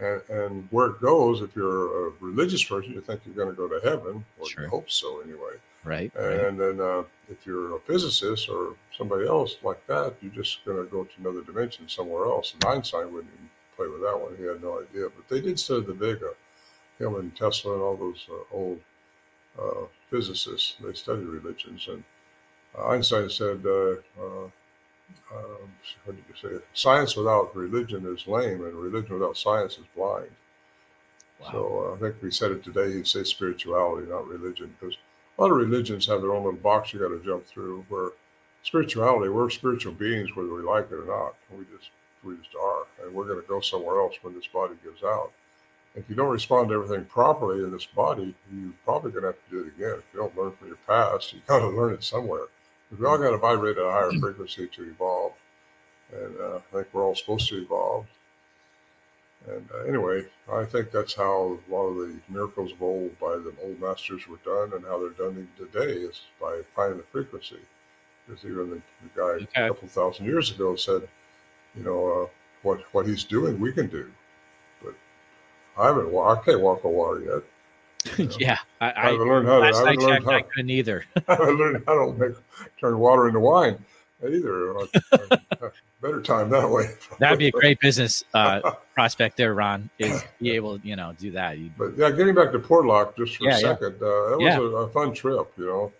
And, 0.00 0.22
and 0.28 0.68
where 0.70 0.86
it 0.88 1.00
goes, 1.00 1.42
if 1.42 1.56
you're 1.56 2.08
a 2.08 2.12
religious 2.20 2.62
person, 2.62 2.92
you 2.92 3.00
think 3.00 3.20
you're 3.24 3.34
going 3.34 3.48
to 3.48 3.54
go 3.54 3.68
to 3.68 3.80
heaven, 3.88 4.24
or 4.38 4.48
sure. 4.48 4.64
you 4.64 4.70
hope 4.70 4.90
so 4.90 5.20
anyway. 5.20 5.56
Right. 5.84 6.12
And 6.14 6.58
right. 6.58 6.76
then 6.76 6.80
uh, 6.80 7.02
if 7.28 7.44
you're 7.44 7.76
a 7.76 7.80
physicist 7.80 8.48
or 8.48 8.74
somebody 8.96 9.26
else 9.26 9.56
like 9.62 9.84
that, 9.86 10.14
you're 10.20 10.32
just 10.32 10.64
going 10.64 10.76
to 10.76 10.90
go 10.90 11.04
to 11.04 11.10
another 11.18 11.42
dimension 11.42 11.88
somewhere 11.88 12.26
else. 12.26 12.54
And 12.54 12.64
Einstein 12.64 13.12
wouldn't 13.12 13.32
even 13.34 13.50
play 13.76 13.88
with 13.88 14.02
that 14.02 14.18
one. 14.18 14.36
He 14.36 14.44
had 14.44 14.62
no 14.62 14.80
idea. 14.80 15.08
But 15.08 15.28
they 15.28 15.40
did 15.40 15.58
study 15.58 15.84
the 15.84 15.94
Vedas 15.94 16.34
him 16.98 17.14
and 17.14 17.34
Tesla 17.34 17.74
and 17.74 17.82
all 17.82 17.96
those 17.96 18.26
uh, 18.30 18.54
old 18.54 18.80
uh, 19.58 19.86
physicists. 20.10 20.76
They 20.80 20.92
studied 20.92 21.26
religions, 21.26 21.88
and 21.88 22.04
Einstein 22.78 23.30
said, 23.30 23.64
uh, 23.64 23.92
uh, 24.20 24.48
um, 25.34 25.72
"What 26.04 26.16
did 26.16 26.24
you 26.28 26.34
say? 26.36 26.64
Science 26.74 27.16
without 27.16 27.54
religion 27.54 28.06
is 28.06 28.26
lame, 28.26 28.64
and 28.64 28.74
religion 28.74 29.18
without 29.18 29.36
science 29.36 29.74
is 29.74 29.84
blind." 29.94 30.30
Wow. 31.40 31.48
So 31.52 31.90
uh, 31.92 31.96
I 31.96 31.98
think 31.98 32.22
we 32.22 32.30
said 32.30 32.52
it 32.52 32.64
today. 32.64 32.88
You'd 32.90 33.06
say 33.06 33.24
spirituality, 33.24 34.08
not 34.08 34.26
religion, 34.26 34.74
because 34.78 34.96
a 35.38 35.42
lot 35.42 35.50
of 35.50 35.56
religions 35.56 36.06
have 36.06 36.20
their 36.20 36.32
own 36.32 36.44
little 36.44 36.60
box 36.60 36.92
you 36.92 37.00
got 37.00 37.08
to 37.08 37.22
jump 37.24 37.46
through. 37.46 37.84
Where 37.88 38.10
spirituality, 38.62 39.28
we're 39.28 39.50
spiritual 39.50 39.92
beings, 39.92 40.34
whether 40.34 40.52
we 40.52 40.62
like 40.62 40.90
it 40.90 40.94
or 40.94 41.06
not. 41.06 41.34
We 41.50 41.64
just 41.76 41.90
we 42.24 42.36
just 42.36 42.54
are, 42.60 42.86
and 43.02 43.14
we're 43.14 43.26
going 43.26 43.40
to 43.40 43.48
go 43.48 43.60
somewhere 43.60 44.00
else 44.00 44.16
when 44.22 44.34
this 44.34 44.48
body 44.48 44.74
gives 44.82 45.02
out 45.02 45.32
if 45.98 46.08
you 46.08 46.14
don't 46.14 46.30
respond 46.30 46.68
to 46.68 46.74
everything 46.74 47.04
properly 47.06 47.64
in 47.64 47.72
this 47.72 47.86
body, 47.86 48.34
you're 48.52 48.72
probably 48.84 49.10
going 49.10 49.22
to 49.22 49.28
have 49.28 49.44
to 49.44 49.50
do 49.50 49.60
it 49.60 49.68
again. 49.68 49.98
If 49.98 50.04
you 50.12 50.20
don't 50.20 50.36
learn 50.36 50.52
from 50.52 50.68
your 50.68 50.78
past, 50.86 51.32
you 51.32 51.40
got 51.46 51.58
to 51.58 51.68
learn 51.76 51.94
it 51.94 52.04
somewhere. 52.04 52.46
We 52.96 53.06
all 53.06 53.18
got 53.18 53.30
to 53.30 53.38
vibrate 53.38 53.76
at 53.76 53.84
a 53.84 53.90
higher 53.90 54.10
frequency 54.18 54.66
to 54.66 54.82
evolve, 54.84 55.32
and 56.12 56.40
uh, 56.40 56.56
I 56.56 56.74
think 56.74 56.88
we're 56.92 57.04
all 57.04 57.14
supposed 57.14 57.48
to 57.50 57.58
evolve. 57.58 58.06
And 59.46 59.68
uh, 59.72 59.84
anyway, 59.84 60.24
I 60.50 60.64
think 60.64 60.90
that's 60.90 61.14
how 61.14 61.58
a 61.68 61.72
lot 61.72 61.86
of 61.86 61.96
the 61.96 62.18
miracles 62.28 62.72
of 62.72 62.82
old 62.82 63.18
by 63.20 63.36
the 63.36 63.52
old 63.62 63.80
masters 63.80 64.26
were 64.26 64.38
done, 64.44 64.72
and 64.74 64.84
how 64.84 64.98
they're 64.98 65.10
done 65.10 65.48
today 65.56 65.92
is 66.00 66.22
by 66.40 66.60
finding 66.74 66.98
the 66.98 67.04
frequency. 67.04 67.60
Because 68.26 68.44
even 68.44 68.70
the, 68.70 68.76
the 69.02 69.10
guy 69.14 69.22
okay. 69.22 69.66
a 69.66 69.68
couple 69.68 69.88
thousand 69.88 70.26
years 70.26 70.50
ago 70.50 70.76
said, 70.76 71.08
you 71.76 71.82
know, 71.82 72.22
uh, 72.22 72.28
what 72.62 72.80
what 72.92 73.06
he's 73.06 73.24
doing, 73.24 73.60
we 73.60 73.72
can 73.72 73.88
do. 73.88 74.10
But 74.82 74.94
I 75.78 75.86
haven't. 75.86 76.14
I 76.16 76.40
can't 76.44 76.60
walk 76.60 76.84
on 76.84 76.92
water 76.92 77.20
yet. 77.20 77.42
You 78.16 78.24
know? 78.28 78.36
yeah, 78.38 78.58
I, 78.80 78.92
I, 78.92 79.10
haven't 79.10 79.28
learned 79.28 79.48
how 79.48 79.60
to. 79.60 79.66
I 79.66 79.94
learned 79.94 80.24
how, 80.24 80.30
I 80.32 80.42
couldn't 80.42 80.70
either. 80.70 81.04
I 81.28 81.36
learned 81.36 81.84
how 81.86 82.06
to 82.06 82.12
make 82.12 82.36
turn 82.80 82.98
water 82.98 83.28
into 83.28 83.40
wine 83.40 83.84
either. 84.24 84.74
better 86.02 86.22
time 86.22 86.50
that 86.50 86.68
way. 86.68 86.94
That'd 87.18 87.38
be 87.38 87.48
a 87.48 87.52
great 87.52 87.80
business 87.80 88.24
uh, 88.34 88.72
prospect 88.94 89.36
there, 89.36 89.54
Ron. 89.54 89.90
Is 89.98 90.24
be 90.40 90.50
able 90.50 90.78
to 90.78 90.86
you 90.86 90.96
know 90.96 91.14
do 91.18 91.30
that. 91.32 91.58
You'd... 91.58 91.76
But 91.76 91.96
yeah, 91.96 92.10
getting 92.10 92.34
back 92.34 92.52
to 92.52 92.58
Portlock 92.58 93.16
just 93.16 93.36
for 93.36 93.44
yeah, 93.44 93.56
a 93.56 93.60
second, 93.60 93.96
yeah. 94.00 94.06
uh, 94.06 94.30
that 94.30 94.38
was 94.38 94.44
yeah. 94.44 94.58
a, 94.58 94.62
a, 94.62 94.88
fun 94.88 95.12
trip. 95.14 95.52
You 95.56 95.66
know, 95.66 95.92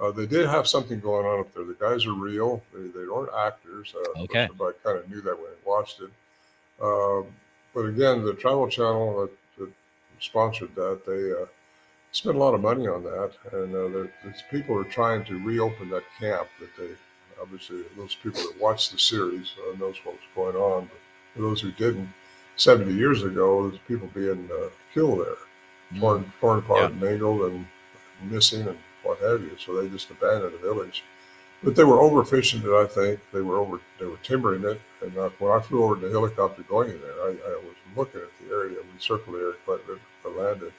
uh, 0.00 0.10
they 0.10 0.26
did 0.26 0.46
have 0.46 0.66
something 0.66 1.00
going 1.00 1.26
on 1.26 1.40
up 1.40 1.54
there. 1.54 1.64
The 1.64 1.74
guys 1.74 2.06
are 2.06 2.12
real. 2.12 2.62
They, 2.74 2.88
they 2.88 3.06
aren't 3.06 3.30
actors. 3.34 3.94
Uh, 3.94 4.22
okay. 4.22 4.48
But 4.58 4.76
I 4.84 4.88
kind 4.88 4.98
of 4.98 5.10
knew 5.10 5.20
that 5.22 5.36
when 5.36 5.48
I 5.48 5.68
watched 5.68 6.00
it. 6.00 6.10
Um, 6.82 7.26
but 7.74 7.86
again, 7.86 8.24
the 8.24 8.34
Travel 8.34 8.68
Channel 8.68 9.20
that, 9.22 9.30
that 9.58 9.70
sponsored 10.20 10.74
that, 10.74 11.04
they 11.06 11.32
uh, 11.32 11.46
spent 12.16 12.34
a 12.34 12.38
lot 12.38 12.54
of 12.54 12.62
money 12.62 12.86
on 12.88 13.02
that, 13.04 13.32
and 13.52 13.74
uh, 13.74 14.30
people 14.50 14.78
are 14.78 14.84
trying 14.84 15.22
to 15.26 15.38
reopen 15.44 15.90
that 15.90 16.02
camp 16.18 16.48
that 16.60 16.74
they 16.78 16.88
obviously 17.40 17.82
those 17.94 18.14
people 18.14 18.40
that 18.40 18.58
watched 18.58 18.90
the 18.92 18.98
series 18.98 19.52
uh, 19.60 19.76
knows 19.76 19.96
what 20.02 20.14
was 20.14 20.24
going 20.34 20.56
on. 20.56 20.84
But 20.86 20.98
for 21.34 21.42
those 21.42 21.60
who 21.60 21.72
didn't, 21.72 22.08
70 22.56 22.94
years 22.94 23.22
ago, 23.22 23.68
there's 23.68 23.80
people 23.86 24.08
being 24.14 24.48
uh, 24.50 24.68
killed 24.94 25.20
there, 25.20 25.36
mm. 25.92 26.00
torn, 26.00 26.32
torn 26.40 26.58
apart, 26.60 26.80
yeah. 26.80 26.86
and 26.86 27.00
mangled, 27.00 27.52
and 27.52 27.66
missing, 28.22 28.66
and 28.66 28.78
what 29.02 29.18
have 29.18 29.42
you. 29.42 29.54
So 29.58 29.74
they 29.74 29.88
just 29.90 30.10
abandoned 30.10 30.54
the 30.54 30.58
village. 30.58 31.04
But 31.62 31.76
they 31.76 31.84
were 31.84 31.98
overfishing 31.98 32.64
it. 32.64 32.82
I 32.82 32.86
think 32.86 33.20
they 33.30 33.42
were 33.42 33.58
over. 33.58 33.78
They 33.98 34.06
were 34.06 34.18
timbering 34.22 34.64
it. 34.64 34.80
And 35.02 35.16
uh, 35.18 35.30
when 35.38 35.52
I 35.52 35.60
flew 35.60 35.84
over 35.84 35.96
in 35.96 36.02
the 36.02 36.10
helicopter 36.10 36.62
going 36.62 36.90
in 36.90 37.00
there, 37.02 37.20
I, 37.22 37.28
I 37.28 37.60
was 37.64 37.76
looking 37.94 38.22
at 38.22 38.30
the 38.40 38.54
area. 38.54 38.76
We 38.80 38.98
circled 38.98 39.36
the 39.36 39.40
area 39.40 39.54
quite 39.66 39.80
a 39.84 39.92
bit. 39.92 39.98
I 40.24 40.28
landed, 40.28 40.72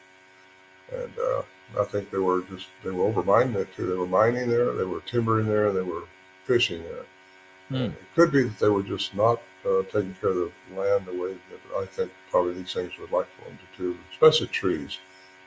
and 0.91 1.11
uh, 1.19 1.41
I 1.79 1.83
think 1.85 2.11
they 2.11 2.17
were 2.17 2.41
just 2.43 2.67
they 2.83 2.91
were 2.91 3.11
overmining 3.11 3.55
it 3.55 3.73
too. 3.75 3.87
They 3.87 3.95
were 3.95 4.07
mining 4.07 4.49
there. 4.49 4.73
They 4.73 4.85
were 4.85 5.01
timbering 5.01 5.47
there. 5.47 5.67
And 5.67 5.77
they 5.77 5.81
were 5.81 6.03
fishing 6.45 6.83
there. 6.83 7.05
Hmm. 7.69 7.93
It 7.93 8.15
could 8.15 8.31
be 8.31 8.43
that 8.43 8.59
they 8.59 8.69
were 8.69 8.83
just 8.83 9.13
not 9.13 9.41
uh, 9.65 9.83
taking 9.83 10.15
care 10.21 10.29
of 10.29 10.35
the 10.35 10.51
land 10.79 11.05
the 11.05 11.11
way 11.11 11.33
that 11.33 11.77
I 11.77 11.85
think 11.85 12.11
probably 12.31 12.53
these 12.53 12.73
things 12.73 12.93
would 12.99 13.11
like 13.11 13.27
for 13.37 13.49
them 13.49 13.59
to 13.59 13.81
do, 13.81 13.97
especially 14.13 14.47
trees. 14.47 14.99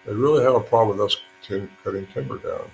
They 0.04 0.12
really 0.12 0.44
have 0.44 0.54
a 0.54 0.60
problem 0.60 0.98
with 0.98 1.06
us 1.06 1.16
t- 1.42 1.68
cutting 1.82 2.06
timber 2.08 2.38
down. 2.38 2.70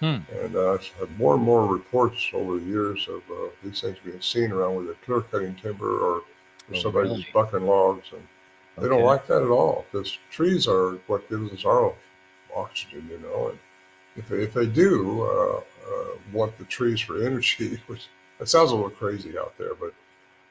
Hmm. 0.00 0.36
And 0.36 0.56
uh, 0.56 0.74
I've 0.74 0.86
had 1.00 1.18
more 1.18 1.34
and 1.34 1.42
more 1.42 1.66
reports 1.66 2.30
over 2.32 2.58
the 2.58 2.64
years 2.64 3.08
of 3.08 3.22
uh, 3.30 3.48
these 3.64 3.80
things 3.80 3.96
being 4.04 4.20
seen 4.20 4.52
around 4.52 4.76
where 4.76 4.84
they're 4.84 4.94
clear 5.04 5.22
cutting 5.22 5.54
timber 5.56 5.98
or, 5.98 6.16
or 6.18 6.22
oh, 6.74 6.78
somebody 6.78 7.08
really? 7.08 7.26
bucking 7.32 7.66
logs. 7.66 8.06
And 8.12 8.22
they 8.76 8.86
okay. 8.86 8.96
don't 8.96 9.04
like 9.04 9.26
that 9.26 9.42
at 9.42 9.48
all 9.48 9.86
because 9.90 10.18
trees 10.30 10.68
are 10.68 10.98
what 11.06 11.28
gives 11.30 11.52
us 11.52 11.64
our 11.64 11.94
oxygen, 12.54 13.08
you 13.10 13.18
know. 13.18 13.48
And 13.48 13.58
if, 14.16 14.30
if 14.30 14.54
they 14.54 14.66
do, 14.66 15.22
uh, 15.22 15.60
uh, 15.88 16.16
want 16.32 16.56
the 16.58 16.64
trees 16.64 17.00
for 17.00 17.22
energy, 17.26 17.80
which 17.86 18.08
that 18.38 18.48
sounds 18.48 18.70
a 18.70 18.74
little 18.74 18.90
crazy 18.90 19.38
out 19.38 19.56
there, 19.58 19.74
but 19.74 19.94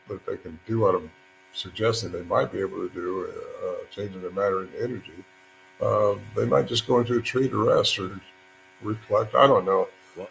but 0.07 0.15
if 0.15 0.25
they 0.25 0.37
can 0.37 0.59
do 0.67 0.79
what 0.81 0.95
I'm 0.95 1.11
suggesting 1.53 2.11
they 2.11 2.21
might 2.23 2.51
be 2.51 2.59
able 2.59 2.77
to 2.77 2.89
do, 2.89 3.27
uh, 3.27 3.67
uh 3.67 3.75
changing 3.91 4.21
the 4.21 4.31
matter 4.31 4.63
into 4.63 4.83
energy, 4.83 5.23
uh, 5.81 6.15
they 6.35 6.45
might 6.45 6.67
just 6.67 6.87
go 6.87 6.99
into 6.99 7.17
a 7.17 7.21
tree 7.21 7.49
to 7.49 7.69
rest 7.69 7.99
or 7.99 8.19
reflect. 8.81 9.35
I 9.35 9.47
don't 9.47 9.65
know. 9.65 9.87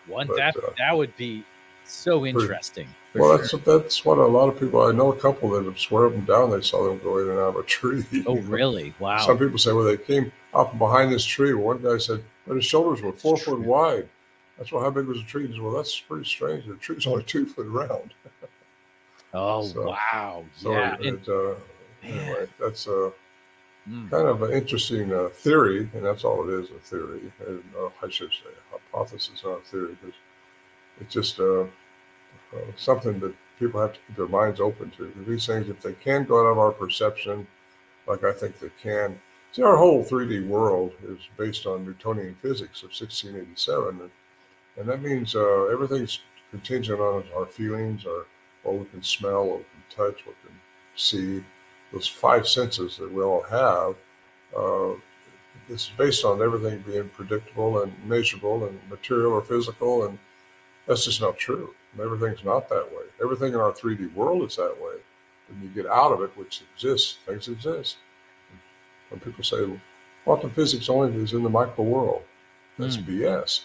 One 0.07 0.27
but, 0.29 0.37
that 0.37 0.57
uh, 0.57 0.71
that 0.79 0.97
would 0.97 1.17
be 1.17 1.45
so 1.85 2.27
interesting. 2.27 2.89
Well, 3.15 3.39
sure. 3.39 3.59
that's 3.59 3.65
that's 3.65 4.05
what 4.05 4.19
a 4.19 4.27
lot 4.27 4.49
of 4.49 4.59
people. 4.59 4.83
I 4.83 4.93
know 4.93 5.13
a 5.13 5.17
couple 5.17 5.51
that 5.51 5.65
have 5.65 5.79
swear 5.79 6.09
them 6.11 6.25
down. 6.25 6.51
They 6.51 6.61
saw 6.61 6.89
them 6.89 6.99
go 6.99 7.19
in 7.19 7.29
and 7.29 7.39
out 7.39 7.51
of 7.51 7.57
a 7.57 7.63
tree. 7.63 8.05
Oh, 8.27 8.39
really? 8.39 8.95
Wow. 9.01 9.19
Some 9.19 9.39
people 9.39 9.59
say, 9.59 9.73
well, 9.73 9.85
they 9.85 9.97
came 9.97 10.33
up 10.53 10.77
behind 10.79 11.13
this 11.13 11.25
tree. 11.25 11.55
One 11.55 11.83
guy 11.83 11.99
said, 11.99 12.25
but 12.47 12.57
his 12.57 12.65
shoulders 12.65 13.03
were 13.03 13.13
four 13.13 13.37
foot 13.37 13.61
wide. 13.61 14.09
That's 14.59 14.73
well, 14.73 14.83
how 14.83 14.91
big 14.91 15.07
was 15.07 15.19
the 15.19 15.25
tree? 15.25 15.51
Said, 15.51 15.61
well, 15.61 15.73
that's 15.73 15.99
pretty 16.01 16.25
strange. 16.25 16.67
The 16.67 16.75
tree's 16.75 17.07
only 17.07 17.25
two 17.25 17.47
foot 17.47 17.67
round. 17.67 18.15
oh 19.35 19.67
so, 19.67 19.89
wow! 19.89 20.45
So 20.57 20.73
yeah. 20.73 20.97
It, 21.01 21.29
uh, 21.29 21.55
anyway, 22.03 22.47
that's 22.61 22.87
a 22.87 23.13
mm. 23.89 24.11
kind 24.11 24.29
of 24.29 24.43
an 24.43 24.53
interesting 24.53 25.13
uh, 25.13 25.29
theory, 25.33 25.89
and 25.95 26.05
that's 26.05 26.25
all 26.25 26.49
it 26.49 26.53
is—a 26.61 26.79
theory. 26.81 27.33
And, 27.47 27.63
uh, 27.77 27.91
I 28.03 28.09
should 28.09 28.31
say 28.31 28.51
hypothesis, 28.71 29.43
not 29.45 29.59
a 29.59 29.63
theory, 29.63 29.97
because 30.01 30.15
it's 31.01 31.13
just 31.13 31.41
uh, 31.41 31.63
uh, 31.63 31.67
something 32.77 33.19
that 33.21 33.35
people 33.59 33.81
have 33.81 33.95
to 33.95 33.99
keep 34.07 34.17
their 34.17 34.29
minds 34.29 34.61
open 34.61 34.91
to. 34.93 35.13
These 35.27 35.47
things, 35.47 35.69
if 35.69 35.81
they 35.81 35.93
can 35.95 36.25
go 36.25 36.41
out 36.41 36.51
of 36.51 36.59
our 36.59 36.73
perception, 36.73 37.47
like 38.07 38.25
I 38.25 38.33
think 38.33 38.59
they 38.59 38.71
can. 38.83 39.19
See, 39.53 39.63
our 39.63 39.77
whole 39.77 40.05
3D 40.05 40.49
world 40.49 40.93
is 41.07 41.19
based 41.37 41.65
on 41.67 41.85
Newtonian 41.85 42.35
physics 42.43 42.83
of 42.83 42.91
1687. 42.91 44.01
And 44.01 44.11
and 44.77 44.89
that 44.89 45.03
means 45.03 45.35
uh, 45.35 45.67
everything's 45.67 46.21
contingent 46.51 47.01
on 47.01 47.25
our 47.37 47.47
feelings, 47.47 48.07
our 48.07 48.27
what 48.63 48.79
we 48.79 48.85
can 48.87 49.03
smell, 49.03 49.45
what 49.47 49.59
we 49.59 49.65
can 49.65 49.97
touch, 49.97 50.27
what 50.27 50.35
we 50.43 50.49
can 50.49 50.61
see. 50.97 51.45
Those 51.93 52.09
five 52.09 52.49
senses 52.49 52.97
that 52.97 53.13
we 53.13 53.23
all 53.23 53.43
have. 53.43 53.95
Uh, 54.57 54.99
it's 55.69 55.91
based 55.97 56.25
on 56.25 56.43
everything 56.43 56.83
being 56.87 57.09
predictable 57.11 57.83
and 57.83 57.93
measurable 58.05 58.67
and 58.67 58.79
material 58.91 59.33
or 59.33 59.43
physical, 59.43 60.07
and 60.07 60.19
that's 60.87 61.05
just 61.05 61.21
not 61.21 61.39
true. 61.39 61.75
Everything's 62.01 62.45
not 62.45 62.69
that 62.69 62.91
way. 62.91 63.05
Everything 63.23 63.55
in 63.55 63.61
our 63.61 63.73
3D 63.73 64.15
world 64.15 64.43
is 64.49 64.57
that 64.57 64.77
way. 64.81 64.97
When 65.49 65.63
you 65.63 65.69
get 65.69 65.87
out 65.87 66.13
of 66.13 66.23
it, 66.23 66.37
which 66.37 66.63
exists, 66.75 67.19
things 67.27 67.49
exist. 67.49 67.97
When 69.11 69.21
people 69.21 69.45
say 69.45 69.65
well, 69.65 69.81
quantum 70.25 70.51
physics 70.51 70.89
only 70.89 71.15
is 71.23 71.35
in 71.35 71.43
the 71.43 71.51
micro 71.51 71.85
world, 71.85 72.23
that's 72.79 72.97
mm. 72.97 73.07
BS 73.07 73.65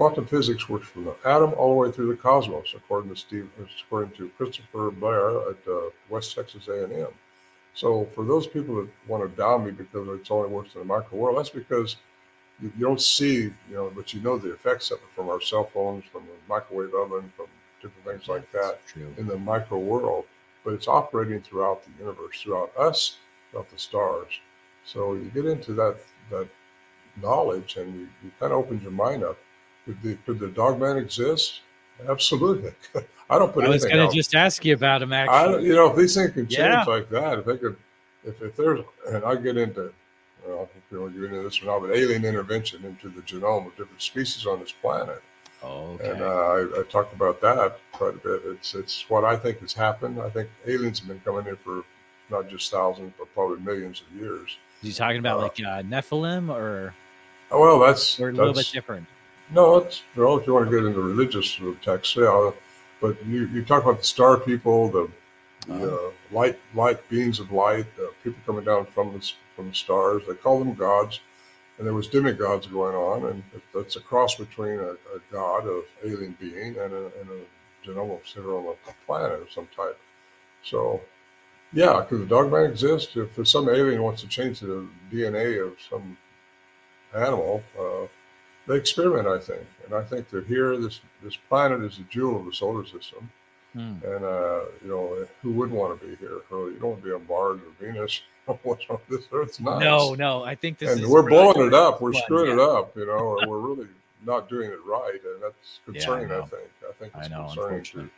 quantum 0.00 0.24
physics 0.24 0.66
works 0.66 0.88
from 0.88 1.04
the 1.04 1.14
atom 1.26 1.52
all 1.58 1.74
the 1.74 1.74
way 1.74 1.92
through 1.92 2.08
the 2.08 2.16
cosmos, 2.16 2.72
according 2.74 3.10
to 3.10 3.16
Steve, 3.16 3.50
according 3.84 4.10
to 4.12 4.30
Christopher 4.38 4.90
Blair 4.90 5.50
at 5.50 5.58
uh, 5.68 5.90
West 6.08 6.34
Texas 6.34 6.68
A&M. 6.68 7.08
So 7.74 8.06
for 8.14 8.24
those 8.24 8.46
people 8.46 8.76
that 8.76 8.88
want 9.06 9.22
to 9.22 9.36
down 9.36 9.66
me 9.66 9.72
because 9.72 10.08
it 10.08 10.30
only 10.30 10.48
works 10.48 10.70
in 10.74 10.80
the 10.80 10.86
micro 10.86 11.18
world, 11.18 11.36
that's 11.36 11.50
because 11.50 11.96
you, 12.62 12.72
you 12.78 12.86
don't 12.86 13.00
see, 13.00 13.42
you 13.42 13.54
know, 13.70 13.92
but 13.94 14.12
you 14.12 14.20
know 14.20 14.38
the 14.38 14.52
effects 14.52 14.90
of 14.90 14.98
it 14.98 15.08
from 15.14 15.28
our 15.28 15.40
cell 15.40 15.70
phones, 15.72 16.04
from 16.12 16.24
the 16.24 16.32
microwave 16.48 16.94
oven, 16.94 17.32
from 17.36 17.46
different 17.82 18.06
things 18.06 18.28
like 18.28 18.50
that 18.52 18.78
in 19.16 19.26
the 19.26 19.38
micro 19.38 19.78
world. 19.78 20.24
But 20.64 20.74
it's 20.74 20.88
operating 20.88 21.40
throughout 21.40 21.82
the 21.84 21.90
universe, 21.98 22.42
throughout 22.42 22.76
us, 22.76 23.16
throughout 23.50 23.70
the 23.70 23.78
stars. 23.78 24.32
So 24.84 25.14
you 25.14 25.30
get 25.34 25.46
into 25.46 25.72
that 25.74 25.96
that 26.30 26.48
knowledge, 27.20 27.76
and 27.76 27.94
you, 27.94 28.08
you 28.22 28.30
kind 28.38 28.52
of 28.52 28.58
opens 28.58 28.82
your 28.82 28.92
mind 28.92 29.24
up 29.24 29.38
could 29.84 30.02
the, 30.02 30.14
could 30.26 30.38
the 30.38 30.48
dog 30.48 30.80
man 30.80 30.96
exist? 30.96 31.60
Absolutely. 32.08 32.72
I 33.30 33.38
don't 33.38 33.52
put. 33.52 33.64
It 33.64 33.66
in 33.66 33.70
the. 33.70 33.72
I 33.72 33.74
was 33.74 33.84
going 33.84 34.08
to 34.08 34.14
just 34.14 34.34
ask 34.34 34.64
you 34.64 34.74
about 34.74 35.02
him. 35.02 35.12
Actually, 35.12 35.56
I, 35.56 35.58
you 35.60 35.74
know, 35.74 35.90
if 35.90 35.96
these 35.96 36.14
things 36.14 36.32
can 36.32 36.46
change 36.46 36.58
yeah. 36.58 36.84
like 36.84 37.08
that, 37.10 37.40
if 37.40 37.44
they 37.44 37.56
could, 37.56 37.76
if, 38.24 38.40
if 38.42 38.56
there's, 38.56 38.80
and 39.08 39.24
I 39.24 39.34
get 39.36 39.56
into, 39.56 39.92
if 40.46 40.68
you 40.90 41.00
want 41.00 41.14
to 41.14 41.20
get 41.20 41.30
into 41.30 41.42
this 41.42 41.62
or 41.62 41.66
not, 41.66 41.80
but 41.80 41.94
alien 41.94 42.24
intervention 42.24 42.84
into 42.84 43.08
the 43.08 43.22
genome 43.22 43.66
of 43.66 43.76
different 43.76 44.02
species 44.02 44.46
on 44.46 44.60
this 44.60 44.72
planet. 44.72 45.22
Oh, 45.62 45.92
okay. 45.92 46.10
And 46.10 46.22
uh, 46.22 46.26
I, 46.26 46.80
I 46.80 46.82
talk 46.88 47.12
about 47.12 47.40
that 47.42 47.78
quite 47.92 48.14
a 48.14 48.18
bit. 48.18 48.42
It's 48.46 48.74
it's 48.74 49.08
what 49.10 49.24
I 49.24 49.36
think 49.36 49.60
has 49.60 49.74
happened. 49.74 50.20
I 50.20 50.30
think 50.30 50.48
aliens 50.66 51.00
have 51.00 51.08
been 51.08 51.20
coming 51.20 51.46
in 51.46 51.56
for 51.56 51.84
not 52.30 52.48
just 52.48 52.70
thousands, 52.70 53.12
but 53.18 53.32
probably 53.34 53.60
millions 53.60 54.02
of 54.02 54.20
years. 54.20 54.56
Are 54.82 54.86
you 54.86 54.92
talking 54.92 55.18
about 55.18 55.38
uh, 55.38 55.42
like 55.42 55.60
uh, 55.60 55.82
Nephilim 55.82 56.48
or? 56.48 56.94
Well, 57.50 57.80
that's 57.80 58.18
or 58.18 58.30
a 58.30 58.32
little 58.32 58.54
bit 58.54 58.70
different. 58.72 59.06
No, 59.52 59.78
it's 59.78 60.02
well, 60.16 60.38
if 60.38 60.46
you 60.46 60.54
want 60.54 60.70
to 60.70 60.76
get 60.76 60.86
into 60.86 61.00
religious 61.00 61.60
texts, 61.82 62.16
yeah. 62.16 62.50
But 63.00 63.24
you, 63.26 63.46
you 63.48 63.64
talk 63.64 63.82
about 63.82 63.98
the 63.98 64.04
star 64.04 64.36
people, 64.36 64.88
the, 64.88 65.10
the 65.66 65.74
uh-huh. 65.74 66.08
uh, 66.08 66.10
light 66.30 66.58
light 66.74 67.06
beings 67.08 67.40
of 67.40 67.50
light, 67.50 67.86
uh, 67.98 68.08
people 68.22 68.40
coming 68.46 68.64
down 68.64 68.86
from 68.86 69.12
the 69.12 69.32
from 69.60 69.68
the 69.68 69.74
stars. 69.74 70.22
They 70.26 70.34
call 70.34 70.58
them 70.58 70.74
gods, 70.74 71.20
and 71.76 71.86
there 71.86 71.94
was 71.94 72.08
demigods 72.08 72.66
going 72.66 72.96
on, 72.96 73.26
and 73.30 73.42
that's 73.74 73.96
a 73.96 74.00
cross 74.00 74.36
between 74.36 74.78
a, 74.78 74.92
a 74.92 75.20
god 75.30 75.66
of 75.66 75.84
alien 76.04 76.36
being 76.40 76.78
and 76.78 76.92
a, 76.92 77.04
and 77.20 77.28
a 77.30 77.86
genome 77.86 78.20
center 78.26 78.56
on 78.56 78.74
a 78.88 79.06
planet 79.06 79.42
of 79.42 79.50
some 79.52 79.68
type. 79.76 79.98
So, 80.62 81.00
yeah, 81.72 82.04
could 82.08 82.22
the 82.22 82.26
dogman 82.26 82.70
exist? 82.70 83.16
If 83.16 83.46
some 83.46 83.68
alien 83.68 84.02
wants 84.02 84.22
to 84.22 84.28
change 84.28 84.60
the 84.60 84.86
DNA 85.12 85.66
of 85.66 85.74
some 85.88 86.16
animal. 87.14 87.62
Uh, 87.78 88.06
they 88.66 88.76
experiment, 88.76 89.26
I 89.26 89.38
think, 89.38 89.66
and 89.84 89.94
I 89.94 90.02
think 90.02 90.28
they're 90.28 90.42
here. 90.42 90.76
This 90.76 91.00
this 91.22 91.36
planet 91.48 91.82
is 91.82 91.98
a 91.98 92.02
jewel 92.02 92.40
of 92.40 92.46
the 92.46 92.52
solar 92.52 92.84
system, 92.84 93.30
mm. 93.74 94.02
and 94.04 94.24
uh, 94.24 94.60
you 94.82 94.88
know 94.88 95.26
who 95.42 95.52
wouldn't 95.52 95.78
want 95.78 95.98
to 95.98 96.06
be 96.06 96.14
here? 96.16 96.42
Well, 96.50 96.70
you 96.70 96.78
don't 96.78 96.90
want 96.90 97.02
to 97.02 97.08
be 97.08 97.14
on 97.14 97.26
Mars 97.26 97.60
or 97.60 97.84
Venus. 97.84 98.20
What's 98.62 98.84
on 98.88 98.98
this 99.08 99.24
Earth's 99.32 99.60
nice. 99.60 99.80
No, 99.80 100.14
no, 100.14 100.44
I 100.44 100.54
think 100.54 100.78
this. 100.78 100.90
Is. 100.90 101.00
And 101.00 101.08
we're 101.10 101.28
blowing 101.28 101.66
it 101.66 101.74
up. 101.74 102.00
We're 102.00 102.12
fun, 102.12 102.22
screwing 102.22 102.58
yeah. 102.58 102.64
it 102.64 102.70
up. 102.70 102.96
You 102.96 103.06
know, 103.06 103.12
or 103.12 103.48
we're 103.48 103.58
really 103.58 103.88
not 104.26 104.48
doing 104.48 104.70
it 104.70 104.78
right, 104.84 105.20
and 105.22 105.42
that's 105.42 105.80
concerning. 105.84 106.28
Yeah, 106.28 106.36
I, 106.36 106.38
I, 106.38 106.46
think. 106.46 106.62
I 106.88 106.92
think 106.98 107.12
it's 107.16 107.26
I 107.26 107.28
know, 107.28 107.46
concerning 107.46 107.84
to 107.84 108.10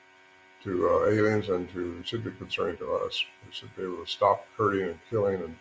to 0.65 0.89
uh, 0.89 1.11
aliens 1.11 1.49
and 1.49 1.69
to 1.73 2.03
should 2.05 2.25
be 2.25 2.31
concerning 2.33 2.77
to 2.79 2.93
us. 2.95 3.25
We 3.47 3.53
should 3.53 3.75
be 3.77 3.83
able 3.83 4.05
to 4.05 4.11
stop 4.11 4.47
hurting 4.57 4.89
and 4.89 4.99
killing 5.11 5.37
and 5.37 5.57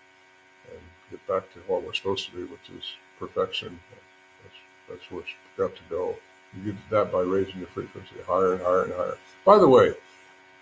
and 0.71 0.81
get 1.09 1.27
back 1.27 1.51
to 1.53 1.59
what 1.67 1.83
we're 1.83 1.93
supposed 1.93 2.29
to 2.29 2.35
be, 2.35 2.43
which 2.43 2.69
is 2.75 2.83
perfection 3.19 3.79
that's 4.91 5.09
where 5.09 5.21
it's 5.21 5.31
got 5.57 5.75
to 5.75 5.81
go. 5.89 6.15
You 6.53 6.73
get 6.73 6.89
that 6.89 7.11
by 7.11 7.21
raising 7.21 7.59
your 7.59 7.67
frequency 7.67 8.15
higher 8.27 8.53
and 8.53 8.61
higher 8.61 8.83
and 8.83 8.93
higher. 8.93 9.17
By 9.45 9.57
the 9.57 9.67
way, 9.67 9.93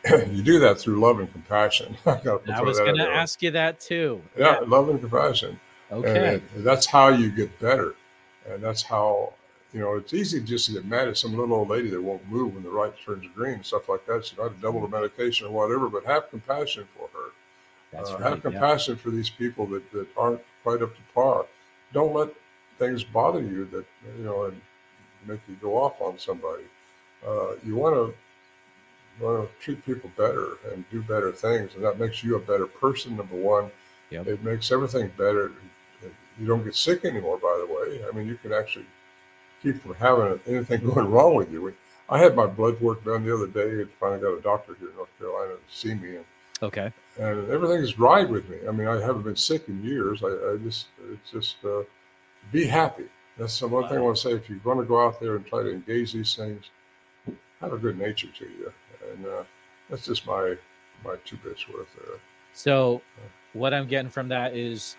you 0.32 0.42
do 0.44 0.60
that 0.60 0.80
through 0.80 1.00
love 1.00 1.20
and 1.20 1.32
compassion. 1.32 1.98
I, 2.06 2.20
I 2.54 2.62
was 2.62 2.80
going 2.80 2.98
to 2.98 3.08
ask 3.08 3.42
you 3.42 3.52
that 3.52 3.80
too. 3.80 4.22
Yeah, 4.38 4.60
yeah, 4.62 4.68
love 4.68 4.90
and 4.90 5.00
compassion. 5.00 5.60
Okay. 5.92 6.42
And 6.56 6.66
that's 6.66 6.86
how 6.86 7.10
you 7.10 7.32
get 7.32 7.58
better. 7.60 7.96
And 8.48 8.64
that's 8.64 8.82
how, 8.82 9.34
you 9.74 9.80
know, 9.80 9.96
it's 9.96 10.14
easy 10.14 10.40
just 10.42 10.68
to 10.68 10.74
get 10.74 10.86
mad 10.86 11.08
at 11.08 11.18
some 11.18 11.36
little 11.36 11.54
old 11.54 11.70
lady 11.70 11.90
that 11.90 12.02
won't 12.02 12.28
move 12.30 12.54
when 12.54 12.64
the 12.64 12.70
right 12.70 12.94
turns 13.06 13.26
green 13.36 13.56
and 13.56 13.66
stuff 13.66 13.90
like 13.90 14.06
that. 14.06 14.26
So 14.26 14.36
you 14.38 14.44
know, 14.44 14.50
to 14.50 14.62
double 14.62 14.82
the 14.82 14.88
medication 14.88 15.48
or 15.48 15.52
whatever, 15.52 15.90
but 15.90 16.06
have 16.06 16.30
compassion 16.30 16.88
for 16.96 17.10
her. 17.14 17.32
That's 17.92 18.12
uh, 18.12 18.20
right, 18.20 18.30
have 18.30 18.42
compassion 18.42 18.96
yeah. 18.96 19.02
for 19.02 19.10
these 19.10 19.30
people 19.30 19.66
that, 19.68 19.92
that 19.92 20.08
aren't 20.16 20.42
quite 20.64 20.82
up 20.82 20.96
to 20.96 21.02
par. 21.14 21.46
Don't 21.92 22.14
let 22.14 22.30
things 22.78 23.04
bother 23.04 23.42
you 23.42 23.66
that 23.66 23.86
you 24.18 24.24
know 24.24 24.46
and 24.46 24.62
make 25.28 25.42
you 25.48 25.56
go 25.56 25.78
off 25.78 26.00
on 26.00 26.18
somebody. 26.18 26.64
Uh, 27.28 27.56
you 27.66 27.76
want 27.76 27.96
to 27.96 28.14
want 29.20 29.50
to 29.50 29.64
treat 29.64 29.86
people 29.86 30.12
better 30.18 30.58
and 30.72 30.84
do 30.90 31.02
better 31.02 31.32
things, 31.32 31.76
and 31.76 31.84
that 31.84 32.00
makes 32.00 32.24
you 32.24 32.36
a 32.36 32.40
better 32.40 32.68
person. 32.68 33.18
Number 33.18 33.36
one, 33.36 33.72
yep. 34.10 34.28
it 34.28 34.44
makes 34.44 34.72
everything 34.72 35.12
better. 35.18 35.52
You 36.40 36.48
don't 36.48 36.64
get 36.64 36.76
sick 36.76 37.06
anymore. 37.06 37.38
By 37.38 37.64
the 37.66 37.74
way, 37.74 38.06
I 38.08 38.16
mean 38.16 38.28
you 38.28 38.36
can 38.36 38.54
actually 38.54 38.86
keep 39.62 39.82
from 39.82 39.96
having 39.96 40.40
anything 40.48 40.90
going 40.94 41.10
wrong 41.10 41.36
with 41.36 41.52
you. 41.52 41.74
I 42.10 42.18
had 42.18 42.36
my 42.36 42.48
blood 42.48 42.80
work 42.82 43.04
done 43.04 43.24
the 43.24 43.34
other 43.34 43.48
day. 43.48 43.82
and 43.82 43.90
finally 44.00 44.22
got 44.22 44.38
a 44.38 44.42
doctor 44.42 44.76
here 44.80 44.90
in 44.90 44.96
North 44.96 45.10
Carolina 45.20 45.54
to 45.54 45.76
see 45.76 45.94
me, 45.94 46.16
and 46.18 46.26
okay, 46.64 46.92
and 47.20 47.50
everything's 47.50 48.00
right 48.00 48.28
with 48.28 48.48
me. 48.50 48.58
I 48.68 48.72
mean, 48.72 48.88
I 48.88 49.02
haven't 49.02 49.24
been 49.24 49.36
sick 49.36 49.68
in 49.68 49.84
years. 49.84 50.24
I, 50.24 50.28
I 50.28 50.58
just 50.64 50.88
it's 51.12 51.32
just. 51.32 51.58
Uh, 51.64 51.84
be 52.52 52.66
happy. 52.66 53.06
That's 53.38 53.60
the 53.60 53.68
one 53.68 53.88
thing 53.88 53.98
I 53.98 54.02
want 54.02 54.18
to 54.18 54.22
say. 54.22 54.32
If 54.34 54.50
you're 54.50 54.60
going 54.60 54.80
to 54.80 54.86
go 54.86 55.06
out 55.06 55.20
there 55.20 55.36
and 55.36 55.46
try 55.46 55.64
to 55.64 55.72
engage 55.72 56.14
these 56.14 56.36
things, 56.36 56.70
have 57.62 57.74
a 57.74 57.78
good 57.78 57.98
nature 57.98 58.28
to 58.28 58.46
you, 58.46 58.74
and 59.12 59.26
uh, 59.26 59.44
that's 59.90 60.06
just 60.06 60.26
my 60.26 60.56
my 61.04 61.16
two 61.26 61.38
bits 61.38 61.68
worth 61.68 61.88
there. 61.98 62.18
So, 62.54 63.02
what 63.54 63.74
I'm 63.74 63.88
getting 63.88 64.10
from 64.10 64.30
that 64.30 64.56
is, 64.56 64.96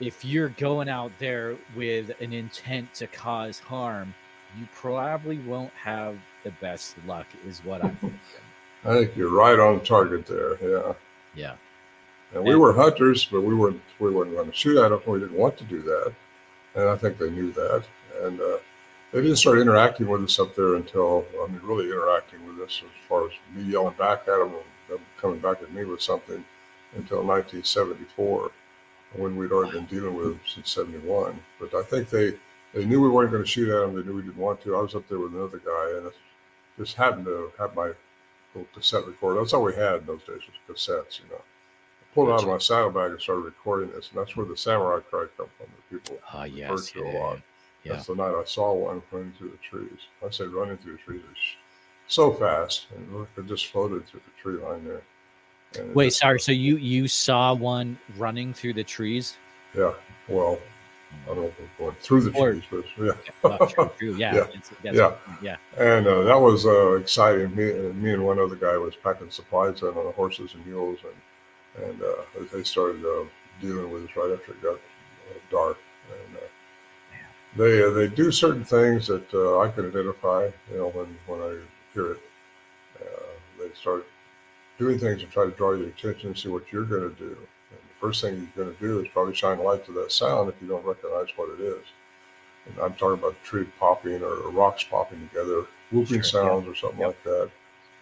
if 0.00 0.24
you're 0.24 0.50
going 0.50 0.88
out 0.88 1.12
there 1.18 1.56
with 1.76 2.10
an 2.20 2.32
intent 2.32 2.94
to 2.94 3.06
cause 3.06 3.58
harm, 3.58 4.14
you 4.58 4.66
probably 4.74 5.38
won't 5.38 5.72
have 5.74 6.18
the 6.44 6.50
best 6.60 6.96
luck. 7.06 7.26
Is 7.46 7.64
what 7.64 7.84
I'm 7.84 7.96
thinking. 7.96 8.20
I 8.84 8.94
think 8.94 9.16
you're 9.16 9.30
right 9.30 9.58
on 9.58 9.80
target 9.82 10.26
there. 10.26 10.56
Yeah. 10.62 10.92
Yeah. 11.34 11.54
And 12.34 12.44
we 12.44 12.56
were 12.56 12.74
hunters, 12.74 13.24
but 13.24 13.40
we 13.40 13.54
weren't 13.54 13.80
we 13.98 14.10
weren't 14.10 14.32
going 14.32 14.50
to 14.50 14.56
shoot 14.56 14.78
at 14.78 14.90
them. 14.90 15.00
We 15.06 15.18
didn't 15.18 15.36
want 15.36 15.56
to 15.58 15.64
do 15.64 15.82
that 15.82 16.14
and 16.78 16.88
I 16.88 16.96
think 16.96 17.18
they 17.18 17.30
knew 17.30 17.52
that. 17.52 17.84
And 18.22 18.40
uh, 18.40 18.58
they 19.12 19.22
didn't 19.22 19.36
start 19.36 19.58
interacting 19.58 20.06
with 20.06 20.22
us 20.22 20.38
up 20.38 20.54
there 20.54 20.74
until, 20.74 21.24
I 21.42 21.46
mean, 21.46 21.60
really 21.62 21.86
interacting 21.86 22.46
with 22.46 22.60
us 22.66 22.82
as 22.84 23.08
far 23.08 23.26
as 23.26 23.32
me 23.54 23.62
yelling 23.64 23.94
back 23.96 24.20
at 24.20 24.26
them 24.26 24.54
and 24.54 24.64
them 24.88 25.00
coming 25.18 25.38
back 25.38 25.62
at 25.62 25.72
me 25.72 25.84
with 25.84 26.02
something 26.02 26.44
until 26.94 27.18
1974, 27.18 28.50
when 29.16 29.36
we'd 29.36 29.52
already 29.52 29.72
been 29.72 29.86
dealing 29.86 30.14
with 30.14 30.26
them 30.26 30.40
since 30.46 30.70
71. 30.70 31.38
But 31.58 31.74
I 31.74 31.82
think 31.82 32.10
they, 32.10 32.34
they 32.74 32.84
knew 32.84 33.00
we 33.00 33.08
weren't 33.08 33.30
going 33.30 33.42
to 33.42 33.48
shoot 33.48 33.70
at 33.70 33.80
them. 33.80 33.94
They 33.96 34.02
knew 34.02 34.16
we 34.16 34.22
didn't 34.22 34.36
want 34.36 34.60
to. 34.62 34.76
I 34.76 34.82
was 34.82 34.94
up 34.94 35.08
there 35.08 35.18
with 35.18 35.34
another 35.34 35.58
guy, 35.58 35.96
and 35.96 36.06
it 36.06 36.14
just 36.76 36.96
happened 36.96 37.26
to 37.26 37.50
have 37.58 37.74
my 37.74 37.92
little 38.54 38.68
cassette 38.74 39.06
recorder. 39.06 39.40
That's 39.40 39.52
all 39.52 39.64
we 39.64 39.74
had 39.74 39.96
in 39.96 40.06
those 40.06 40.20
days 40.20 40.40
was 40.68 40.78
cassettes, 40.78 41.18
you 41.18 41.26
know 41.30 41.40
I 41.40 42.14
pulled 42.14 42.30
out 42.30 42.42
of 42.42 42.48
my 42.48 42.58
saddlebag 42.58 43.12
and 43.12 43.20
started 43.20 43.42
recording 43.42 43.90
this, 43.90 44.10
and 44.10 44.18
that's 44.18 44.36
where 44.36 44.46
the 44.46 44.56
samurai 44.56 45.00
cry 45.00 45.26
come 45.36 45.48
from. 45.56 45.66
The 45.90 45.98
people 45.98 46.18
ah, 46.32 46.44
yes, 46.44 46.92
yeah, 46.94 47.02
a 47.02 47.18
lot. 47.18 47.40
Yeah. 47.88 47.94
That's 47.94 48.06
the 48.06 48.14
night 48.14 48.34
I 48.34 48.44
saw 48.44 48.74
one 48.74 49.02
running 49.10 49.32
through 49.38 49.50
the 49.50 49.56
trees. 49.56 49.98
I 50.24 50.30
say 50.30 50.44
running 50.44 50.76
through 50.78 50.92
the 50.92 50.98
trees, 50.98 51.22
so 52.06 52.32
fast, 52.32 52.86
and 52.94 53.26
it 53.36 53.46
just 53.46 53.66
floated 53.68 54.06
through 54.06 54.20
the 54.20 54.42
tree 54.42 54.62
line 54.62 54.84
there. 54.84 55.02
Wait, 55.94 56.08
just, 56.08 56.20
sorry. 56.20 56.40
So 56.40 56.52
you 56.52 56.76
you 56.76 57.08
saw 57.08 57.54
one 57.54 57.98
running 58.16 58.52
through 58.52 58.74
the 58.74 58.84
trees? 58.84 59.36
Yeah. 59.74 59.92
Well, 60.28 60.58
I 61.24 61.28
don't 61.28 61.36
know 61.36 61.44
if 61.44 61.58
it 61.58 61.82
went 61.82 62.00
through 62.00 62.22
the 62.22 62.38
or, 62.38 62.52
trees, 62.52 62.64
but 62.70 62.84
yeah. 62.98 63.12
Oh, 63.44 63.66
true, 63.66 63.90
true. 63.98 64.16
Yeah. 64.16 64.46
yeah. 64.82 64.92
yeah. 64.92 65.14
yeah. 65.42 65.56
And 65.78 66.06
uh, 66.06 66.22
that 66.24 66.40
was 66.40 66.66
uh, 66.66 66.92
exciting. 66.92 67.54
Me, 67.54 67.72
me 67.92 68.12
and 68.12 68.24
one 68.24 68.38
other 68.38 68.56
guy 68.56 68.76
was 68.76 68.94
packing 68.96 69.30
supplies 69.30 69.82
in 69.82 69.88
on 69.88 70.04
the 70.04 70.12
horses 70.12 70.54
and 70.54 70.66
mules, 70.66 70.98
and 71.04 71.84
and 71.84 72.02
uh, 72.02 72.22
they 72.52 72.62
started 72.62 73.04
uh, 73.04 73.24
dealing 73.60 73.90
with 73.90 74.04
us 74.04 74.10
right 74.16 74.32
after 74.32 74.52
it 74.52 74.62
got 74.62 74.74
uh, 74.74 75.38
dark. 75.50 75.78
And 76.10 76.36
uh, 76.36 76.40
they 77.56 77.82
uh, 77.82 77.90
they 77.90 78.08
do 78.08 78.30
certain 78.30 78.64
things 78.64 79.06
that 79.06 79.32
uh, 79.32 79.60
I 79.60 79.70
can 79.70 79.86
identify. 79.86 80.50
You 80.70 80.78
know, 80.78 80.88
when 80.88 81.16
when 81.26 81.40
I 81.40 81.58
hear 81.94 82.12
it, 82.12 82.20
they 83.58 83.74
start 83.74 84.06
doing 84.78 84.98
things 84.98 85.20
to 85.20 85.26
try 85.26 85.44
to 85.44 85.50
draw 85.50 85.72
your 85.72 85.88
attention 85.88 86.28
and 86.28 86.38
see 86.38 86.48
what 86.48 86.72
you're 86.72 86.84
going 86.84 87.02
to 87.02 87.14
do. 87.16 87.36
And 87.70 87.80
the 87.80 88.00
first 88.00 88.22
thing 88.22 88.36
you're 88.36 88.64
going 88.64 88.76
to 88.76 88.80
do 88.80 89.00
is 89.00 89.08
probably 89.12 89.34
shine 89.34 89.58
a 89.58 89.62
light 89.62 89.84
to 89.86 89.92
that 89.92 90.12
sound 90.12 90.48
if 90.48 90.54
you 90.62 90.68
don't 90.68 90.84
recognize 90.84 91.28
what 91.36 91.50
it 91.58 91.60
is. 91.60 91.84
And 92.66 92.78
I'm 92.80 92.94
talking 92.94 93.18
about 93.18 93.42
tree 93.42 93.66
popping 93.80 94.22
or 94.22 94.50
rocks 94.50 94.84
popping 94.84 95.28
together, 95.28 95.66
whooping 95.90 96.22
sure, 96.22 96.42
sounds 96.42 96.64
yeah. 96.64 96.70
or 96.70 96.74
something 96.74 97.00
yep. 97.00 97.08
like 97.08 97.24
that 97.24 97.50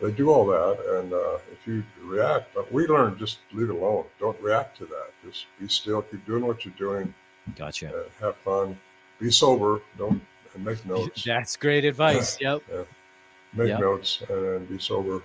they 0.01 0.11
do 0.12 0.30
all 0.30 0.47
that, 0.47 0.99
and 0.99 1.12
uh, 1.12 1.38
if 1.53 1.66
you 1.66 1.82
react, 2.03 2.55
but 2.55 2.70
we 2.72 2.86
learn 2.86 3.18
just 3.18 3.38
leave 3.53 3.70
it 3.70 3.76
alone. 3.76 4.05
Don't 4.20 4.38
react 4.40 4.76
to 4.78 4.84
that. 4.86 5.11
Just 5.24 5.47
be 5.59 5.68
still. 5.68 6.03
Keep 6.03 6.26
doing 6.26 6.47
what 6.47 6.64
you're 6.64 6.74
doing. 6.74 7.14
Gotcha. 7.57 7.94
Uh, 7.94 8.03
have 8.20 8.36
fun. 8.36 8.78
Be 9.19 9.31
sober. 9.31 9.81
Don't 9.99 10.23
and 10.55 10.64
make 10.64 10.85
notes. 10.85 11.23
That's 11.27 11.57
great 11.57 11.85
advice. 11.85 12.41
yep. 12.41 12.62
Yeah. 12.71 12.83
Make 13.55 13.69
yep. 13.69 13.81
notes 13.81 14.23
and 14.29 14.69
be 14.69 14.79
sober. 14.79 15.23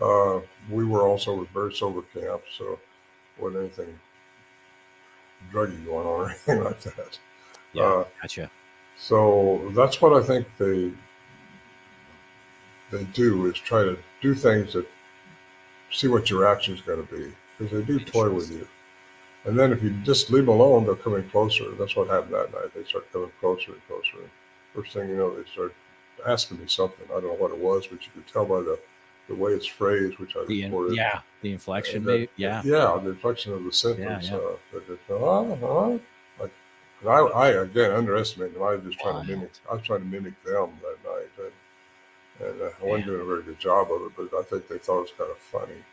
Uh, 0.00 0.40
we 0.70 0.84
were 0.84 1.02
also 1.02 1.46
very 1.52 1.72
sober 1.74 2.02
camp, 2.12 2.42
so 2.56 2.78
wasn't 3.38 3.60
anything 3.64 3.98
druggy 5.52 5.84
going 5.84 6.06
on 6.06 6.06
or 6.06 6.30
anything 6.30 6.64
like 6.64 6.80
that. 6.80 7.18
Yeah, 7.72 7.82
uh, 7.82 8.04
gotcha. 8.22 8.50
So 8.96 9.70
that's 9.74 10.00
what 10.00 10.12
I 10.12 10.24
think 10.24 10.46
they 10.58 10.92
they 12.90 13.04
do 13.12 13.46
is 13.46 13.58
try 13.58 13.82
to 13.82 13.98
do 14.20 14.34
things 14.34 14.72
that 14.74 14.86
see 15.90 16.08
what 16.08 16.30
your 16.30 16.46
action 16.46 16.74
is 16.74 16.80
going 16.80 17.04
to 17.04 17.14
be 17.14 17.32
because 17.58 17.72
they 17.72 17.82
do 17.84 17.98
toy 18.00 18.30
with 18.30 18.50
you. 18.50 18.66
And 19.44 19.58
then 19.58 19.72
if 19.72 19.82
you 19.82 19.90
just 20.04 20.30
leave 20.30 20.46
them 20.46 20.54
alone, 20.54 20.86
they're 20.86 20.94
coming 20.94 21.28
closer. 21.28 21.70
That's 21.72 21.96
what 21.96 22.08
happened 22.08 22.34
that 22.34 22.52
night. 22.52 22.74
They 22.74 22.84
start 22.84 23.12
coming 23.12 23.30
closer 23.40 23.72
and 23.72 23.86
closer. 23.86 24.22
And 24.22 24.30
first 24.74 24.92
thing 24.94 25.08
you 25.08 25.16
know, 25.16 25.36
they 25.36 25.48
start 25.50 25.74
asking 26.26 26.60
me 26.60 26.66
something. 26.66 27.06
I 27.10 27.20
don't 27.20 27.24
know 27.24 27.34
what 27.34 27.50
it 27.50 27.58
was, 27.58 27.86
but 27.86 28.04
you 28.04 28.12
could 28.14 28.26
tell 28.26 28.46
by 28.46 28.60
the, 28.60 28.78
the 29.28 29.34
way 29.34 29.52
it's 29.52 29.66
phrased, 29.66 30.18
which 30.18 30.34
I 30.34 30.46
the, 30.46 30.64
recorded. 30.64 30.96
Yeah, 30.96 31.20
the 31.42 31.52
inflection. 31.52 32.04
That, 32.04 32.28
yeah. 32.36 32.62
Yeah, 32.64 32.98
the 33.02 33.10
inflection 33.10 33.52
of 33.52 33.64
the 33.64 33.72
sentence. 33.72 34.28
Yeah, 34.28 34.38
yeah. 34.38 34.78
Uh, 34.78 34.80
that, 34.86 34.98
oh, 35.10 36.00
like, 36.40 36.52
I, 37.06 37.18
I, 37.18 37.48
again, 37.62 37.92
underestimated 37.92 38.54
them. 38.54 38.62
I 38.62 38.76
was 38.76 38.84
just 38.84 38.98
trying 38.98 39.26
to 39.26 39.30
mimic. 39.30 39.50
I 39.70 39.74
was 39.74 39.82
trying 39.82 40.00
to 40.00 40.06
mimic 40.06 40.42
them 40.44 40.70
that 40.80 40.98
night. 41.04 41.50
And, 42.40 42.48
and 42.48 42.62
uh, 42.62 42.70
I 42.80 42.84
wasn't 42.86 43.06
doing 43.06 43.20
a 43.20 43.24
very 43.24 43.42
good 43.42 43.60
job 43.60 43.92
of 43.92 44.02
it, 44.06 44.12
but 44.16 44.38
I 44.38 44.42
think 44.42 44.68
they 44.68 44.78
thought 44.78 45.00
it 45.00 45.02
was 45.02 45.12
kind 45.18 45.30
of 45.30 45.38
funny. 45.38 45.84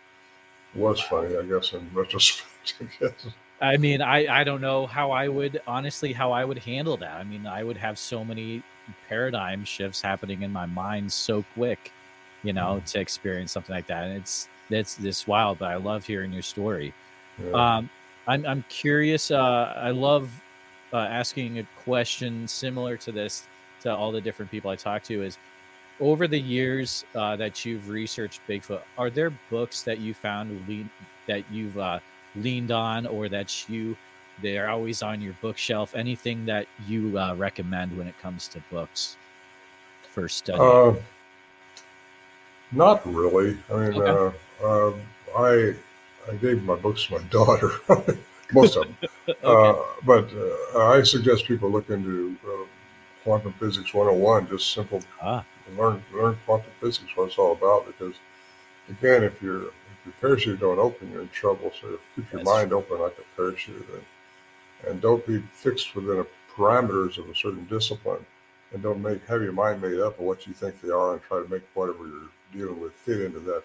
Was 0.76 1.02
funny, 1.02 1.36
I 1.36 1.44
guess, 1.44 1.74
in 1.74 1.90
retrospect. 1.94 2.76
I 2.80 2.86
guess. 3.00 3.28
I 3.62 3.78
mean, 3.78 4.02
I 4.02 4.42
I 4.42 4.44
don't 4.44 4.62
know 4.62 4.88
how 4.88 5.12
I 5.12 5.28
would 5.28 5.62
honestly 5.68 6.14
how 6.14 6.32
I 6.32 6.44
would 6.46 6.58
handle 6.58 6.98
that. 6.98 7.18
I 7.18 7.24
mean, 7.24 7.46
I 7.46 7.64
would 7.64 7.78
have 7.78 8.00
so 8.00 8.24
many 8.26 8.64
paradigm 9.08 9.64
shifts 9.64 10.02
happening 10.02 10.42
in 10.42 10.52
my 10.52 10.66
mind 10.66 11.12
so 11.12 11.46
quick, 11.54 11.92
you 12.44 12.54
know, 12.54 12.76
mm-hmm. 12.78 12.86
to 12.86 13.00
experience 13.00 13.52
something 13.52 13.76
like 13.76 13.88
that. 13.88 14.06
And 14.06 14.18
it's 14.18 14.50
it's 14.70 14.96
this 14.96 15.28
wild, 15.28 15.60
but 15.60 15.70
I 15.70 15.76
love 15.76 16.06
hearing 16.06 16.34
your 16.34 16.42
story. 16.42 16.94
Yeah. 17.44 17.52
Um, 17.52 17.90
I'm 18.28 18.46
I'm 18.46 18.66
curious. 18.70 19.32
Uh, 19.32 19.74
I 19.76 19.92
love 19.92 20.32
uh, 20.94 20.98
asking 20.98 21.60
a 21.60 21.68
question 21.84 22.48
similar 22.48 22.98
to 22.98 23.12
this 23.12 23.48
to 23.82 23.96
all 23.96 24.12
the 24.12 24.22
different 24.22 24.52
people 24.52 24.72
I 24.72 24.76
talk 24.76 25.04
to. 25.04 25.24
Is 25.24 25.38
over 26.02 26.28
the 26.28 26.40
years 26.40 27.06
uh, 27.16 27.36
that 27.38 27.64
you've 27.64 27.88
researched 27.88 28.42
Bigfoot, 28.50 28.82
are 28.98 29.10
there 29.10 29.30
books 29.50 29.84
that 29.84 30.00
you 30.00 30.14
found 30.14 30.68
lean, 30.68 30.90
that 31.28 31.44
you've 31.52 31.78
uh, 31.78 32.00
leaned 32.36 32.72
on 32.72 33.06
or 33.06 33.30
that 33.30 33.70
you 33.70 33.96
They're 34.42 34.70
always 34.70 35.04
on 35.04 35.22
your 35.22 35.36
bookshelf. 35.42 35.94
Anything 35.96 36.46
that 36.46 36.66
you 36.88 37.18
uh, 37.18 37.36
recommend 37.36 37.96
when 37.96 38.08
it 38.08 38.18
comes 38.20 38.48
to 38.50 38.64
books 38.72 39.18
for 40.10 40.28
study? 40.28 40.60
Uh, 40.60 40.96
not 42.72 43.06
really. 43.06 43.58
I 43.72 43.76
mean, 43.76 44.02
okay. 44.02 44.36
uh, 44.64 44.88
um, 44.88 45.02
I 45.38 45.76
I 46.30 46.36
gave 46.36 46.64
my 46.64 46.76
books 46.76 47.06
to 47.08 47.20
my 47.20 47.24
daughter, 47.30 47.72
most 48.54 48.78
of 48.78 48.86
them. 48.86 48.98
okay. 49.30 49.40
Uh, 49.44 49.76
but 50.04 50.30
uh, 50.34 50.88
I 50.88 51.04
suggest 51.04 51.46
people 51.46 51.70
look 51.70 51.90
into 51.90 52.36
uh, 52.48 52.66
quantum 53.24 53.54
physics 53.54 53.94
101. 53.94 54.48
Just 54.48 54.74
simple 54.74 55.02
ah. 55.22 55.44
Learn 55.78 56.04
learn 56.14 56.38
quantum 56.46 56.72
physics 56.80 57.16
what 57.16 57.28
it's 57.28 57.38
all 57.38 57.54
about. 57.54 57.88
Because 57.88 58.16
again, 58.90 59.24
if 59.24 59.42
your 59.42 59.68
if 59.68 60.06
your 60.06 60.14
parachute 60.20 60.60
don't 60.60 60.80
open, 60.80 61.12
you're 61.12 61.22
in 61.22 61.30
trouble. 61.30 61.72
So 61.80 62.00
keep 62.16 62.32
your 62.32 62.40
That's 62.40 62.50
mind 62.50 62.70
true. 62.70 62.80
open 62.80 63.00
like 63.00 63.18
a 63.18 63.36
parachute, 63.36 63.88
and, 63.94 64.90
and 64.90 65.02
don't 65.02 65.26
be 65.26 65.44
fixed 65.54 65.96
within 65.96 66.18
the 66.18 66.28
parameters 66.56 67.18
of 67.18 67.30
a 67.30 67.36
certain 67.36 67.66
discipline, 67.66 68.26
and 68.74 68.84
don't 68.84 69.02
make 69.02 69.26
have 69.28 69.42
your 69.42 69.54
mind 69.54 69.82
made 69.82 70.00
up 70.00 70.20
of 70.20 70.26
what 70.26 70.48
you 70.48 70.54
think 70.54 70.82
they 70.82 70.90
are, 70.90 71.14
and 71.14 71.22
try 71.24 71.42
to 71.42 71.50
make 71.50 71.64
whatever 71.74 72.08
you're 72.08 72.30
dealing 72.52 72.80
with 72.82 72.94
fit 72.94 73.22
into 73.22 73.40
that 73.40 73.64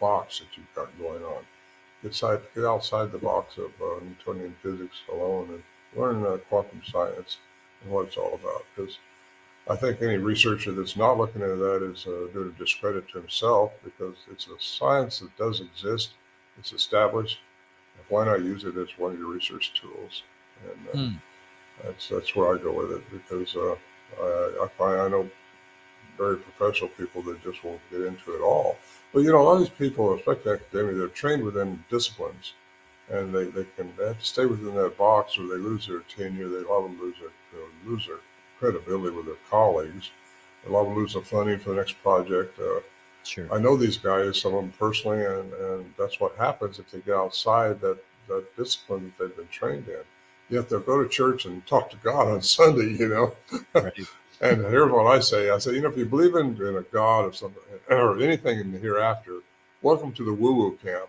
box 0.00 0.40
that 0.40 0.56
you've 0.56 0.74
got 0.74 0.96
going 0.98 1.22
on. 1.22 1.42
Get, 2.02 2.14
side, 2.14 2.40
get 2.54 2.64
outside 2.64 3.10
the 3.10 3.18
box 3.18 3.58
of 3.58 3.72
uh, 3.82 4.04
Newtonian 4.04 4.54
physics 4.62 4.96
alone 5.12 5.48
and 5.50 5.62
learn 6.00 6.24
uh, 6.24 6.36
quantum 6.48 6.80
science 6.86 7.38
and 7.82 7.90
what 7.90 8.06
it's 8.06 8.16
all 8.16 8.34
about. 8.34 8.64
Because 8.76 8.98
I 9.70 9.76
think 9.76 10.00
any 10.00 10.16
researcher 10.16 10.72
that's 10.72 10.96
not 10.96 11.18
looking 11.18 11.42
into 11.42 11.56
that 11.56 11.82
is 11.82 12.06
uh, 12.06 12.32
doing 12.32 12.54
a 12.54 12.58
discredit 12.58 13.06
to 13.08 13.18
himself 13.18 13.72
because 13.84 14.16
it's 14.30 14.46
a 14.46 14.58
science 14.58 15.20
that 15.20 15.36
does 15.36 15.60
exist, 15.60 16.10
it's 16.58 16.72
established. 16.72 17.38
Why 18.08 18.24
not 18.24 18.42
use 18.42 18.64
it 18.64 18.76
as 18.76 18.88
one 18.96 19.12
of 19.12 19.18
your 19.18 19.28
research 19.28 19.74
tools? 19.78 20.22
And 20.64 20.88
uh, 20.88 20.96
mm. 20.96 21.20
that's 21.82 22.08
that's 22.08 22.34
where 22.34 22.54
I 22.54 22.62
go 22.62 22.72
with 22.72 22.92
it 22.92 23.02
because 23.10 23.54
uh, 23.56 23.74
I, 24.20 24.64
I 24.64 24.68
find 24.78 25.00
I 25.00 25.08
know 25.08 25.28
very 26.16 26.36
professional 26.38 26.90
people 26.90 27.22
that 27.22 27.42
just 27.42 27.62
won't 27.62 27.80
get 27.90 28.00
into 28.00 28.34
it 28.34 28.40
all. 28.40 28.78
But 29.12 29.20
you 29.20 29.32
know, 29.32 29.40
a 29.40 29.44
lot 29.44 29.54
of 29.54 29.60
these 29.60 29.68
people, 29.68 30.14
especially 30.14 30.52
academia, 30.52 30.94
they're 30.94 31.08
trained 31.08 31.44
within 31.44 31.84
disciplines, 31.90 32.54
and 33.10 33.34
they, 33.34 33.44
they 33.44 33.66
can 33.76 33.92
they 33.98 34.06
have 34.06 34.18
to 34.18 34.24
stay 34.24 34.46
within 34.46 34.74
that 34.76 34.96
box, 34.96 35.38
or 35.38 35.42
they 35.42 35.62
lose 35.62 35.86
their 35.86 36.00
tenure. 36.00 36.48
They 36.48 36.58
a 36.58 36.68
lot 36.68 36.84
of 36.84 36.84
them 36.84 37.00
lose 37.00 37.16
their 37.20 37.60
lose 37.84 38.06
their 38.06 38.20
credibility 38.58 39.16
with 39.16 39.26
their 39.26 39.36
colleagues. 39.50 40.10
A 40.66 40.70
lot 40.70 40.82
of 40.82 40.88
them 40.88 40.96
lose 40.96 41.14
the 41.14 41.22
funding 41.22 41.58
for 41.58 41.70
the 41.70 41.76
next 41.76 42.02
project. 42.02 42.58
Uh, 42.58 42.80
sure. 43.24 43.52
I 43.52 43.58
know 43.58 43.76
these 43.76 43.96
guys, 43.96 44.40
some 44.40 44.54
of 44.54 44.60
them 44.62 44.72
personally, 44.78 45.24
and, 45.24 45.52
and 45.52 45.94
that's 45.98 46.20
what 46.20 46.36
happens 46.36 46.78
if 46.78 46.90
they 46.90 46.98
get 47.00 47.14
outside 47.14 47.80
that, 47.80 47.98
that 48.28 48.56
discipline 48.56 49.12
that 49.18 49.28
they've 49.28 49.36
been 49.36 49.48
trained 49.48 49.88
in. 49.88 50.02
Yet 50.50 50.68
they'll 50.68 50.80
go 50.80 51.02
to 51.02 51.08
church 51.08 51.44
and 51.44 51.64
talk 51.66 51.90
to 51.90 51.96
God 51.98 52.28
on 52.28 52.42
Sunday, 52.56 52.96
you 52.98 53.08
know. 53.08 53.34
Right. 53.74 53.92
And 54.40 54.60
here's 54.66 54.92
what 54.92 55.08
I 55.08 55.18
say: 55.18 55.50
I 55.50 55.58
say, 55.58 55.72
you 55.72 55.80
know, 55.80 55.88
if 55.88 55.96
you 55.96 56.04
believe 56.04 56.36
in, 56.36 56.54
in 56.64 56.76
a 56.76 56.82
God 56.92 57.24
or 57.24 57.32
something 57.32 57.60
or 57.90 58.20
anything 58.20 58.60
in 58.60 58.70
the 58.70 58.78
hereafter, 58.78 59.40
welcome 59.82 60.12
to 60.12 60.24
the 60.24 60.32
woo-woo 60.32 60.78
camp. 60.80 61.08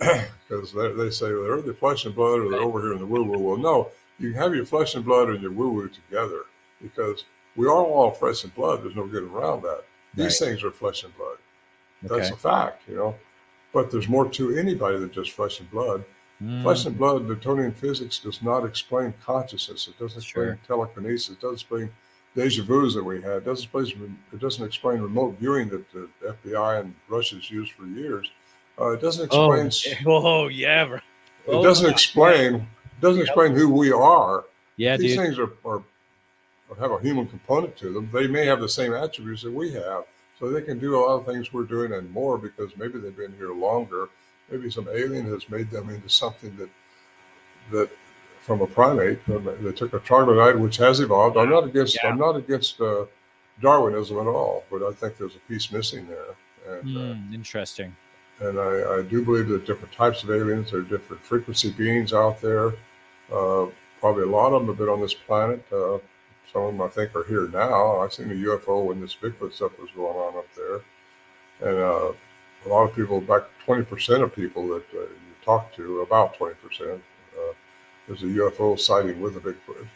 Because 0.48 0.72
they 0.72 1.10
say 1.10 1.32
well, 1.32 1.42
they're 1.42 1.62
the 1.62 1.74
flesh 1.74 2.04
and 2.04 2.14
blood, 2.14 2.38
or 2.38 2.50
they're 2.50 2.60
over 2.60 2.80
here 2.80 2.92
in 2.92 3.00
the 3.00 3.06
woo-woo. 3.06 3.40
Well, 3.40 3.56
no, 3.56 3.90
you 4.20 4.34
have 4.34 4.54
your 4.54 4.66
flesh 4.66 4.94
and 4.94 5.04
blood 5.04 5.30
and 5.30 5.42
your 5.42 5.50
woo-woo 5.50 5.88
together 5.88 6.44
because 6.82 7.24
we 7.56 7.66
are 7.66 7.84
all 7.84 8.10
flesh 8.10 8.44
and 8.44 8.54
blood. 8.54 8.82
There's 8.82 8.96
no 8.96 9.06
getting 9.06 9.30
around 9.30 9.62
that. 9.62 9.84
These 10.14 10.40
right. 10.40 10.48
things 10.48 10.64
are 10.64 10.70
flesh 10.70 11.04
and 11.04 11.16
blood. 11.16 11.36
That's 12.02 12.28
okay. 12.28 12.34
a 12.34 12.36
fact, 12.36 12.82
you 12.88 12.96
know. 12.96 13.14
But 13.72 13.90
there's 13.90 14.08
more 14.08 14.28
to 14.28 14.56
anybody 14.56 14.98
than 14.98 15.10
just 15.10 15.32
flesh 15.32 15.60
and 15.60 15.70
blood. 15.70 16.04
Mm. 16.42 16.62
Flesh 16.62 16.84
and 16.84 16.96
blood, 16.96 17.26
Newtonian 17.26 17.72
physics 17.72 18.18
does 18.18 18.42
not 18.42 18.64
explain 18.64 19.14
consciousness. 19.24 19.88
It 19.88 19.98
doesn't 19.98 20.18
explain 20.18 20.46
sure. 20.46 20.58
telekinesis. 20.66 21.30
It 21.30 21.40
doesn't 21.40 21.54
explain 21.54 21.90
deja 22.34 22.62
vu's 22.62 22.94
that 22.94 23.04
we 23.04 23.22
had. 23.22 23.38
It 23.38 23.44
doesn't 23.44 23.64
explain, 23.64 24.18
it 24.32 24.40
doesn't 24.40 24.64
explain 24.64 25.00
remote 25.00 25.36
viewing 25.38 25.68
that 25.70 25.90
the 25.92 26.08
FBI 26.22 26.80
and 26.80 26.94
Russia's 27.08 27.50
used 27.50 27.72
for 27.72 27.86
years. 27.86 28.30
Uh, 28.80 28.90
it 28.90 29.00
doesn't 29.00 29.28
oh, 29.32 29.52
explain. 29.52 29.96
Oh, 30.06 30.26
oh 30.26 30.48
yeah, 30.48 30.84
bro. 30.84 30.98
It 31.46 31.62
doesn't 31.62 31.90
explain. 31.90 32.54
It 32.54 33.00
doesn't 33.00 33.22
explain 33.22 33.52
who 33.52 33.70
we 33.70 33.92
are. 33.92 34.44
Yeah, 34.76 34.96
these 34.96 35.14
dude. 35.14 35.24
things 35.24 35.38
are, 35.38 35.52
are 35.64 35.82
have 36.78 36.90
a 36.90 37.00
human 37.00 37.26
component 37.26 37.76
to 37.78 37.92
them. 37.92 38.10
They 38.12 38.26
may 38.26 38.46
have 38.46 38.60
the 38.60 38.68
same 38.68 38.92
attributes 38.92 39.42
that 39.42 39.52
we 39.52 39.72
have, 39.72 40.04
so 40.38 40.50
they 40.50 40.62
can 40.62 40.78
do 40.78 40.96
a 40.96 41.00
lot 41.00 41.20
of 41.20 41.26
things 41.26 41.52
we're 41.52 41.64
doing 41.64 41.92
and 41.92 42.10
more 42.10 42.38
because 42.38 42.76
maybe 42.76 42.98
they've 42.98 43.16
been 43.16 43.34
here 43.36 43.52
longer. 43.52 44.08
Maybe 44.50 44.70
some 44.70 44.88
alien 44.88 45.26
has 45.26 45.48
made 45.48 45.70
them 45.70 45.90
into 45.90 46.08
something 46.08 46.56
that 46.56 46.70
that 47.70 47.90
from 48.44 48.60
a 48.60 48.66
primate. 48.66 49.20
They 49.26 49.72
took 49.72 49.94
a 49.94 50.00
troglodyte, 50.00 50.58
which 50.58 50.76
has 50.76 51.00
evolved. 51.00 51.36
I'm 51.36 51.50
not 51.50 51.64
against. 51.64 51.96
Yeah. 51.96 52.10
I'm 52.10 52.18
not 52.18 52.36
against 52.36 52.80
uh, 52.80 53.06
Darwinism 53.60 54.18
at 54.18 54.26
all, 54.26 54.64
but 54.70 54.82
I 54.82 54.92
think 54.92 55.16
there's 55.16 55.36
a 55.36 55.48
piece 55.48 55.72
missing 55.72 56.06
there. 56.06 56.76
And, 56.76 56.88
mm, 56.88 56.96
uh, 56.96 57.14
hmm, 57.14 57.34
interesting. 57.34 57.96
And 58.40 58.58
I, 58.58 58.98
I, 58.98 59.02
do 59.02 59.24
believe 59.24 59.48
that 59.48 59.64
different 59.64 59.92
types 59.92 60.24
of 60.24 60.30
aliens. 60.30 60.72
There 60.72 60.80
are 60.80 60.82
different 60.82 61.24
frequency 61.24 61.70
beings 61.70 62.12
out 62.12 62.40
there. 62.40 62.72
Uh, 63.32 63.66
probably 64.00 64.24
a 64.24 64.26
lot 64.26 64.52
of 64.52 64.60
them 64.60 64.68
have 64.68 64.78
been 64.78 64.88
on 64.88 65.00
this 65.00 65.14
planet. 65.14 65.64
Uh, 66.48 66.52
some 66.52 66.62
of 66.62 66.72
them 66.72 66.82
I 66.82 66.88
think 66.88 67.14
are 67.14 67.24
here 67.24 67.48
now. 67.48 68.00
I've 68.00 68.12
seen 68.12 68.30
a 68.30 68.34
UFO 68.34 68.84
when 68.86 69.00
this 69.00 69.16
Bigfoot 69.16 69.52
stuff 69.52 69.78
was 69.78 69.90
going 69.94 70.16
on 70.16 70.36
up 70.38 70.46
there, 70.54 71.68
and 71.68 71.78
uh, 71.78 72.12
a 72.64 72.68
lot 72.68 72.84
of 72.84 72.94
people, 72.94 73.20
back 73.20 73.42
20% 73.66 74.22
of 74.22 74.34
people 74.34 74.68
that 74.68 74.84
uh, 74.94 75.00
you 75.00 75.34
talk 75.44 75.74
to, 75.74 76.00
about 76.00 76.36
20%, 76.38 77.00
there's 78.06 78.22
a 78.22 78.26
UFO 78.26 78.78
sighting 78.78 79.20
with 79.20 79.36
a 79.36 79.40
Bigfoot. 79.40 79.86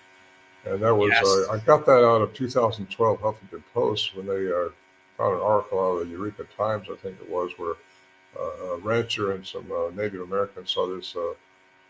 And 0.64 0.82
that 0.82 0.94
was, 0.94 1.10
yes. 1.10 1.24
uh, 1.24 1.52
I 1.52 1.58
got 1.58 1.86
that 1.86 2.04
out 2.04 2.22
of 2.22 2.34
2012 2.34 3.20
Huffington 3.20 3.62
Post 3.72 4.16
when 4.16 4.26
they 4.26 4.52
uh, 4.52 4.68
found 5.16 5.36
an 5.36 5.40
article 5.40 5.78
out 5.78 6.00
of 6.00 6.06
the 6.06 6.12
Eureka 6.12 6.44
Times, 6.56 6.88
I 6.90 6.96
think 6.96 7.16
it 7.20 7.28
was, 7.28 7.52
where 7.56 7.74
uh, 8.38 8.74
a 8.74 8.76
rancher 8.78 9.32
and 9.32 9.46
some 9.46 9.70
uh, 9.72 9.90
Native 9.90 10.22
Americans 10.22 10.70
saw 10.70 10.86
this 10.86 11.14
uh, 11.16 11.34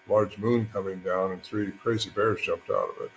large 0.08 0.38
moon 0.38 0.68
coming 0.72 0.98
down 1.00 1.32
and 1.32 1.42
three 1.42 1.70
crazy 1.70 2.10
bears 2.10 2.40
jumped 2.42 2.70
out 2.70 2.90
of 2.96 3.04
it. 3.04 3.10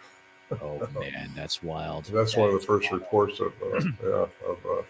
Oh, 0.62 0.88
man, 1.00 1.32
that's 1.36 1.64
wild. 1.64 2.06
that's 2.06 2.34
that 2.34 2.40
one 2.40 2.50
of 2.50 2.60
the 2.60 2.66
first 2.66 2.92
wild. 2.92 3.02
reports 3.02 3.40
of, 3.40 3.54
uh, 3.62 3.80
yeah, 4.04 4.26
of 4.48 4.86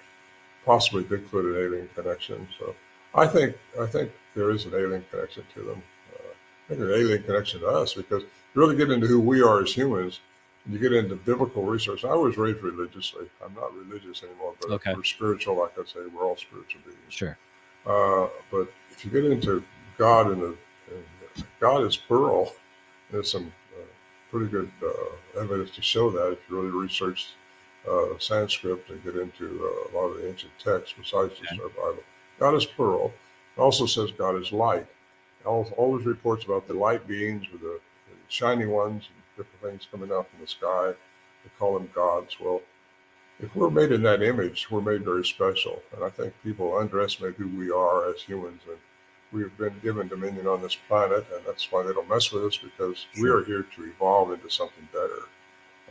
possibly 0.66 1.03
Bigfoot 1.03 1.45
and 1.45 1.57
alien 1.57 1.89
connection. 1.95 2.47
So 2.59 2.76
I 3.16 3.28
think, 3.28 3.55
I 3.80 3.86
think 3.86 4.12
there 4.36 4.51
is 4.51 4.66
an 4.66 4.74
alien 4.74 5.03
connection 5.12 5.43
to 5.55 5.62
them 5.64 5.84
Uh, 6.14 6.34
I 6.66 6.70
think 6.70 6.82
an 6.82 6.91
alien 6.91 7.24
connection 7.24 7.62
to 7.62 7.68
us 7.68 7.93
because 7.93 8.24
you 8.24 8.62
really 8.62 8.76
get 8.76 8.91
into 8.91 9.07
who 9.07 9.20
we 9.20 9.41
are 9.41 9.62
as 9.62 9.74
humans 9.74 10.20
and 10.66 10.74
you 10.74 10.80
get 10.80 10.93
into 10.93 11.16
biblical 11.16 11.64
research. 11.64 12.05
I 12.05 12.14
was 12.14 12.38
raised 12.38 12.62
religiously. 12.62 13.28
I'm 13.43 13.53
not 13.55 13.76
religious 13.76 14.24
anymore, 14.24 14.53
but 14.62 14.72
okay. 14.72 14.93
we're 14.93 15.03
spiritual. 15.03 15.57
Like 15.57 15.78
I 15.78 15.86
say, 15.86 15.99
we're 16.14 16.24
all 16.24 16.38
spiritual 16.38 16.82
beings. 16.86 16.97
Sure. 17.09 17.38
Uh, 17.86 18.28
but 18.51 18.72
if 18.91 19.03
you 19.03 19.12
get 19.12 19.26
into 19.26 19.64
God 19.97 20.28
and, 20.28 20.41
the, 20.41 20.57
and 20.93 21.45
God 21.59 21.84
is 21.84 21.97
plural, 21.97 22.53
there's 23.09 23.32
some 23.32 23.47
uh, 23.47 23.49
pretty 24.32 24.47
good 24.47 24.71
uh, 24.84 25.39
evidence 25.39 25.71
to 25.71 25.82
show 25.82 26.09
that 26.09 26.32
if 26.32 26.39
you 26.49 26.59
really 26.59 26.71
research 26.71 27.34
uh, 27.89 28.17
Sanskrit 28.19 28.84
and 28.89 29.03
get 29.03 29.15
into 29.15 29.45
uh, 29.63 29.91
a 29.91 29.97
lot 29.97 30.07
of 30.07 30.17
the 30.17 30.27
ancient 30.29 30.51
texts 30.57 30.95
besides 30.97 31.34
the 31.39 31.63
okay. 31.63 31.73
Bible. 31.75 32.03
God 32.39 32.55
is 32.55 32.65
plural. 32.65 33.13
It 33.57 33.61
also 33.61 33.86
says 33.86 34.11
God 34.11 34.36
is 34.41 34.51
light 34.51 34.88
all, 35.45 35.69
all 35.77 35.97
those 35.97 36.05
reports 36.05 36.45
about 36.45 36.67
the 36.67 36.73
light 36.73 37.07
beings 37.07 37.45
with 37.51 37.61
the, 37.61 37.79
the 38.07 38.15
shiny 38.27 38.65
ones 38.65 39.07
and 39.07 39.23
different 39.38 39.61
things 39.61 39.88
coming 39.91 40.11
out 40.11 40.29
from 40.29 40.41
the 40.41 40.47
sky. 40.47 40.93
They 41.43 41.51
call 41.57 41.73
them 41.73 41.89
gods. 41.93 42.38
Well, 42.39 42.61
if 43.39 43.55
we're 43.55 43.71
made 43.71 43.91
in 43.91 44.03
that 44.03 44.21
image, 44.21 44.69
we're 44.69 44.82
made 44.82 45.03
very 45.03 45.25
special. 45.25 45.82
And 45.95 46.03
I 46.03 46.09
think 46.09 46.34
people 46.43 46.77
underestimate 46.77 47.36
who 47.36 47.47
we 47.47 47.71
are 47.71 48.09
as 48.13 48.21
humans. 48.21 48.61
And 48.67 48.77
we've 49.32 49.55
been 49.57 49.73
given 49.82 50.07
dominion 50.07 50.47
on 50.47 50.61
this 50.61 50.75
planet, 50.75 51.25
and 51.34 51.45
that's 51.45 51.71
why 51.71 51.84
they 51.84 51.93
don't 51.93 52.09
mess 52.09 52.32
with 52.32 52.43
us 52.43 52.57
because 52.57 53.05
we 53.19 53.29
are 53.29 53.43
here 53.43 53.65
to 53.75 53.84
evolve 53.86 54.32
into 54.32 54.49
something 54.49 54.88
better. 54.91 55.27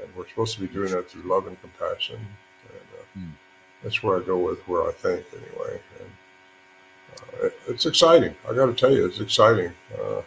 And 0.01 0.15
we're 0.15 0.29
supposed 0.29 0.55
to 0.55 0.61
be 0.61 0.69
doing 0.69 0.93
that 0.93 1.11
through 1.11 1.23
love 1.23 1.47
and 1.47 1.61
compassion. 1.61 2.17
And 2.17 2.89
uh, 2.99 3.05
hmm. 3.15 3.31
that's 3.83 4.03
where 4.03 4.19
I 4.19 4.23
go 4.25 4.39
with 4.39 4.61
where 4.69 4.89
I 4.89 4.93
think, 4.93 5.25
anyway. 5.33 5.81
And 6.01 7.53
it's 7.69 7.87
exciting. 7.87 8.35
I 8.49 8.55
got 8.55 8.67
to 8.67 8.75
tell 8.75 8.93
you, 8.93 9.07
it's 9.07 9.21
exciting. 9.21 9.73
Uh, 9.95 10.23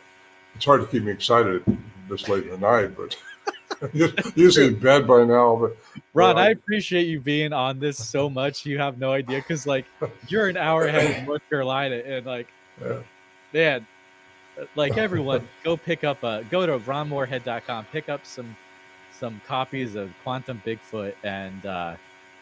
it's 0.55 0.65
hard 0.65 0.81
to 0.81 0.87
keep 0.87 1.03
me 1.03 1.11
excited 1.11 1.63
this 2.09 2.27
late 2.27 2.43
in 2.43 2.51
the 2.51 2.57
night, 2.57 2.95
but 2.95 3.15
usually 4.35 4.67
in 4.67 4.79
bed 4.79 5.07
by 5.07 5.23
now. 5.23 5.55
But 5.55 5.77
Ron, 6.13 6.37
uh, 6.37 6.41
I 6.41 6.49
appreciate 6.49 7.07
you 7.07 7.19
being 7.19 7.53
on 7.53 7.79
this 7.79 7.97
so 7.97 8.29
much. 8.29 8.65
You 8.65 8.77
have 8.79 8.97
no 8.97 9.11
idea 9.11 9.39
because 9.39 9.65
like 9.65 9.85
you're 10.27 10.47
an 10.47 10.57
hour 10.57 10.85
ahead 10.85 11.21
of 11.21 11.27
North 11.27 11.41
Carolina, 11.49 11.95
and 11.95 12.25
like, 12.25 12.47
yeah. 12.81 12.99
man, 13.53 13.87
like 14.75 14.97
everyone, 14.97 15.47
go 15.63 15.77
pick 15.77 16.03
up 16.03 16.23
a 16.23 16.43
go 16.49 16.65
to 16.65 16.79
ronmorehead.com, 16.79 17.85
pick 17.91 18.09
up 18.09 18.25
some 18.25 18.55
some 19.11 19.41
copies 19.47 19.95
of 19.95 20.11
Quantum 20.23 20.61
Bigfoot 20.65 21.13
and 21.23 21.65
uh, 21.65 21.95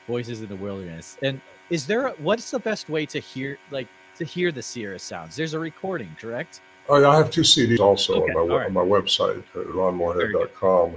Voices 0.08 0.42
in 0.42 0.48
the 0.48 0.56
Wilderness. 0.56 1.18
And 1.22 1.42
is 1.70 1.86
there 1.86 2.10
what's 2.20 2.52
the 2.52 2.60
best 2.60 2.90
way 2.90 3.06
to 3.08 3.20
hear 3.20 3.58
like 3.72 3.88
to 4.22 4.26
hear 4.26 4.52
the 4.52 4.62
Sierra 4.62 5.00
sounds. 5.00 5.36
There's 5.36 5.54
a 5.54 5.60
recording, 5.60 6.16
correct? 6.20 6.62
Oh, 6.90 6.98
yeah, 6.98 7.10
I 7.10 7.18
have 7.18 7.32
two 7.32 7.42
CDs 7.42 7.80
also 7.80 8.22
okay, 8.22 8.34
on, 8.34 8.48
my, 8.48 8.56
right. 8.56 8.66
on 8.68 8.74
my 8.74 8.82
website 8.82 9.40
at 9.56 9.68
ronmorehead.com. 9.68 10.96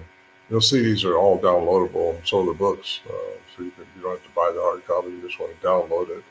Those 0.51 0.70
CDs 0.70 1.05
are 1.05 1.16
all 1.16 1.39
downloadable, 1.39 2.16
so 2.26 2.43
are 2.43 2.47
the 2.47 2.55
books. 2.55 3.01
Uh, 3.07 3.12
so 3.57 3.62
you, 3.62 3.70
can, 3.70 3.87
you 3.97 4.03
don't 4.03 4.12
have 4.12 4.22
to 4.22 4.35
buy 4.35 4.51
the 4.55 4.61
hard 4.61 4.87
copy, 4.87 5.09
you 5.09 5.22
just 5.22 5.41
want 5.41 5.59
to 5.59 5.66
download 5.66 6.11
it. 6.11 6.24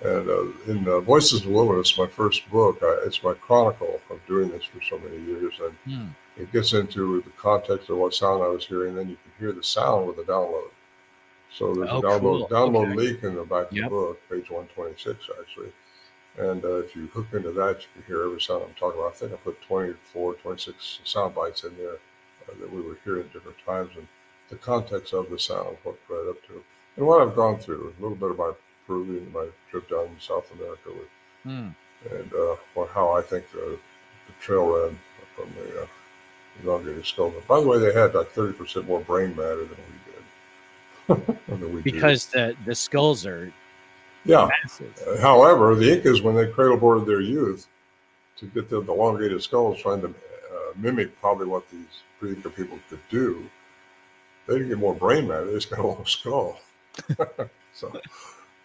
And 0.00 0.28
uh, 0.28 0.72
in 0.72 0.86
uh, 0.86 1.00
Voices 1.00 1.40
of 1.40 1.46
the 1.46 1.52
Wilderness, 1.52 1.98
my 1.98 2.06
first 2.06 2.48
book, 2.50 2.78
I, 2.82 3.02
it's 3.04 3.22
my 3.22 3.34
chronicle 3.34 4.00
of 4.10 4.24
doing 4.26 4.48
this 4.48 4.64
for 4.64 4.80
so 4.82 4.98
many 4.98 5.18
years. 5.24 5.54
And 5.60 5.74
hmm. 5.84 6.40
it 6.40 6.52
gets 6.52 6.72
into 6.72 7.20
the 7.22 7.30
context 7.30 7.90
of 7.90 7.98
what 7.98 8.14
sound 8.14 8.42
I 8.42 8.48
was 8.48 8.66
hearing. 8.66 8.94
Then 8.94 9.08
you 9.08 9.16
can 9.16 9.32
hear 9.38 9.52
the 9.52 9.62
sound 9.62 10.06
with 10.06 10.16
the 10.16 10.22
download. 10.22 10.70
So 11.50 11.74
there's 11.74 11.88
oh, 11.90 11.98
a 11.98 12.02
download 12.02 12.20
cool. 12.20 12.48
download 12.48 12.92
okay. 12.92 12.94
link 12.94 13.22
in 13.24 13.34
the 13.34 13.44
back 13.44 13.70
of 13.70 13.74
the 13.74 13.88
book, 13.88 14.20
page 14.28 14.50
126, 14.50 15.30
actually. 15.40 15.72
And 16.36 16.64
uh, 16.64 16.76
if 16.76 16.94
you 16.94 17.08
hook 17.08 17.26
into 17.32 17.50
that, 17.52 17.80
you 17.80 17.86
can 17.94 18.02
hear 18.06 18.22
every 18.22 18.40
sound 18.40 18.62
I'm 18.64 18.74
talking 18.74 19.00
about. 19.00 19.14
I 19.14 19.16
think 19.16 19.32
I 19.32 19.36
put 19.36 19.60
24, 19.62 20.34
26 20.34 21.00
sound 21.02 21.34
bites 21.34 21.64
in 21.64 21.76
there 21.76 21.94
uh, 21.94 22.54
that 22.60 22.72
we 22.72 22.82
were 22.82 22.98
hearing 23.04 23.22
at 23.22 23.32
different 23.32 23.58
times 23.66 23.90
and 23.96 24.06
the 24.48 24.56
context 24.56 25.12
of 25.12 25.28
the 25.30 25.38
sound, 25.38 25.76
what 25.82 25.96
led 26.08 26.28
up 26.28 26.46
to. 26.46 26.62
And 26.96 27.06
what 27.06 27.20
I've 27.20 27.34
gone 27.34 27.58
through, 27.58 27.92
a 27.98 28.02
little 28.02 28.16
bit 28.16 28.30
of 28.30 28.38
my 28.38 28.52
Peruvian, 28.88 29.30
my 29.32 29.46
trip 29.70 29.88
down 29.88 30.06
in 30.06 30.18
South 30.18 30.50
America 30.58 30.88
with, 30.88 31.46
mm. 31.46 31.74
and 32.10 32.32
uh, 32.32 32.86
how 32.86 33.12
I 33.12 33.22
think 33.22 33.48
the, 33.52 33.78
the 34.26 34.32
trail 34.40 34.66
ran 34.66 34.98
from 35.36 35.52
the 35.54 35.82
uh, 35.82 35.86
elongated 36.64 37.06
skull. 37.06 37.32
By 37.46 37.60
the 37.60 37.66
way, 37.68 37.78
they 37.78 37.92
had 37.92 38.14
like 38.14 38.32
30% 38.32 38.86
more 38.86 39.00
brain 39.00 39.36
matter 39.36 39.66
than 39.66 39.78
we 41.06 41.14
did. 41.14 41.38
than 41.48 41.74
we 41.74 41.82
because 41.82 42.26
do. 42.26 42.38
the, 42.38 42.56
the 42.66 42.74
skulls 42.74 43.24
are 43.24 43.52
yeah. 44.24 44.48
Uh, 45.06 45.20
however, 45.20 45.74
the 45.74 45.90
Incas, 45.90 46.22
when 46.22 46.34
they 46.34 46.46
cradle 46.46 46.76
boarded 46.76 47.06
their 47.06 47.20
youth 47.20 47.66
to 48.36 48.46
get 48.46 48.68
the, 48.68 48.80
the 48.82 48.92
elongated 48.92 49.42
skulls, 49.42 49.80
trying 49.80 50.00
to 50.02 50.08
uh, 50.08 50.72
mimic 50.76 51.18
probably 51.20 51.46
what 51.46 51.68
these 51.70 52.02
pre-Inca 52.18 52.50
people 52.50 52.78
could 52.90 53.00
do, 53.10 53.48
they 54.46 54.54
didn't 54.54 54.68
get 54.68 54.78
more 54.78 54.94
brain 54.94 55.28
matter; 55.28 55.46
they 55.46 55.54
just 55.54 55.70
got 55.70 55.78
a 55.78 55.86
long 55.86 56.04
skull. 56.04 56.60
so, 57.72 58.00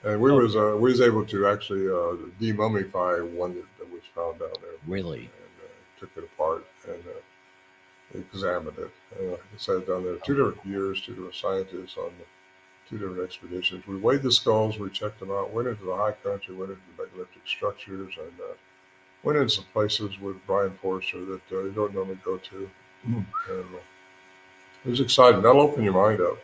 and 0.03 0.19
we 0.19 0.31
was 0.31 0.55
uh, 0.55 0.75
we 0.79 0.91
was 0.91 1.01
able 1.01 1.25
to 1.25 1.47
actually 1.47 1.87
uh, 1.87 2.17
demummify 2.39 3.27
one 3.31 3.55
that, 3.55 3.65
that, 3.79 3.91
was 3.91 4.01
found 4.13 4.39
down 4.39 4.49
there. 4.61 4.71
Really, 4.87 5.19
and 5.19 5.53
uh, 5.63 5.99
took 5.99 6.09
it 6.17 6.23
apart 6.23 6.65
and 6.87 7.03
uh, 7.07 8.19
examined 8.19 8.77
it. 8.77 8.91
And 9.17 9.31
like 9.31 9.39
I 9.39 9.57
said, 9.57 9.87
down 9.87 10.03
there 10.03 10.15
two 10.17 10.35
different 10.35 10.65
years, 10.65 11.01
two 11.01 11.13
different 11.13 11.35
scientists 11.35 11.97
on 11.97 12.11
two 12.89 12.97
different 12.97 13.21
expeditions. 13.21 13.87
We 13.87 13.95
weighed 13.95 14.23
the 14.23 14.31
skulls, 14.31 14.77
we 14.77 14.89
checked 14.89 15.19
them 15.19 15.31
out, 15.31 15.51
went 15.51 15.67
into 15.67 15.85
the 15.85 15.95
high 15.95 16.11
country, 16.11 16.53
went 16.55 16.71
into 16.71 16.81
the 16.95 17.03
megalithic 17.03 17.41
structures, 17.45 18.13
and 18.17 18.39
uh, 18.39 18.53
went 19.23 19.37
into 19.37 19.49
some 19.49 19.65
places 19.73 20.19
with 20.19 20.45
Brien 20.45 20.77
Foerster 20.81 21.23
that 21.25 21.41
uh, 21.51 21.63
you 21.63 21.71
don't 21.71 21.93
normally 21.93 22.19
go 22.25 22.37
to. 22.37 22.69
Mm. 23.07 23.25
And 23.49 23.75
uh, 23.75 23.79
it 24.85 24.89
was 24.89 24.99
exciting. 24.99 25.41
That'll 25.41 25.61
open 25.61 25.83
your 25.83 25.93
mind 25.93 26.21
up. 26.21 26.37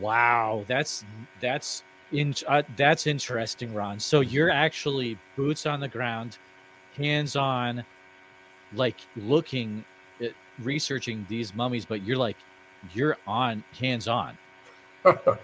Wow, 0.00 0.64
that's 0.66 1.04
that's 1.40 1.84
in, 2.14 2.34
uh, 2.48 2.62
that's 2.76 3.06
interesting, 3.06 3.74
Ron. 3.74 3.98
So 3.98 4.20
you're 4.20 4.50
actually 4.50 5.18
boots 5.36 5.66
on 5.66 5.80
the 5.80 5.88
ground, 5.88 6.38
hands 6.96 7.36
on, 7.36 7.84
like 8.74 8.96
looking 9.16 9.84
at 10.22 10.32
researching 10.62 11.26
these 11.28 11.54
mummies, 11.54 11.84
but 11.84 12.02
you're 12.02 12.16
like 12.16 12.36
you're 12.92 13.16
on 13.26 13.64
hands 13.78 14.08
on 14.08 14.36
yeah, 15.06 15.36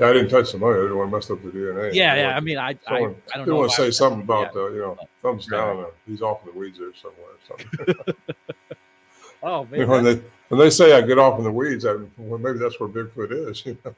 I 0.00 0.12
didn't 0.12 0.30
touch 0.30 0.50
the 0.50 0.58
money. 0.58 0.78
I 0.78 0.82
didn't 0.82 0.96
want 0.96 1.10
to 1.10 1.16
mess 1.16 1.30
up 1.30 1.40
the 1.42 1.50
DNA. 1.50 1.94
Yeah, 1.94 2.16
yeah. 2.16 2.36
I 2.36 2.40
mean, 2.40 2.58
I, 2.58 2.76
Someone, 2.84 3.14
I, 3.30 3.34
I 3.34 3.38
don't 3.38 3.48
know. 3.48 3.56
want 3.56 3.70
to 3.70 3.76
say 3.76 3.90
something 3.92 4.22
about 4.22 4.46
yeah. 4.46 4.62
the, 4.62 4.72
you 4.72 4.78
know, 4.80 4.98
thumbs 5.22 5.46
down. 5.46 5.80
Uh, 5.80 5.84
he's 6.06 6.22
off 6.22 6.40
in 6.44 6.52
the 6.52 6.58
weeds 6.58 6.78
there 6.78 6.90
somewhere. 7.00 8.04
oh 9.44 9.64
man. 9.66 9.80
You 9.80 9.86
know, 9.86 9.92
when 9.92 10.04
they 10.04 10.20
when 10.48 10.58
they 10.58 10.70
say 10.70 10.92
I 10.92 11.02
get 11.02 11.18
off 11.20 11.38
in 11.38 11.44
the 11.44 11.52
weeds, 11.52 11.86
I, 11.86 11.94
well, 12.16 12.38
maybe 12.38 12.58
that's 12.58 12.80
where 12.80 12.88
Bigfoot 12.88 13.48
is. 13.48 13.64
You 13.64 13.78
know? 13.84 13.94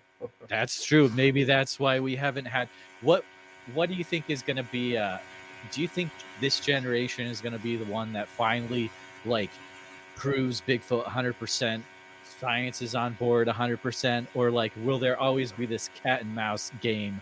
That's 0.48 0.84
true. 0.84 1.10
Maybe 1.14 1.44
that's 1.44 1.78
why 1.78 2.00
we 2.00 2.16
haven't 2.16 2.46
had 2.46 2.68
what. 3.00 3.24
What 3.74 3.90
do 3.90 3.94
you 3.94 4.04
think 4.04 4.30
is 4.30 4.40
going 4.42 4.56
to 4.56 4.62
be? 4.62 4.96
Uh, 4.96 5.18
do 5.72 5.82
you 5.82 5.88
think 5.88 6.10
this 6.40 6.60
generation 6.60 7.26
is 7.26 7.40
going 7.40 7.52
to 7.52 7.58
be 7.58 7.76
the 7.76 7.84
one 7.84 8.12
that 8.14 8.28
finally 8.28 8.90
like 9.26 9.50
proves 10.16 10.62
Bigfoot 10.66 11.04
100 11.04 11.38
percent 11.38 11.84
science 12.40 12.82
is 12.82 12.94
on 12.94 13.14
board 13.14 13.48
100% 13.48 14.26
or 14.34 14.50
like 14.50 14.72
will 14.84 14.98
there 14.98 15.18
always 15.18 15.52
be 15.52 15.66
this 15.66 15.90
cat 16.02 16.22
and 16.22 16.34
mouse 16.34 16.70
game 16.80 17.20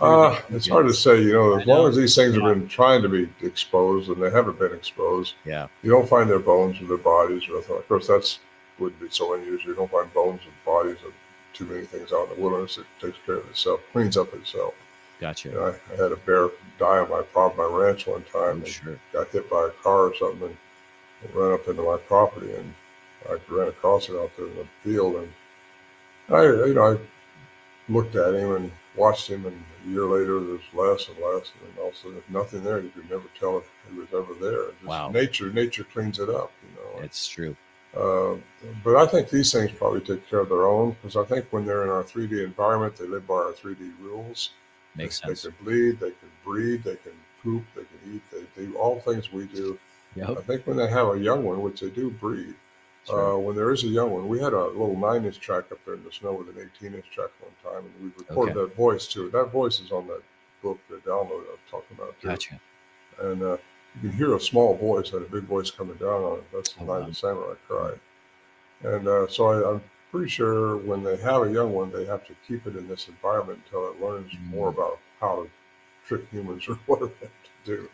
uh, 0.00 0.40
it's 0.50 0.68
hard 0.68 0.86
to 0.86 0.92
say 0.92 1.22
you 1.22 1.32
know 1.32 1.58
as 1.58 1.66
long 1.66 1.88
as 1.88 1.96
these 1.96 2.14
things 2.14 2.34
have 2.34 2.42
been 2.42 2.66
trying 2.66 3.00
to 3.00 3.08
be 3.08 3.28
exposed 3.42 4.10
and 4.10 4.20
they 4.20 4.30
haven't 4.30 4.58
been 4.58 4.74
exposed 4.74 5.34
yeah 5.44 5.68
you 5.82 5.90
don't 5.90 6.08
find 6.08 6.28
their 6.28 6.40
bones 6.40 6.80
or 6.80 6.86
their 6.86 6.96
bodies 6.96 7.48
or 7.48 7.56
anything. 7.56 7.76
of 7.76 7.88
course 7.88 8.08
that's 8.08 8.40
wouldn't 8.78 9.00
be 9.00 9.08
so 9.08 9.34
unusual 9.34 9.70
you 9.70 9.76
don't 9.76 9.90
find 9.90 10.12
bones 10.12 10.40
and 10.44 10.52
bodies 10.64 10.98
of 11.06 11.12
too 11.54 11.64
many 11.64 11.84
things 11.84 12.12
out 12.12 12.28
in 12.28 12.36
the 12.36 12.42
wilderness 12.42 12.78
it 12.78 12.86
takes 13.00 13.18
care 13.24 13.36
of 13.36 13.48
itself 13.48 13.80
cleans 13.92 14.16
up 14.16 14.32
itself 14.34 14.74
gotcha 15.20 15.48
you 15.48 15.54
know, 15.54 15.66
I, 15.66 15.92
I, 15.94 16.02
had 16.02 16.12
a 16.12 16.16
bear 16.16 16.50
die 16.78 16.98
on 16.98 17.08
my 17.10 17.22
property 17.22 17.62
my 17.62 17.78
ranch 17.78 18.06
one 18.06 18.24
time 18.24 18.62
oh, 18.62 18.68
sure. 18.68 18.98
got 19.12 19.28
hit 19.28 19.48
by 19.48 19.68
a 19.68 19.82
car 19.82 20.08
or 20.08 20.14
something 20.16 20.48
and, 20.48 20.56
and 21.24 21.34
ran 21.34 21.52
up 21.52 21.66
into 21.68 21.82
my 21.82 21.96
property 21.96 22.52
and 22.52 22.74
I 23.28 23.38
ran 23.48 23.68
across 23.68 24.08
it 24.08 24.16
out 24.16 24.30
there 24.36 24.46
in 24.46 24.56
the 24.56 24.66
field, 24.82 25.16
and 25.16 25.32
I, 26.28 26.42
you 26.66 26.74
know, 26.74 26.94
I 26.94 27.92
looked 27.92 28.16
at 28.16 28.34
him 28.34 28.54
and 28.54 28.72
watched 28.96 29.28
him, 29.28 29.46
and 29.46 29.64
a 29.84 29.88
year 29.88 30.04
later 30.04 30.40
there's 30.40 30.60
less 30.72 31.08
and 31.08 31.18
less, 31.18 31.52
and 31.66 31.78
also 31.78 32.10
there's 32.10 32.22
nothing 32.28 32.62
there. 32.62 32.80
You 32.80 32.90
could 32.90 33.10
never 33.10 33.24
tell 33.38 33.58
if 33.58 33.64
he 33.90 33.98
was 33.98 34.08
ever 34.12 34.34
there. 34.40 34.72
Just 34.72 34.84
wow. 34.84 35.10
Nature, 35.10 35.50
nature 35.52 35.84
cleans 35.84 36.18
it 36.18 36.28
up, 36.28 36.52
you 36.62 36.76
know. 36.76 37.02
It's 37.02 37.26
true. 37.26 37.56
Uh, 37.96 38.36
but 38.82 38.96
I 38.96 39.06
think 39.06 39.30
these 39.30 39.52
things 39.52 39.70
probably 39.72 40.00
take 40.00 40.28
care 40.28 40.40
of 40.40 40.48
their 40.48 40.66
own 40.66 40.96
because 41.00 41.16
I 41.16 41.24
think 41.24 41.46
when 41.50 41.64
they're 41.64 41.84
in 41.84 41.90
our 41.90 42.02
3D 42.02 42.44
environment, 42.44 42.96
they 42.96 43.06
live 43.06 43.26
by 43.26 43.34
our 43.34 43.52
3D 43.52 43.92
rules. 44.00 44.50
Makes 44.96 45.20
they, 45.20 45.28
sense. 45.28 45.42
They 45.42 45.50
can 45.50 45.64
bleed, 45.64 46.00
they 46.00 46.10
can 46.10 46.30
breed, 46.44 46.84
they 46.84 46.96
can 46.96 47.12
poop, 47.42 47.64
they 47.74 47.82
can 47.82 48.14
eat, 48.14 48.22
they 48.56 48.64
do 48.64 48.76
all 48.76 49.00
things 49.00 49.32
we 49.32 49.46
do. 49.46 49.78
Yep. 50.16 50.30
I 50.30 50.42
think 50.42 50.66
when 50.66 50.76
they 50.76 50.88
have 50.88 51.08
a 51.08 51.18
young 51.18 51.44
one, 51.44 51.62
which 51.62 51.80
they 51.80 51.90
do 51.90 52.10
breed, 52.10 52.54
Sure. 53.06 53.34
Uh, 53.34 53.38
when 53.38 53.54
there 53.54 53.70
is 53.70 53.84
a 53.84 53.88
young 53.88 54.10
one, 54.10 54.28
we 54.28 54.40
had 54.40 54.54
a 54.54 54.64
little 54.64 54.96
nine 54.96 55.26
inch 55.26 55.38
track 55.38 55.64
up 55.70 55.78
there 55.84 55.94
in 55.94 56.04
the 56.04 56.12
snow 56.12 56.32
with 56.32 56.48
an 56.48 56.70
18 56.76 56.94
inch 56.94 57.10
track 57.10 57.28
one 57.40 57.52
time, 57.62 57.84
and 57.84 57.94
we 58.02 58.10
recorded 58.18 58.56
okay. 58.56 58.68
that 58.68 58.76
voice 58.76 59.06
too. 59.06 59.28
That 59.30 59.52
voice 59.52 59.80
is 59.80 59.92
on 59.92 60.06
that 60.06 60.22
book, 60.62 60.78
the 60.88 60.96
download 60.96 61.40
I'm 61.40 61.58
talking 61.70 61.96
about. 61.98 62.18
Too. 62.20 62.28
Gotcha. 62.28 62.60
And 63.20 63.42
uh, 63.42 63.56
you 63.94 64.08
can 64.08 64.18
hear 64.18 64.34
a 64.34 64.40
small 64.40 64.76
voice 64.76 65.12
and 65.12 65.24
a 65.24 65.28
big 65.28 65.44
voice 65.44 65.70
coming 65.70 65.96
down 65.96 66.22
on 66.22 66.38
it. 66.38 66.44
That's 66.52 66.72
the 66.72 66.82
oh, 66.82 66.86
night 66.86 67.00
wow. 67.00 67.06
the 67.08 67.14
samurai 67.14 67.54
cried. 67.68 68.00
And 68.82 69.08
uh, 69.08 69.28
so 69.28 69.46
I, 69.46 69.74
am 69.74 69.82
pretty 70.10 70.28
sure 70.28 70.76
when 70.78 71.02
they 71.02 71.16
have 71.16 71.42
a 71.42 71.50
young 71.50 71.72
one, 71.72 71.90
they 71.90 72.04
have 72.04 72.26
to 72.26 72.34
keep 72.46 72.66
it 72.66 72.76
in 72.76 72.88
this 72.88 73.08
environment 73.08 73.60
until 73.64 73.88
it 73.88 74.00
learns 74.00 74.32
mm-hmm. 74.32 74.50
more 74.50 74.68
about 74.68 74.98
how 75.20 75.44
to 75.44 75.50
trick 76.06 76.28
humans 76.30 76.66
or 76.68 76.74
whatever 76.86 77.12
to 77.20 77.64
do. 77.64 77.88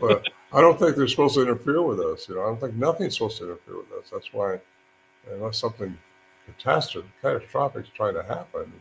but 0.00 0.28
I 0.52 0.60
don't 0.60 0.78
think 0.78 0.96
they're 0.96 1.08
supposed 1.08 1.34
to 1.34 1.42
interfere 1.42 1.82
with 1.82 2.00
us. 2.00 2.28
You 2.28 2.36
know, 2.36 2.42
I 2.42 2.46
don't 2.46 2.60
think 2.60 2.74
nothing's 2.74 3.14
supposed 3.14 3.38
to 3.38 3.44
interfere 3.44 3.78
with 3.78 3.92
us. 3.92 4.10
That's 4.12 4.32
why, 4.32 4.60
unless 5.30 5.58
something 5.58 5.96
catastrophic, 6.58 7.10
catastrophic 7.22 7.84
is 7.84 7.90
trying 7.94 8.14
to 8.14 8.22
happen, 8.22 8.72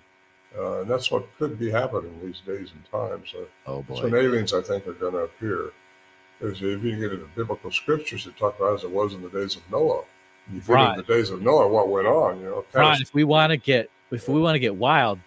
uh, 0.58 0.82
and 0.82 0.90
that's 0.90 1.12
what 1.12 1.28
could 1.38 1.60
be 1.60 1.70
happening 1.70 2.20
these 2.24 2.42
days 2.46 2.72
and 2.74 2.84
times. 2.92 3.30
So 3.32 3.48
oh 3.68 3.82
boy. 3.84 4.04
When 4.04 4.16
aliens, 4.16 4.54
I 4.54 4.62
think, 4.62 4.88
are 4.88 4.94
going 4.94 5.14
to 5.14 5.20
appear. 5.20 5.72
If 6.42 6.62
you 6.62 6.78
get 6.78 7.12
into 7.12 7.28
biblical 7.36 7.72
scriptures, 7.72 8.26
it 8.26 8.38
talk 8.38 8.58
about 8.58 8.76
as 8.76 8.84
it 8.84 8.92
was 8.92 9.14
in 9.14 9.22
the 9.22 9.30
days 9.30 9.56
of 9.56 9.70
Noah. 9.72 10.04
You 10.52 10.62
think 10.62 10.76
right. 10.76 10.92
in 10.92 10.98
the 10.98 11.04
days 11.04 11.30
of 11.30 11.42
Noah, 11.42 11.68
what 11.68 11.90
went 11.90 12.08
on? 12.08 12.40
You 12.40 12.46
know, 12.46 12.66
Ron, 12.74 13.02
if 13.02 13.14
we 13.14 13.24
want 13.24 13.52
to 13.52 13.58
get 13.58 13.90
if 14.12 14.28
we 14.28 14.40
want 14.40 14.56
to 14.56 14.60
get 14.60 14.76
wild, 14.76 15.20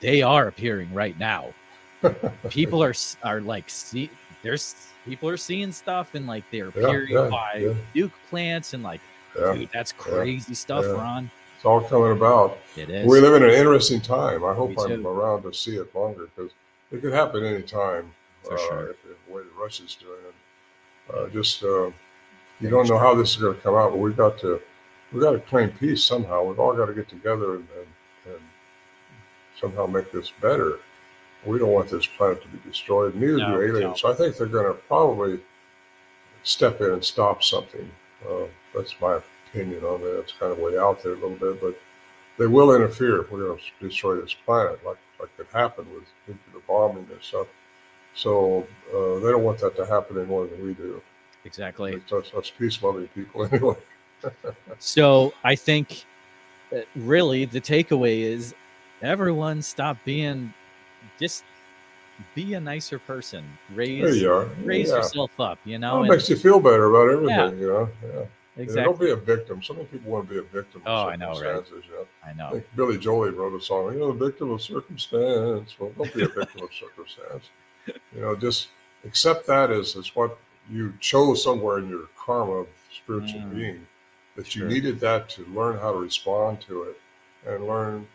they 0.00 0.22
are 0.22 0.48
appearing 0.48 0.92
right 0.94 1.18
now. 1.18 1.52
People 2.48 2.82
are 2.82 2.94
are 3.22 3.40
like 3.40 3.68
see 3.68 4.10
there's 4.42 4.74
people 5.04 5.28
are 5.28 5.36
seeing 5.36 5.72
stuff 5.72 6.14
and 6.14 6.26
like 6.26 6.44
they're 6.50 6.68
appearing 6.68 7.10
yeah, 7.10 7.24
yeah, 7.24 7.28
by 7.28 7.54
yeah. 7.56 7.74
nuke 7.94 8.12
plants 8.28 8.74
and 8.74 8.82
like, 8.82 9.00
dude, 9.34 9.68
that's 9.72 9.92
crazy 9.92 10.54
stuff, 10.54 10.84
Ron. 10.84 11.30
It's 11.56 11.64
all 11.64 11.80
coming 11.80 12.12
about. 12.12 12.58
It 12.76 12.90
is. 12.90 13.06
We 13.06 13.20
live 13.20 13.34
in 13.34 13.42
an 13.42 13.50
interesting 13.50 14.00
time. 14.00 14.44
I 14.44 14.54
hope 14.54 14.74
I'm 14.78 15.06
around 15.06 15.42
to 15.42 15.52
see 15.52 15.76
it 15.76 15.94
longer 15.94 16.28
because 16.34 16.52
it 16.92 17.00
could 17.00 17.12
happen 17.12 17.44
any 17.44 17.62
time. 17.62 18.12
For 18.46 18.54
uh, 18.54 18.58
sure. 18.58 18.90
If, 18.90 18.96
the 19.02 19.32
way 19.32 19.42
the 19.42 19.60
Russians 19.62 19.96
doing 19.96 20.20
it, 20.28 21.14
uh, 21.14 21.28
just 21.30 21.62
uh, 21.62 21.90
you 22.60 22.70
don't 22.70 22.88
know 22.88 22.98
how 22.98 23.14
this 23.14 23.30
is 23.30 23.36
going 23.36 23.54
to 23.54 23.60
come 23.60 23.74
out, 23.74 23.90
but 23.90 23.98
we've 23.98 24.16
got 24.16 24.38
to 24.40 24.60
we've 25.12 25.22
got 25.22 25.32
to 25.32 25.40
claim 25.40 25.70
peace 25.70 26.02
somehow. 26.04 26.44
We've 26.44 26.58
all 26.58 26.74
got 26.74 26.86
to 26.86 26.94
get 26.94 27.08
together 27.08 27.56
and, 27.56 27.68
and, 27.78 28.34
and 28.34 28.42
somehow 29.60 29.86
make 29.86 30.12
this 30.12 30.32
better 30.40 30.78
we 31.46 31.58
don't 31.58 31.72
want 31.72 31.88
this 31.88 32.06
planet 32.06 32.42
to 32.42 32.48
be 32.48 32.58
destroyed. 32.68 33.14
Neither 33.14 33.38
no, 33.38 33.50
do 33.50 33.62
aliens. 33.62 33.82
No. 33.82 33.94
So 33.94 34.12
I 34.12 34.14
think 34.14 34.36
they're 34.36 34.46
going 34.46 34.66
to 34.66 34.74
probably 34.82 35.40
step 36.42 36.80
in 36.80 36.92
and 36.92 37.04
stop 37.04 37.42
something. 37.42 37.90
Uh, 38.28 38.46
that's 38.74 38.94
my 39.00 39.20
opinion 39.48 39.84
on 39.84 40.00
that. 40.00 40.20
It's 40.20 40.32
kind 40.32 40.52
of 40.52 40.58
way 40.58 40.76
out 40.76 41.02
there 41.02 41.12
a 41.12 41.14
little 41.14 41.36
bit, 41.36 41.60
but 41.60 41.78
they 42.38 42.46
will 42.46 42.74
interfere 42.74 43.20
if 43.20 43.30
we're 43.30 43.46
going 43.46 43.58
to 43.58 43.88
destroy 43.88 44.20
this 44.20 44.34
planet, 44.34 44.84
like 44.84 44.98
like 45.18 45.30
it 45.38 45.46
happened 45.52 45.88
with 45.94 46.04
nuclear 46.26 46.62
bombing 46.66 47.06
and 47.10 47.22
stuff. 47.22 47.46
So 48.16 48.66
uh, 48.92 49.20
they 49.20 49.30
don't 49.30 49.44
want 49.44 49.58
that 49.60 49.76
to 49.76 49.86
happen 49.86 50.16
any 50.16 50.26
more 50.26 50.46
than 50.46 50.64
we 50.64 50.74
do. 50.74 51.02
Exactly. 51.44 52.02
Us 52.10 52.50
peace 52.58 52.82
loving 52.82 53.08
people, 53.08 53.44
anyway. 53.52 53.76
so 54.78 55.32
I 55.44 55.54
think 55.54 56.06
uh, 56.74 56.80
really 56.96 57.44
the 57.44 57.60
takeaway 57.60 58.20
is 58.22 58.54
everyone 59.02 59.62
stop 59.62 59.98
being 60.04 60.52
just 61.20 61.44
be 62.34 62.54
a 62.54 62.60
nicer 62.60 62.98
person. 62.98 63.44
Raise 63.74 64.20
you 64.20 64.50
raise 64.64 64.88
yeah. 64.88 64.96
yourself 64.96 65.38
up, 65.38 65.58
you 65.64 65.78
know. 65.78 66.00
Well, 66.00 66.04
it 66.04 66.16
makes 66.16 66.30
you 66.30 66.36
feel 66.36 66.58
better 66.58 66.86
about 66.86 67.12
everything, 67.12 67.58
yeah. 67.58 67.60
you 67.60 67.68
know. 67.68 67.88
Yeah. 68.02 68.24
Exactly. 68.58 68.84
don't 68.84 69.00
be 69.00 69.10
a 69.10 69.16
victim. 69.16 69.62
So 69.62 69.74
many 69.74 69.84
people 69.86 70.10
want 70.10 70.28
to 70.28 70.34
be 70.34 70.40
a 70.40 70.42
victim 70.42 70.80
of 70.86 71.06
oh. 71.06 71.10
I 71.10 71.16
know, 71.16 71.32
right? 71.32 71.62
You 71.68 71.82
know? 71.92 72.06
I 72.24 72.32
know. 72.32 72.56
I 72.56 72.64
Billy 72.74 72.96
Joel 72.96 73.30
wrote 73.32 73.54
a 73.54 73.62
song, 73.62 73.92
you 73.92 73.98
know, 73.98 74.12
the 74.12 74.24
victim 74.26 74.50
of 74.50 74.62
circumstance. 74.62 75.76
Well, 75.78 75.92
don't 75.96 76.14
be 76.14 76.22
a 76.22 76.28
victim 76.28 76.62
of 76.62 76.70
circumstance. 76.80 77.50
You 78.14 78.20
know, 78.20 78.36
just 78.36 78.68
accept 79.04 79.46
that 79.46 79.70
as, 79.70 79.96
as 79.96 80.14
what 80.14 80.38
you 80.70 80.92
chose 81.00 81.42
somewhere 81.42 81.78
in 81.78 81.88
your 81.88 82.08
karma 82.18 82.52
of 82.52 82.66
spiritual 82.94 83.40
mm. 83.40 83.54
being, 83.54 83.86
that 84.36 84.46
sure. 84.46 84.64
you 84.64 84.74
needed 84.74 85.00
that 85.00 85.28
to 85.30 85.44
learn 85.46 85.78
how 85.78 85.92
to 85.92 85.98
respond 85.98 86.60
to 86.62 86.84
it 86.84 87.00
and 87.46 87.66
learn 87.66 88.06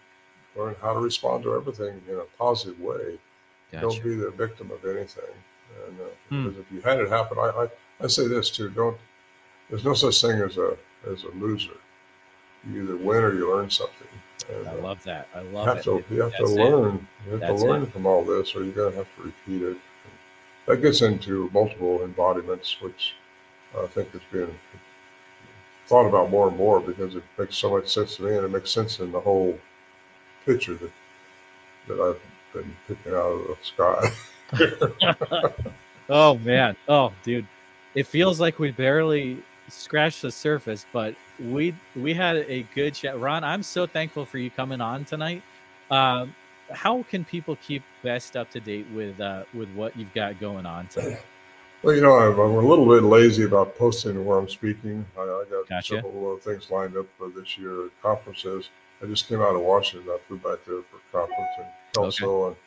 learn 0.57 0.75
how 0.81 0.93
to 0.93 0.99
respond 0.99 1.43
to 1.43 1.55
everything 1.55 2.01
in 2.09 2.15
a 2.15 2.25
positive 2.37 2.79
way. 2.81 3.17
Gotcha. 3.71 3.81
Don't 3.81 4.03
be 4.03 4.15
the 4.15 4.31
victim 4.31 4.69
of 4.69 4.83
anything. 4.83 5.23
And 5.87 5.99
uh, 5.99 6.33
mm. 6.33 6.43
because 6.43 6.59
if 6.59 6.71
you 6.71 6.81
had 6.81 6.99
it 6.99 7.09
happen, 7.09 7.37
I, 7.39 7.51
I, 7.63 7.67
I 8.03 8.07
say 8.07 8.27
this 8.27 8.49
too: 8.49 8.69
don't 8.69 8.97
there's 9.69 9.85
no 9.85 9.93
such 9.93 10.21
thing 10.21 10.41
as 10.41 10.57
a 10.57 10.77
as 11.09 11.23
a 11.23 11.29
loser. 11.35 11.77
You 12.69 12.83
either 12.83 12.97
win 12.97 13.23
or 13.23 13.33
you 13.33 13.49
learn 13.51 13.69
something. 13.69 14.07
I 14.49 14.73
love 14.73 15.03
that. 15.03 15.27
I 15.35 15.41
love 15.41 15.53
you 15.53 15.59
have 15.59 15.77
it. 15.77 15.83
To, 15.83 16.03
you 16.09 16.21
have 16.21 16.35
to 16.37 16.45
learn. 16.45 16.95
It. 16.95 17.25
You 17.25 17.31
have 17.31 17.39
That's 17.41 17.61
to 17.61 17.67
learn 17.67 17.83
it. 17.83 17.91
from 17.91 18.05
all 18.05 18.23
this, 18.23 18.55
or 18.55 18.63
you're 18.63 18.73
going 18.73 18.91
to 18.91 18.97
have 18.99 19.15
to 19.17 19.23
repeat 19.23 19.61
it. 19.61 19.77
That 20.67 20.81
gets 20.81 21.01
into 21.01 21.49
multiple 21.53 22.03
embodiments, 22.03 22.77
which 22.81 23.15
I 23.77 23.87
think 23.87 24.13
is 24.13 24.21
being 24.31 24.53
thought 25.87 26.07
about 26.07 26.29
more 26.29 26.47
and 26.47 26.57
more 26.57 26.79
because 26.79 27.15
it 27.15 27.23
makes 27.37 27.57
so 27.57 27.71
much 27.71 27.87
sense 27.87 28.17
to 28.17 28.23
me, 28.23 28.35
and 28.35 28.45
it 28.45 28.49
makes 28.49 28.71
sense 28.71 28.99
in 28.99 29.11
the 29.11 29.19
whole 29.19 29.57
picture 30.45 30.75
that 30.75 30.91
that 31.87 31.99
I've 31.99 32.21
been 32.53 32.75
picking 32.87 33.13
out 33.13 33.31
of 33.31 33.47
the 33.47 33.57
sky. 33.61 34.11
oh 36.09 36.37
man! 36.37 36.75
Oh, 36.87 37.11
dude 37.23 37.47
it 37.95 38.07
feels 38.07 38.39
like 38.39 38.59
we 38.59 38.71
barely 38.71 39.41
scratched 39.67 40.21
the 40.21 40.31
surface, 40.31 40.85
but 40.93 41.15
we 41.49 41.75
we 41.95 42.13
had 42.13 42.37
a 42.37 42.63
good 42.75 42.93
chat. 42.93 43.19
Ron, 43.19 43.43
I'm 43.43 43.63
so 43.63 43.85
thankful 43.85 44.25
for 44.25 44.37
you 44.37 44.49
coming 44.49 44.81
on 44.81 45.05
tonight. 45.05 45.43
Um, 45.89 46.35
how 46.71 47.03
can 47.03 47.25
people 47.25 47.57
keep 47.57 47.83
best 48.03 48.37
up 48.37 48.49
to 48.51 48.59
date 48.59 48.87
with 48.93 49.19
uh, 49.19 49.43
with 49.53 49.69
what 49.73 49.95
you've 49.97 50.13
got 50.13 50.39
going 50.39 50.65
on 50.65 50.87
tonight? 50.87 51.21
Well, 51.83 51.95
you 51.95 52.01
know, 52.01 52.13
I'm, 52.13 52.39
I'm, 52.39 52.63
a 52.63 52.67
little 52.67 52.85
bit 52.85 53.01
lazy 53.03 53.43
about 53.43 53.75
posting 53.75 54.23
where 54.23 54.37
I'm 54.37 54.47
speaking. 54.47 55.03
I, 55.17 55.21
I 55.21 55.43
got 55.49 55.67
gotcha. 55.67 55.95
several 55.95 56.37
things 56.37 56.69
lined 56.69 56.95
up 56.95 57.07
for 57.17 57.29
this 57.29 57.57
year 57.57 57.87
at 57.87 58.01
conferences. 58.03 58.69
I 59.01 59.07
just 59.07 59.27
came 59.27 59.41
out 59.41 59.55
of 59.55 59.61
Washington. 59.61 60.07
I 60.11 60.19
flew 60.27 60.37
back 60.37 60.59
there 60.67 60.83
for 60.83 60.97
a 60.97 61.11
conference 61.11 61.49
in 61.57 61.65
Kelso, 61.93 62.43
okay. 62.43 62.57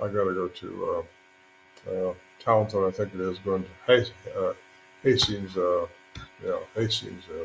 and 0.00 0.10
I 0.10 0.14
got 0.14 0.24
to 0.24 0.32
go 0.32 0.48
to 0.48 1.04
uh, 1.86 1.90
uh, 1.90 2.14
Talenton, 2.42 2.88
I 2.88 2.90
think 2.90 3.14
it 3.14 3.20
is, 3.20 3.38
going 3.40 3.62
to 3.62 3.68
hey, 3.86 4.06
uh, 4.36 4.52
Hastings, 5.02 5.56
uh, 5.56 5.86
you 6.42 6.48
know, 6.48 6.62
Hastings 6.74 7.24
uh, 7.30 7.44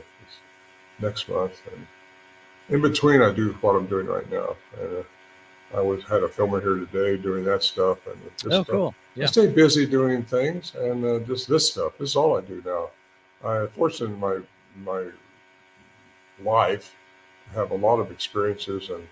next 1.00 1.30
month, 1.30 1.62
and 1.72 1.88
in 2.70 2.82
between, 2.82 3.22
I 3.22 3.32
do 3.32 3.54
what 3.62 3.76
I'm 3.76 3.88
doing 3.88 4.08
right 4.08 4.30
now. 4.32 4.56
And 4.80 4.98
uh, 4.98 5.78
I 5.78 5.82
was 5.82 6.04
had 6.04 6.24
a 6.24 6.30
filmer 6.30 6.62
here 6.62 6.76
today 6.76 7.22
doing 7.22 7.44
that 7.46 7.64
stuff, 7.64 8.06
and 8.08 8.20
just, 8.38 8.54
oh, 8.54 8.64
cool. 8.64 8.96
Yeah. 9.16 9.24
I 9.24 9.28
stay 9.28 9.48
busy 9.48 9.86
doing 9.86 10.24
things, 10.24 10.74
and 10.76 11.04
uh, 11.04 11.20
just 11.20 11.48
this 11.48 11.72
stuff. 11.72 11.94
This 11.98 12.12
is 12.12 12.16
all 12.16 12.38
I 12.38 12.42
do 12.42 12.62
now. 12.66 12.90
I 13.48 13.68
fortunately 13.68 14.16
my 14.18 14.40
my 14.84 15.12
life 16.44 16.96
have 17.54 17.72
a 17.72 17.76
lot 17.76 18.00
of 18.00 18.12
experiences, 18.12 18.90
and, 18.90 19.08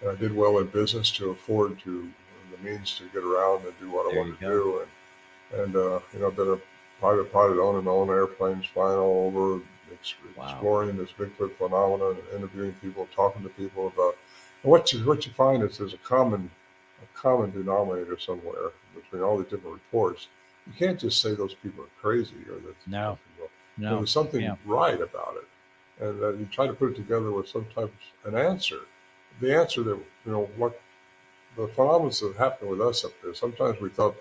and 0.00 0.10
I 0.10 0.14
did 0.14 0.34
well 0.34 0.58
in 0.58 0.66
business 0.66 1.10
to 1.12 1.30
afford 1.30 1.78
to 1.80 2.10
the 2.50 2.68
means 2.68 2.96
to 2.98 3.04
get 3.08 3.24
around 3.24 3.64
and 3.64 3.74
do 3.80 3.90
what 3.90 4.10
there 4.10 4.20
I 4.20 4.24
want 4.24 4.38
to 4.38 4.46
do, 4.46 4.82
and 4.82 5.60
and 5.60 5.76
uh, 5.76 6.00
you 6.12 6.20
know, 6.20 6.28
I've 6.28 6.36
been 6.36 6.52
a 6.52 6.60
private 7.00 7.32
pilot 7.32 7.58
on 7.58 7.76
and 7.76 7.88
on 7.88 8.08
airplanes 8.08 8.66
flying 8.66 8.98
all 8.98 9.26
over, 9.26 9.62
exploring 9.92 10.96
wow. 10.96 11.02
this 11.02 11.12
Bigfoot 11.12 11.56
phenomenon, 11.56 12.16
and 12.16 12.38
interviewing 12.38 12.72
people, 12.82 13.08
talking 13.14 13.42
to 13.42 13.48
people 13.50 13.88
about. 13.88 14.16
What 14.62 14.92
you 14.92 15.00
what 15.06 15.26
you 15.26 15.32
find 15.32 15.62
is 15.62 15.78
there's 15.78 15.94
a 15.94 15.98
common 15.98 16.50
a 17.02 17.18
common 17.18 17.50
denominator 17.52 18.18
somewhere 18.18 18.72
between 18.94 19.22
all 19.22 19.38
the 19.38 19.44
different 19.44 19.74
reports. 19.74 20.28
You 20.66 20.72
can't 20.72 20.98
just 20.98 21.20
say 21.20 21.34
those 21.34 21.54
people 21.54 21.84
are 21.84 22.00
crazy 22.00 22.36
or 22.48 22.56
that 22.56 22.76
no, 22.86 23.18
no, 23.76 23.96
there's 23.98 24.10
something 24.10 24.40
yeah. 24.40 24.56
right 24.64 25.00
about 25.00 25.36
it, 25.36 26.04
and 26.04 26.20
that 26.20 26.38
you 26.38 26.46
try 26.46 26.66
to 26.66 26.72
put 26.72 26.92
it 26.92 26.96
together 26.96 27.30
with 27.30 27.48
some 27.48 27.66
type 27.74 27.92
of 28.24 28.32
an 28.32 28.38
answer. 28.38 28.80
The 29.40 29.56
answer 29.56 29.82
that 29.82 29.98
you 30.24 30.32
know 30.32 30.48
what 30.56 30.80
the 31.56 31.68
phenomena 31.68 32.10
that 32.10 32.34
happened 32.38 32.70
with 32.70 32.80
us 32.80 33.04
up 33.04 33.12
there. 33.22 33.34
Sometimes 33.34 33.80
we 33.80 33.88
thought 33.88 34.16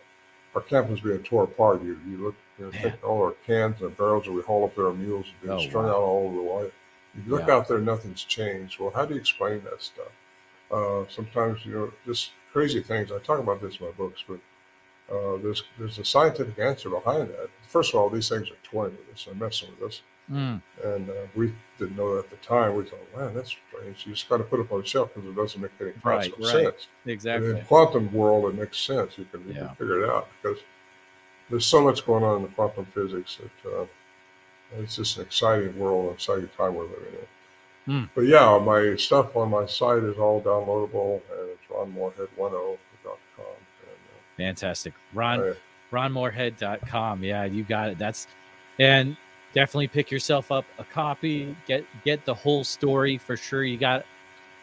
our 0.53 0.61
camp 0.61 0.89
was 0.89 1.01
being 1.01 1.19
torn 1.19 1.45
apart. 1.45 1.83
You 1.83 1.99
you 2.07 2.17
look 2.17 2.35
you 2.57 2.65
know, 2.65 2.71
take 2.71 3.03
all 3.03 3.21
our 3.23 3.35
cans 3.45 3.81
and 3.81 3.95
barrels 3.97 4.25
that 4.25 4.31
we 4.31 4.41
haul 4.41 4.65
up 4.65 4.75
there 4.75 4.87
on 4.87 4.99
mules 4.99 5.25
and 5.41 5.51
oh, 5.51 5.59
strung 5.59 5.85
wow. 5.85 5.91
out 5.91 5.97
all 5.97 6.27
over 6.27 6.35
the 6.35 6.43
way. 6.43 6.71
You 7.15 7.31
look 7.31 7.47
yeah. 7.47 7.55
out 7.55 7.67
there, 7.67 7.79
nothing's 7.79 8.23
changed. 8.23 8.79
Well, 8.79 8.91
how 8.93 9.05
do 9.05 9.13
you 9.13 9.19
explain 9.19 9.63
that 9.63 9.81
stuff? 9.81 10.11
Uh, 10.71 11.03
sometimes, 11.09 11.65
you 11.65 11.73
know, 11.73 11.91
just 12.05 12.31
crazy 12.51 12.81
things. 12.81 13.11
I 13.11 13.19
talk 13.19 13.39
about 13.39 13.61
this 13.61 13.77
in 13.79 13.85
my 13.85 13.91
books, 13.93 14.23
but 14.27 14.39
uh, 15.13 15.37
there's 15.37 15.63
there's 15.77 15.99
a 15.99 16.05
scientific 16.05 16.57
answer 16.59 16.89
behind 16.89 17.29
that. 17.29 17.49
First 17.67 17.93
of 17.93 17.99
all, 17.99 18.09
these 18.09 18.27
things 18.27 18.49
are 18.49 18.57
toying 18.63 18.91
with 18.91 19.15
us 19.15 19.27
and 19.29 19.39
messing 19.39 19.69
with 19.79 19.91
us. 19.91 20.01
Mm. 20.31 20.61
And 20.83 21.09
uh, 21.09 21.13
we 21.35 21.53
didn't 21.77 21.95
know 21.95 22.15
that 22.15 22.25
at 22.25 22.29
the 22.31 22.37
time. 22.37 22.75
We 22.75 22.83
thought, 22.85 22.99
man, 23.15 23.33
that's 23.35 23.55
strange. 23.69 24.05
You 24.07 24.13
just 24.13 24.27
got 24.27 24.37
to 24.37 24.43
put 24.43 24.59
it 24.59 24.71
on 24.71 24.81
the 24.81 24.87
shelf 24.87 25.11
because 25.13 25.29
it 25.29 25.35
doesn't 25.35 25.61
make 25.61 25.71
any 25.79 25.91
practical 25.91 26.43
right, 26.45 26.55
right. 26.55 26.63
sense. 26.65 26.87
Exactly. 27.05 27.49
in 27.51 27.55
the 27.57 27.61
quantum 27.61 28.11
world, 28.11 28.51
it 28.51 28.59
makes 28.59 28.79
sense. 28.79 29.17
You 29.17 29.25
can, 29.25 29.47
you 29.47 29.53
yeah. 29.53 29.67
can 29.67 29.75
figure 29.75 30.03
it 30.03 30.09
out 30.09 30.27
because 30.41 30.57
there's 31.49 31.65
so 31.65 31.83
much 31.83 32.05
going 32.05 32.23
on 32.23 32.37
in 32.37 32.41
the 32.43 32.49
quantum 32.49 32.85
physics 32.85 33.39
that 33.63 33.69
uh, 33.69 33.85
it's 34.79 34.95
just 34.95 35.17
an 35.17 35.23
exciting 35.23 35.77
world, 35.77 36.07
an 36.07 36.13
exciting 36.13 36.49
time 36.57 36.75
we're 36.75 36.83
living 36.83 37.13
in. 37.87 37.93
Mm. 37.93 38.09
But 38.15 38.21
yeah, 38.21 38.59
my 38.63 38.95
stuff 38.95 39.35
on 39.35 39.51
my 39.51 39.65
site 39.67 40.03
is 40.03 40.17
all 40.17 40.41
downloadable, 40.41 41.21
and 41.31 41.49
it's 41.51 41.71
ronmorehead10.com. 41.71 42.77
And, 43.05 43.37
uh, 43.39 44.19
Fantastic, 44.37 44.93
Ron. 45.13 45.39
I, 45.41 45.53
ronmorehead.com. 45.91 47.23
Yeah, 47.23 47.43
you 47.45 47.63
got 47.63 47.89
it. 47.89 47.99
That's 47.99 48.27
and 48.79 49.15
definitely 49.53 49.87
pick 49.87 50.09
yourself 50.09 50.51
up 50.51 50.65
a 50.79 50.83
copy. 50.83 51.55
Get 51.67 51.85
get 52.03 52.25
the 52.25 52.33
whole 52.33 52.63
story 52.63 53.17
for 53.19 53.37
sure. 53.37 53.63
You 53.63 53.77
got 53.77 54.03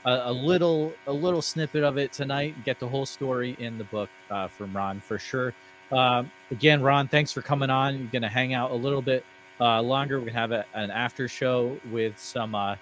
a, 0.04 0.30
a 0.30 0.32
little 0.32 0.92
a 1.06 1.12
little 1.12 1.42
snippet 1.42 1.84
of 1.84 1.98
it 1.98 2.12
tonight. 2.12 2.56
Get 2.64 2.80
the 2.80 2.88
whole 2.88 3.06
story 3.06 3.56
in 3.60 3.78
the 3.78 3.84
book 3.84 4.10
uh, 4.30 4.48
from 4.48 4.76
Ron 4.76 5.00
for 5.00 5.18
sure. 5.18 5.54
Uh, 5.92 6.24
again, 6.50 6.82
Ron, 6.82 7.06
thanks 7.06 7.32
for 7.32 7.42
coming 7.42 7.70
on. 7.70 7.98
You're 7.98 8.10
going 8.10 8.22
to 8.22 8.28
hang 8.28 8.54
out 8.54 8.70
a 8.70 8.74
little 8.74 9.02
bit 9.02 9.24
uh, 9.60 9.82
longer. 9.82 10.16
We're 10.16 10.26
going 10.26 10.34
to 10.34 10.40
have 10.40 10.52
a, 10.52 10.64
an 10.74 10.90
after 10.90 11.28
show 11.28 11.78
with 11.90 12.18
some 12.18 12.54
uh, 12.54 12.76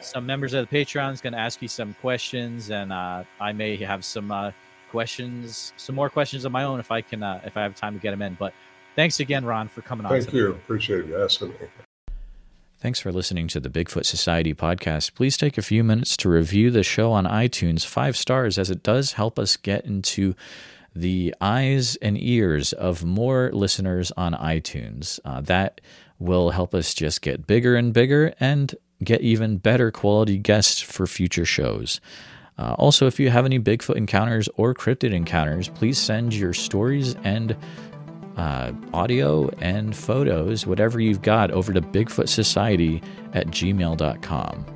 some 0.00 0.24
members 0.24 0.54
of 0.54 0.68
the 0.68 0.76
Patreon. 0.76 1.12
Is 1.12 1.20
going 1.20 1.32
to 1.32 1.38
ask 1.38 1.60
you 1.60 1.68
some 1.68 1.94
questions, 1.94 2.70
and 2.70 2.92
uh, 2.92 3.24
I 3.40 3.52
may 3.52 3.76
have 3.76 4.04
some 4.04 4.30
uh, 4.30 4.52
questions, 4.90 5.72
some 5.76 5.96
more 5.96 6.08
questions 6.08 6.44
of 6.44 6.52
my 6.52 6.62
own 6.62 6.78
if 6.78 6.90
I 6.90 7.00
can, 7.00 7.22
uh, 7.22 7.40
if 7.44 7.56
I 7.56 7.62
have 7.62 7.74
time 7.74 7.94
to 7.94 8.00
get 8.00 8.12
them 8.12 8.22
in. 8.22 8.34
But 8.34 8.54
thanks 8.94 9.18
again, 9.20 9.44
Ron, 9.44 9.68
for 9.68 9.82
coming 9.82 10.06
on. 10.06 10.12
Thank 10.12 10.32
you. 10.32 10.50
Appreciate 10.50 11.06
you 11.06 11.22
asking 11.22 11.48
me. 11.48 11.56
Thanks 12.78 13.00
for 13.00 13.10
listening 13.10 13.48
to 13.48 13.60
the 13.60 13.70
Bigfoot 13.70 14.04
Society 14.04 14.52
podcast. 14.52 15.14
Please 15.14 15.38
take 15.38 15.56
a 15.56 15.62
few 15.62 15.82
minutes 15.82 16.18
to 16.18 16.28
review 16.28 16.70
the 16.70 16.82
show 16.82 17.12
on 17.12 17.24
iTunes, 17.24 17.86
five 17.86 18.14
stars, 18.14 18.58
as 18.58 18.70
it 18.70 18.82
does 18.82 19.14
help 19.14 19.38
us 19.38 19.56
get 19.56 19.86
into 19.86 20.34
the 20.94 21.34
eyes 21.40 21.96
and 21.96 22.16
ears 22.20 22.72
of 22.72 23.04
more 23.04 23.50
listeners 23.52 24.12
on 24.16 24.34
iTunes. 24.34 25.18
Uh, 25.24 25.40
that 25.42 25.80
will 26.18 26.50
help 26.50 26.74
us 26.74 26.94
just 26.94 27.22
get 27.22 27.46
bigger 27.46 27.76
and 27.76 27.92
bigger 27.92 28.34
and 28.38 28.74
get 29.02 29.20
even 29.20 29.58
better 29.58 29.90
quality 29.90 30.38
guests 30.38 30.80
for 30.80 31.06
future 31.06 31.44
shows. 31.44 32.00
Uh, 32.56 32.74
also, 32.78 33.06
if 33.06 33.18
you 33.18 33.30
have 33.30 33.44
any 33.44 33.58
Bigfoot 33.58 33.96
encounters 33.96 34.48
or 34.56 34.74
cryptid 34.74 35.12
encounters, 35.12 35.68
please 35.68 35.98
send 35.98 36.34
your 36.34 36.52
stories 36.52 37.16
and 37.24 37.56
uh, 38.36 38.72
audio 38.92 39.48
and 39.60 39.94
photos, 39.96 40.66
whatever 40.66 41.00
you've 41.00 41.22
got, 41.22 41.50
over 41.50 41.72
to 41.72 41.80
Bigfoot 41.80 42.28
Society 42.28 43.02
at 43.32 43.48
gmail.com. 43.48 44.66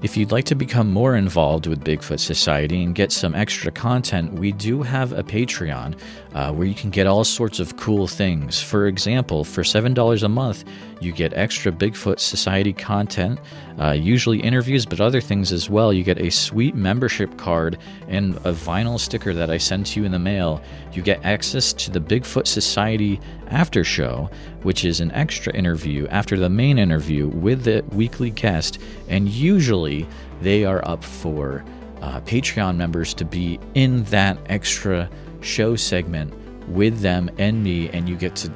If 0.00 0.16
you'd 0.16 0.30
like 0.30 0.44
to 0.44 0.54
become 0.54 0.92
more 0.92 1.16
involved 1.16 1.66
with 1.66 1.82
Bigfoot 1.82 2.20
Society 2.20 2.84
and 2.84 2.94
get 2.94 3.10
some 3.10 3.34
extra 3.34 3.72
content, 3.72 4.34
we 4.34 4.52
do 4.52 4.82
have 4.82 5.12
a 5.12 5.24
Patreon 5.24 5.98
uh, 6.34 6.52
where 6.52 6.68
you 6.68 6.74
can 6.74 6.90
get 6.90 7.08
all 7.08 7.24
sorts 7.24 7.58
of 7.58 7.76
cool 7.76 8.06
things. 8.06 8.62
For 8.62 8.86
example, 8.86 9.42
for 9.42 9.64
$7 9.64 10.22
a 10.22 10.28
month, 10.28 10.62
You 11.00 11.12
get 11.12 11.32
extra 11.34 11.70
Bigfoot 11.70 12.18
Society 12.18 12.72
content, 12.72 13.38
uh, 13.80 13.92
usually 13.92 14.40
interviews, 14.40 14.84
but 14.84 15.00
other 15.00 15.20
things 15.20 15.52
as 15.52 15.70
well. 15.70 15.92
You 15.92 16.02
get 16.02 16.18
a 16.18 16.30
sweet 16.30 16.74
membership 16.74 17.36
card 17.36 17.78
and 18.08 18.36
a 18.38 18.52
vinyl 18.52 18.98
sticker 18.98 19.32
that 19.34 19.50
I 19.50 19.58
send 19.58 19.86
to 19.86 20.00
you 20.00 20.06
in 20.06 20.12
the 20.12 20.18
mail. 20.18 20.60
You 20.92 21.02
get 21.02 21.24
access 21.24 21.72
to 21.74 21.90
the 21.90 22.00
Bigfoot 22.00 22.46
Society 22.46 23.20
after 23.48 23.84
show, 23.84 24.28
which 24.62 24.84
is 24.84 25.00
an 25.00 25.12
extra 25.12 25.54
interview 25.54 26.06
after 26.08 26.36
the 26.36 26.50
main 26.50 26.78
interview 26.78 27.28
with 27.28 27.64
the 27.64 27.84
weekly 27.92 28.30
guest, 28.30 28.78
and 29.08 29.28
usually 29.28 30.06
they 30.40 30.64
are 30.64 30.86
up 30.88 31.04
for 31.04 31.64
uh, 32.02 32.20
Patreon 32.22 32.76
members 32.76 33.14
to 33.14 33.24
be 33.24 33.58
in 33.74 34.04
that 34.04 34.38
extra 34.46 35.08
show 35.40 35.76
segment 35.76 36.34
with 36.68 37.00
them 37.00 37.30
and 37.38 37.62
me, 37.62 37.88
and 37.90 38.08
you 38.08 38.16
get 38.16 38.36
to 38.36 38.52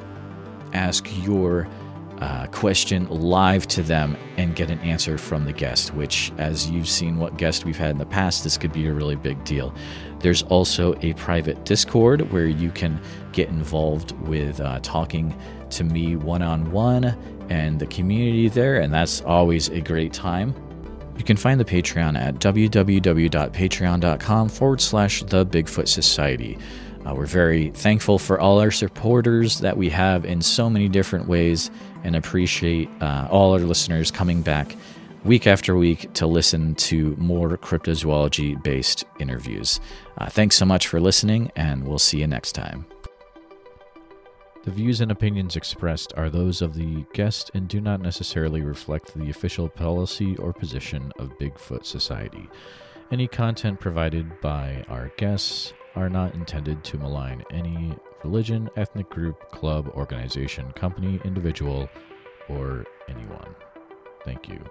ask 0.72 1.06
your 1.24 1.68
uh, 2.22 2.46
question 2.46 3.06
live 3.08 3.66
to 3.66 3.82
them 3.82 4.16
and 4.36 4.54
get 4.54 4.70
an 4.70 4.78
answer 4.78 5.18
from 5.18 5.44
the 5.44 5.52
guest, 5.52 5.92
which, 5.92 6.30
as 6.38 6.70
you've 6.70 6.88
seen 6.88 7.16
what 7.16 7.36
guest 7.36 7.64
we've 7.64 7.76
had 7.76 7.90
in 7.90 7.98
the 7.98 8.06
past, 8.06 8.44
this 8.44 8.56
could 8.56 8.72
be 8.72 8.86
a 8.86 8.92
really 8.92 9.16
big 9.16 9.42
deal. 9.44 9.74
There's 10.20 10.44
also 10.44 10.94
a 11.02 11.14
private 11.14 11.64
Discord 11.64 12.30
where 12.30 12.46
you 12.46 12.70
can 12.70 13.00
get 13.32 13.48
involved 13.48 14.12
with 14.28 14.60
uh, 14.60 14.78
talking 14.84 15.36
to 15.70 15.82
me 15.82 16.14
one 16.14 16.42
on 16.42 16.70
one 16.70 17.06
and 17.50 17.80
the 17.80 17.86
community 17.86 18.48
there, 18.48 18.78
and 18.78 18.94
that's 18.94 19.20
always 19.22 19.68
a 19.70 19.80
great 19.80 20.12
time. 20.12 20.54
You 21.18 21.24
can 21.24 21.36
find 21.36 21.58
the 21.58 21.64
Patreon 21.64 22.16
at 22.16 22.36
www.patreon.com 22.36 24.48
forward 24.48 24.80
slash 24.80 25.24
the 25.24 25.44
Bigfoot 25.44 25.88
Society. 25.88 26.56
Uh, 27.04 27.14
we're 27.14 27.26
very 27.26 27.70
thankful 27.70 28.16
for 28.16 28.38
all 28.38 28.60
our 28.60 28.70
supporters 28.70 29.58
that 29.58 29.76
we 29.76 29.90
have 29.90 30.24
in 30.24 30.40
so 30.40 30.70
many 30.70 30.88
different 30.88 31.26
ways 31.26 31.68
and 32.04 32.16
appreciate 32.16 32.88
uh, 33.00 33.28
all 33.30 33.52
our 33.52 33.60
listeners 33.60 34.10
coming 34.10 34.42
back 34.42 34.76
week 35.24 35.46
after 35.46 35.76
week 35.76 36.12
to 36.14 36.26
listen 36.26 36.74
to 36.74 37.14
more 37.16 37.56
cryptozoology 37.58 38.60
based 38.62 39.04
interviews. 39.18 39.80
Uh, 40.18 40.28
thanks 40.28 40.56
so 40.56 40.64
much 40.64 40.88
for 40.88 41.00
listening, 41.00 41.50
and 41.56 41.86
we'll 41.86 41.98
see 41.98 42.20
you 42.20 42.26
next 42.26 42.52
time. 42.52 42.84
The 44.64 44.70
views 44.70 45.00
and 45.00 45.10
opinions 45.10 45.56
expressed 45.56 46.12
are 46.16 46.30
those 46.30 46.62
of 46.62 46.74
the 46.74 47.04
guest 47.14 47.50
and 47.52 47.66
do 47.66 47.80
not 47.80 48.00
necessarily 48.00 48.62
reflect 48.62 49.12
the 49.12 49.28
official 49.28 49.68
policy 49.68 50.36
or 50.36 50.52
position 50.52 51.12
of 51.18 51.36
Bigfoot 51.38 51.84
Society. 51.84 52.48
Any 53.10 53.26
content 53.26 53.80
provided 53.80 54.40
by 54.40 54.84
our 54.88 55.10
guests 55.16 55.72
are 55.96 56.08
not 56.08 56.34
intended 56.34 56.84
to 56.84 56.98
malign 56.98 57.44
any 57.50 57.94
religion, 58.24 58.68
ethnic 58.76 59.08
group, 59.10 59.50
club, 59.50 59.88
organization, 59.88 60.70
company, 60.72 61.20
individual, 61.24 61.88
or 62.48 62.84
anyone. 63.08 63.54
Thank 64.24 64.48
you. 64.48 64.64